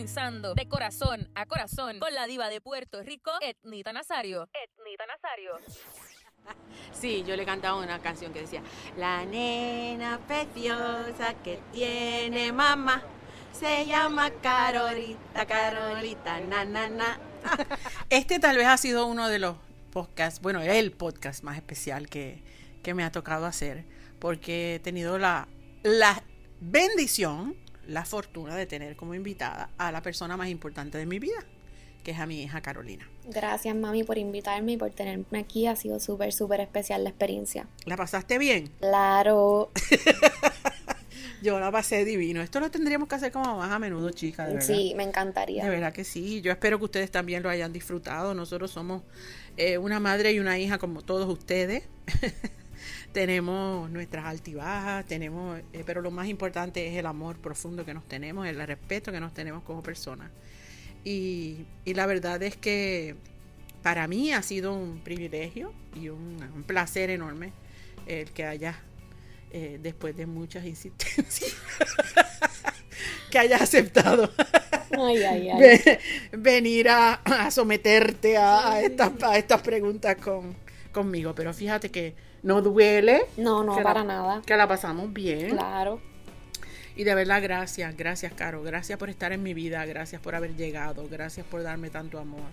sintonizando 0.00 0.54
de 0.54 0.66
corazón 0.66 1.28
a 1.34 1.44
corazón 1.44 1.98
con 1.98 2.14
la 2.14 2.26
diva 2.26 2.48
de 2.48 2.60
Puerto 2.62 3.02
Rico, 3.02 3.30
Etnita 3.42 3.92
Nazario. 3.92 4.48
Etnita 4.52 5.04
Nazario. 5.06 5.52
Sí, 6.92 7.22
yo 7.26 7.36
le 7.36 7.44
cantaba 7.44 7.78
una 7.78 8.00
canción 8.00 8.32
que 8.32 8.40
decía, 8.40 8.62
la 8.96 9.24
nena 9.26 10.18
preciosa 10.26 11.34
que 11.44 11.60
tiene 11.70 12.50
mamá 12.50 13.02
se 13.52 13.84
llama 13.84 14.30
Carolita, 14.42 15.46
Carolita, 15.46 16.40
na, 16.40 16.64
na, 16.64 16.88
na. 16.88 17.20
Este 18.10 18.40
tal 18.40 18.56
vez 18.56 18.66
ha 18.66 18.78
sido 18.78 19.06
uno 19.06 19.28
de 19.28 19.38
los 19.38 19.56
podcasts, 19.92 20.40
bueno, 20.40 20.62
el 20.62 20.92
podcast 20.92 21.44
más 21.44 21.58
especial 21.58 22.08
que, 22.08 22.42
que 22.82 22.94
me 22.94 23.04
ha 23.04 23.12
tocado 23.12 23.44
hacer, 23.44 23.84
porque 24.18 24.76
he 24.76 24.80
tenido 24.80 25.18
la, 25.18 25.46
la 25.82 26.24
bendición, 26.60 27.54
la 27.90 28.04
fortuna 28.04 28.54
de 28.56 28.66
tener 28.66 28.96
como 28.96 29.14
invitada 29.14 29.70
a 29.76 29.90
la 29.90 30.00
persona 30.00 30.36
más 30.36 30.48
importante 30.48 30.96
de 30.96 31.06
mi 31.06 31.18
vida, 31.18 31.44
que 32.04 32.12
es 32.12 32.18
a 32.18 32.26
mi 32.26 32.42
hija 32.42 32.60
Carolina. 32.60 33.08
Gracias, 33.28 33.74
mami, 33.74 34.04
por 34.04 34.16
invitarme 34.16 34.72
y 34.72 34.76
por 34.76 34.90
tenerme 34.90 35.40
aquí. 35.40 35.66
Ha 35.66 35.74
sido 35.76 35.98
súper, 35.98 36.32
súper 36.32 36.60
especial 36.60 37.02
la 37.02 37.10
experiencia. 37.10 37.66
¿La 37.84 37.96
pasaste 37.96 38.38
bien? 38.38 38.70
Claro, 38.78 39.70
Yo 41.42 41.58
la 41.58 41.72
pasé 41.72 42.04
divino. 42.04 42.42
Esto 42.42 42.60
lo 42.60 42.70
tendríamos 42.70 43.08
que 43.08 43.14
hacer 43.14 43.32
como 43.32 43.56
más 43.56 43.70
a 43.70 43.78
menudo, 43.78 44.10
chicas. 44.10 44.46
de 44.46 44.54
verdad. 44.54 44.66
sí, 44.66 44.92
me 44.94 45.04
encantaría. 45.04 45.64
De 45.64 45.70
verdad 45.70 45.92
que 45.92 46.04
sí. 46.04 46.42
Yo 46.42 46.52
espero 46.52 46.78
que 46.78 46.84
ustedes 46.84 47.10
también 47.10 47.42
lo 47.42 47.48
hayan 47.48 47.72
disfrutado. 47.72 48.34
Nosotros 48.34 48.70
somos 48.70 49.02
eh, 49.56 49.78
una 49.78 50.00
madre 50.00 50.32
y 50.32 50.38
una 50.38 50.58
hija 50.58 50.78
como 50.78 51.02
todos 51.02 51.28
ustedes. 51.28 51.84
tenemos 53.12 53.90
nuestras 53.90 54.24
altibajas, 54.24 55.04
tenemos, 55.06 55.60
eh, 55.72 55.82
pero 55.84 56.00
lo 56.02 56.10
más 56.10 56.28
importante 56.28 56.86
es 56.86 56.96
el 56.96 57.06
amor 57.06 57.36
profundo 57.38 57.84
que 57.84 57.94
nos 57.94 58.06
tenemos, 58.06 58.46
el 58.46 58.64
respeto 58.66 59.10
que 59.12 59.20
nos 59.20 59.34
tenemos 59.34 59.62
como 59.64 59.82
personas. 59.82 60.30
Y, 61.04 61.64
y 61.84 61.94
la 61.94 62.06
verdad 62.06 62.42
es 62.42 62.56
que 62.56 63.16
para 63.82 64.06
mí 64.06 64.32
ha 64.32 64.42
sido 64.42 64.74
un 64.74 65.00
privilegio 65.00 65.72
y 65.94 66.08
un, 66.10 66.36
un 66.54 66.62
placer 66.62 67.10
enorme 67.10 67.52
el 68.06 68.30
que 68.32 68.44
haya, 68.44 68.78
eh, 69.52 69.78
después 69.82 70.16
de 70.16 70.26
muchas 70.26 70.64
insistencias, 70.66 71.54
que 73.30 73.38
hayas 73.38 73.62
aceptado 73.62 74.30
Ay, 74.92 75.22
ay, 75.22 75.48
ay. 75.50 75.58
ve- 75.60 76.00
venir 76.32 76.88
a, 76.88 77.14
a 77.14 77.50
someterte 77.50 78.36
a, 78.36 78.72
a 78.72 78.80
estas, 78.82 79.10
a 79.22 79.38
estas 79.38 79.62
preguntas 79.62 80.16
con, 80.16 80.54
conmigo. 80.92 81.34
Pero 81.34 81.54
fíjate 81.54 81.90
que 81.90 82.14
no 82.42 82.62
duele. 82.62 83.26
No, 83.36 83.64
no, 83.64 83.76
para 83.82 84.00
la, 84.00 84.04
nada. 84.04 84.42
Que 84.42 84.56
la 84.56 84.68
pasamos 84.68 85.12
bien. 85.12 85.50
Claro. 85.50 86.00
Y 86.96 87.04
de 87.04 87.14
verdad, 87.14 87.42
gracias, 87.42 87.96
gracias, 87.96 88.32
Caro. 88.34 88.62
Gracias 88.62 88.98
por 88.98 89.08
estar 89.08 89.32
en 89.32 89.42
mi 89.42 89.54
vida. 89.54 89.84
Gracias 89.86 90.20
por 90.20 90.34
haber 90.34 90.56
llegado. 90.56 91.08
Gracias 91.08 91.46
por 91.46 91.62
darme 91.62 91.90
tanto 91.90 92.18
amor. 92.18 92.50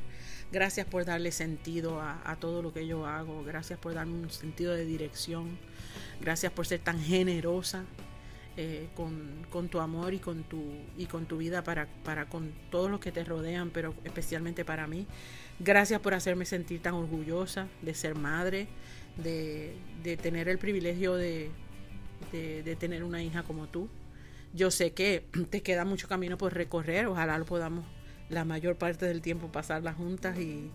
Gracias 0.52 0.88
por 0.88 1.04
darle 1.04 1.32
sentido 1.32 2.00
a, 2.00 2.22
a 2.24 2.38
todo 2.38 2.62
lo 2.62 2.72
que 2.72 2.88
yo 2.88 3.06
hago. 3.06 3.44
Gracias 3.44 3.80
por 3.80 3.94
darme 3.94 4.14
un 4.14 4.30
sentido 4.30 4.74
de 4.74 4.86
dirección. 4.86 5.58
Gracias 6.22 6.52
por 6.52 6.66
ser 6.66 6.80
tan 6.80 7.02
generosa 7.02 7.84
eh, 8.60 8.88
con, 8.96 9.46
con 9.52 9.70
tu 9.70 9.80
amor 9.80 10.16
y 10.16 10.20
con 10.20 10.42
tu, 10.42 10.64
y 10.98 11.06
con 11.06 11.28
tu 11.28 11.38
vida 11.38 11.64
para, 11.64 11.86
para 12.04 12.26
con 12.26 12.52
todos 12.72 12.90
los 12.90 13.00
que 13.00 13.12
te 13.12 13.24
rodean, 13.24 13.70
pero 13.70 13.94
especialmente 14.04 14.66
para 14.66 14.88
mí. 14.88 15.06
Gracias 15.60 16.02
por 16.02 16.16
hacerme 16.16 16.44
sentir 16.46 16.82
tan 16.82 16.96
orgullosa 16.96 17.68
de 17.84 17.94
ser 17.94 18.16
madre, 18.16 18.68
de, 19.18 19.74
de 20.04 20.18
tener 20.18 20.48
el 20.50 20.58
privilegio 20.58 21.16
de, 21.16 21.50
de, 22.32 22.76
tener 22.76 23.04
una 23.04 23.22
hija 23.24 23.44
como 23.44 23.68
tú. 23.68 23.90
Yo 24.54 24.72
sé 24.72 24.92
que 24.92 25.26
te 25.50 25.62
queda 25.62 25.86
mucho 25.86 26.08
camino 26.08 26.38
por 26.38 26.54
recorrer, 26.54 27.08
ojalá 27.08 27.38
lo 27.38 27.46
podamos 27.46 27.86
la 28.30 28.44
mayor 28.44 28.76
parte 28.76 29.06
del 29.06 29.22
tiempo 29.22 29.50
pasarla 29.52 29.94
juntas 29.94 30.38
y, 30.38 30.70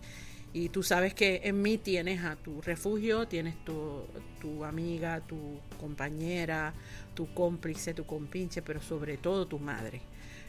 y 0.53 0.69
tú 0.69 0.81
sabes 0.81 1.13
que 1.13 1.41
en 1.43 1.61
mí 1.61 1.77
tienes 1.77 2.23
a 2.23 2.35
tu 2.35 2.61
refugio, 2.61 3.27
tienes 3.27 3.63
tu, 3.63 4.05
tu 4.41 4.65
amiga, 4.65 5.21
tu 5.21 5.59
compañera, 5.79 6.73
tu 7.13 7.31
cómplice, 7.33 7.93
tu 7.93 8.05
compinche, 8.05 8.61
pero 8.61 8.81
sobre 8.81 9.17
todo 9.17 9.47
tu 9.47 9.59
madre. 9.59 10.01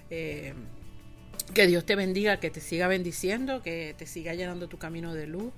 Eh, 0.09 0.55
que 1.53 1.67
Dios 1.67 1.85
te 1.85 1.95
bendiga, 1.95 2.39
que 2.39 2.51
te 2.51 2.61
siga 2.61 2.89
bendiciendo, 2.89 3.63
que 3.63 3.95
te 3.99 4.07
siga 4.07 4.35
llenando 4.35 4.69
tu 4.69 4.79
camino 4.79 5.15
de 5.15 5.27
luz, 5.27 5.53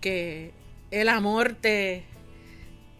que 0.00 0.52
el 0.92 1.08
amor 1.08 1.56
te 1.60 2.04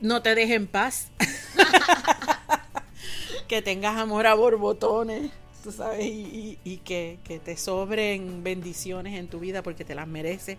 no 0.01 0.21
te 0.21 0.35
deje 0.35 0.55
en 0.55 0.67
paz. 0.67 1.13
que 3.49 3.63
tengas 3.63 3.97
amor 3.97 4.27
a 4.27 4.35
borbotones, 4.35 5.31
tú 5.63 5.71
sabes, 5.71 6.05
y, 6.05 6.81
que 6.85 7.19
te 7.45 7.57
sobren 7.57 8.43
bendiciones 8.43 9.19
en 9.19 9.29
tu 9.29 9.39
vida 9.39 9.63
porque 9.63 9.85
te 9.85 9.95
las 9.95 10.09
mereces. 10.09 10.59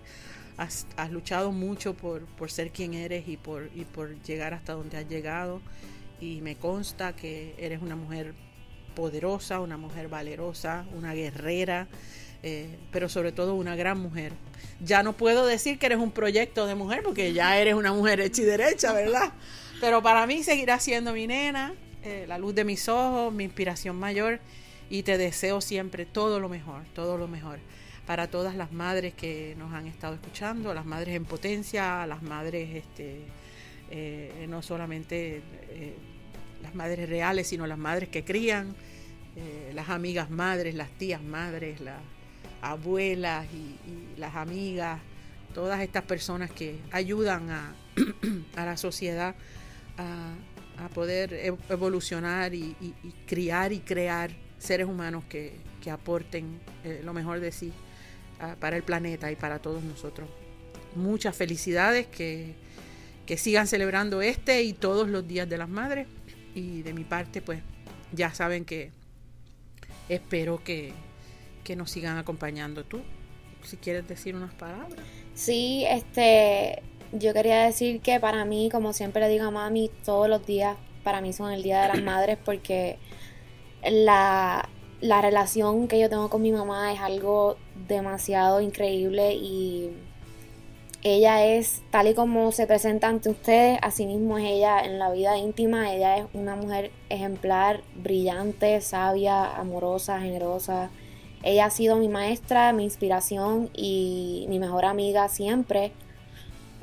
Has, 0.56 0.86
has 0.96 1.12
luchado 1.12 1.52
mucho 1.52 1.96
por, 1.96 2.26
por 2.26 2.52
ser 2.52 2.72
quien 2.72 2.94
eres 2.94 3.28
y 3.28 3.38
por, 3.38 3.70
y 3.76 3.86
por 3.86 4.22
llegar 4.22 4.54
hasta 4.54 4.74
donde 4.74 4.98
has 4.98 5.10
llegado. 5.10 5.62
Y 6.22 6.42
me 6.42 6.56
consta 6.56 7.16
que 7.16 7.56
eres 7.58 7.82
una 7.82 7.96
mujer 7.96 8.34
poderosa, 8.96 9.60
una 9.60 9.78
mujer 9.78 10.08
valerosa, 10.08 10.86
una 10.96 11.14
guerrera, 11.14 11.88
eh, 12.46 12.78
pero 12.92 13.08
sobre 13.08 13.32
todo 13.32 13.56
una 13.56 13.78
gran 13.78 13.98
mujer. 14.00 14.34
Ya 14.82 15.02
no 15.02 15.14
puedo 15.14 15.46
decir 15.46 15.80
que 15.80 15.86
eres 15.86 15.98
un 15.98 16.12
proyecto 16.12 16.68
de 16.68 16.76
mujer 16.76 17.02
porque 17.02 17.32
ya 17.32 17.58
eres 17.58 17.74
una 17.74 17.94
mujer 17.94 18.20
hecha 18.20 18.42
y 18.42 18.46
derecha, 18.46 18.92
¿verdad? 18.92 19.32
Pero 19.80 20.04
para 20.04 20.28
mí 20.28 20.44
seguirá 20.44 20.78
siendo 20.80 21.14
mi 21.14 21.26
nena, 21.26 21.74
eh, 22.04 22.26
la 22.28 22.38
luz 22.38 22.54
de 22.54 22.66
mis 22.66 22.90
ojos, 22.90 23.34
mi 23.34 23.46
inspiración 23.46 23.96
mayor 23.96 24.42
y 24.90 25.04
te 25.04 25.18
deseo 25.18 25.62
siempre 25.62 26.06
todo 26.06 26.42
lo 26.42 26.50
mejor, 26.50 26.84
todo 26.94 27.18
lo 27.18 27.30
mejor 27.30 27.60
para 28.06 28.28
todas 28.28 28.58
las 28.58 28.74
madres 28.74 29.14
que 29.14 29.56
nos 29.58 29.74
han 29.74 29.88
estado 29.88 30.16
escuchando, 30.16 30.74
las 30.74 30.86
madres 30.86 31.16
en 31.16 31.24
potencia, 31.24 32.06
las 32.06 32.22
madres 32.22 32.76
este, 32.76 33.22
eh, 33.90 34.46
no 34.50 34.62
solamente 34.62 35.42
las 36.62 36.76
madres 36.76 37.08
reales, 37.08 37.48
sino 37.48 37.66
las 37.68 37.78
madres 37.78 38.10
que 38.10 38.26
crían, 38.26 38.76
las 39.74 39.90
amigas 39.90 40.30
madres, 40.30 40.76
las 40.76 40.92
tías 40.92 41.22
madres, 41.22 41.80
las 41.80 42.02
abuelas 42.72 43.46
y, 43.54 44.20
las 44.20 44.36
amigas, 44.36 45.00
todas 45.54 45.82
estas 45.82 46.04
personas 46.04 46.50
que 46.52 46.80
ayudan 46.92 47.50
a, 47.50 47.74
a 48.56 48.66
la 48.66 48.78
sociedad 48.78 49.36
a, 49.98 50.34
a 50.84 50.90
poder 50.90 51.32
ev- 51.34 51.58
evolucionar 51.70 52.54
y, 52.54 52.76
y- 52.80 52.94
y 53.04 53.12
criar 53.28 53.72
y 53.74 53.80
crear 53.80 54.32
seres 54.60 54.88
humanos 54.88 55.24
que, 55.28 55.54
que 55.82 55.92
aporten 55.92 56.60
eh, 56.84 57.02
lo 57.04 57.14
mejor 57.14 57.40
de 57.40 57.52
sí 57.52 57.72
para 58.60 58.76
el 58.76 58.84
planeta 58.84 59.32
y 59.32 59.36
para 59.36 59.60
todos 59.60 59.84
nosotros. 59.84 60.28
Muchas 60.96 61.36
felicidades, 61.36 62.08
que, 62.08 62.56
que 63.26 63.38
sigan 63.38 63.68
celebrando 63.68 64.22
este 64.22 64.64
y 64.64 64.74
todos 64.74 65.08
los 65.08 65.26
días 65.28 65.48
de 65.50 65.58
las 65.58 65.70
madres. 65.70 66.08
Y 66.54 66.82
de 66.82 66.94
mi 66.94 67.04
parte, 67.04 67.42
pues 67.42 67.62
ya 68.12 68.34
saben 68.34 68.66
que 68.66 68.92
espero 70.10 70.62
que, 70.64 70.94
que 71.64 71.76
nos 71.76 71.92
sigan 71.92 72.18
acompañando 72.18 72.84
tú. 72.84 73.02
Si 73.64 73.78
quieres 73.78 74.08
decir 74.08 74.36
unas 74.36 74.54
palabras. 74.54 75.00
Sí, 75.34 75.86
este, 75.88 76.84
yo 77.14 77.34
quería 77.34 77.64
decir 77.64 78.02
que 78.02 78.20
para 78.20 78.44
mí, 78.46 78.70
como 78.72 78.94
siempre 78.94 79.22
le 79.22 79.30
digo 79.30 79.46
a 79.46 79.52
mami, 79.52 79.90
todos 80.04 80.28
los 80.28 80.46
días 80.46 80.78
para 81.04 81.22
mí 81.22 81.34
son 81.34 81.52
el 81.52 81.64
Día 81.64 81.82
de 81.84 81.88
las 81.90 82.02
Madres 82.04 82.38
porque 82.44 82.98
la, 83.90 84.68
la 85.02 85.22
relación 85.22 85.88
que 85.88 86.00
yo 86.00 86.10
tengo 86.10 86.30
con 86.30 86.42
mi 86.42 86.52
mamá 86.52 86.94
es 86.94 87.00
algo 87.00 87.58
demasiado 87.88 88.62
increíble 88.62 89.34
y 89.34 89.92
ella 91.04 91.46
es 91.46 91.82
tal 91.92 92.08
y 92.08 92.14
como 92.14 92.54
se 92.54 92.66
presenta 92.66 93.10
ante 93.10 93.30
ustedes, 93.30 93.78
así 93.82 94.06
mismo 94.06 94.38
es 94.38 94.46
ella 94.46 94.80
en 94.80 95.00
la 95.00 95.12
vida 95.12 95.38
íntima, 95.38 95.94
ella 95.94 96.18
es 96.18 96.26
una 96.34 96.56
mujer 96.56 96.92
ejemplar, 97.10 97.82
brillante, 97.94 98.80
sabia, 98.80 99.54
amorosa, 99.54 100.22
generosa. 100.22 100.90
Ella 101.44 101.66
ha 101.66 101.70
sido 101.70 101.98
mi 101.98 102.08
maestra, 102.08 102.72
mi 102.74 102.84
inspiración 102.86 103.70
y 103.74 104.46
mi 104.50 104.60
mejor 104.60 104.86
amiga 104.86 105.28
siempre. 105.30 105.92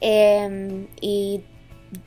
Em, 0.00 0.86
y 1.00 1.42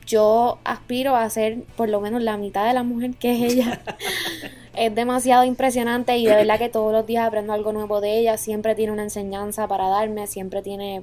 yo 0.06 0.58
aspiro 0.64 1.16
a 1.16 1.28
ser 1.30 1.62
por 1.76 1.88
lo 1.88 2.00
menos 2.00 2.22
la 2.22 2.36
mitad 2.36 2.66
de 2.66 2.72
la 2.72 2.82
mujer 2.82 3.14
que 3.16 3.32
es 3.32 3.52
ella. 3.52 3.82
es 4.76 4.94
demasiado 4.94 5.44
impresionante 5.44 6.16
y 6.16 6.26
de 6.26 6.34
verdad 6.34 6.58
que 6.58 6.68
todos 6.68 6.92
los 6.92 7.06
días 7.06 7.26
aprendo 7.26 7.52
algo 7.52 7.72
nuevo 7.72 8.00
de 8.00 8.18
ella. 8.18 8.36
Siempre 8.36 8.74
tiene 8.74 8.92
una 8.92 9.02
enseñanza 9.02 9.66
para 9.68 9.88
darme, 9.88 10.26
siempre 10.26 10.62
tiene 10.62 11.02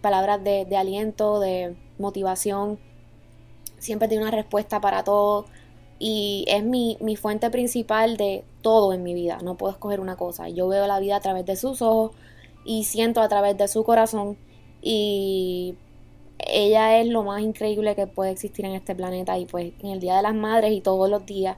palabras 0.00 0.42
de, 0.42 0.64
de 0.64 0.76
aliento, 0.76 1.40
de 1.40 1.74
motivación. 1.98 2.78
Siempre 3.78 4.06
tiene 4.08 4.22
una 4.22 4.30
respuesta 4.30 4.80
para 4.80 5.02
todo 5.02 5.46
y 6.04 6.44
es 6.48 6.64
mi, 6.64 6.98
mi, 7.00 7.14
fuente 7.14 7.48
principal 7.50 8.16
de 8.16 8.42
todo 8.62 8.92
en 8.92 9.02
mi 9.02 9.14
vida. 9.14 9.38
No 9.42 9.56
puedo 9.56 9.72
escoger 9.72 10.00
una 10.00 10.16
cosa. 10.16 10.48
Yo 10.48 10.68
veo 10.68 10.86
la 10.86 11.00
vida 11.00 11.16
a 11.16 11.20
través 11.20 11.44
de 11.44 11.56
sus 11.56 11.82
ojos 11.82 12.12
y 12.64 12.84
siento 12.84 13.20
a 13.20 13.28
través 13.28 13.58
de 13.58 13.68
su 13.68 13.84
corazón 13.84 14.38
y 14.80 15.76
ella 16.38 16.98
es 17.00 17.06
lo 17.06 17.22
más 17.22 17.40
increíble 17.42 17.94
que 17.94 18.06
puede 18.06 18.30
existir 18.30 18.64
en 18.64 18.72
este 18.72 18.94
planeta 18.94 19.38
y 19.38 19.46
pues 19.46 19.72
en 19.80 19.90
el 19.90 20.00
Día 20.00 20.16
de 20.16 20.22
las 20.22 20.34
Madres 20.34 20.72
y 20.72 20.80
todos 20.80 21.08
los 21.08 21.24
días 21.26 21.56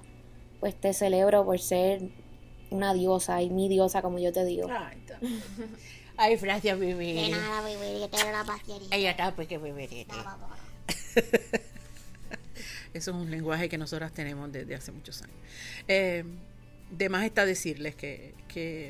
pues 0.61 0.75
te 0.75 0.93
celebro 0.93 1.45
por 1.45 1.59
ser 1.59 2.03
una 2.71 2.95
diosa 2.95 3.43
y 3.43 3.51
mi 3.51 3.69
diosa 3.69 4.03
como 4.03 4.19
yo 4.19 4.33
te 4.33 4.45
digo. 4.45 4.69
Ay, 4.71 5.03
Ay 6.17 6.37
gracias, 6.37 6.79
bebé. 6.79 7.15
De 7.15 7.29
nada, 7.31 7.63
bebé, 7.63 8.01
yo 8.01 8.09
tengo 8.09 8.31
la 8.31 8.45
paciencia. 8.45 8.97
Ella 8.97 9.11
está, 9.11 9.35
pues 9.35 9.49
que 9.49 9.59
bebé. 9.59 9.89
Eso 12.95 13.11
es 13.11 13.17
un 13.17 13.31
lenguaje 13.31 13.69
que 13.69 13.77
nosotras 13.77 14.13
tenemos 14.13 14.53
desde 14.53 14.75
hace 14.77 14.93
muchos 14.93 15.21
años. 15.23 15.37
Eh, 15.89 16.25
de 16.97 17.09
más 17.09 17.25
está 17.25 17.47
decirles 17.47 17.95
que, 17.95 18.35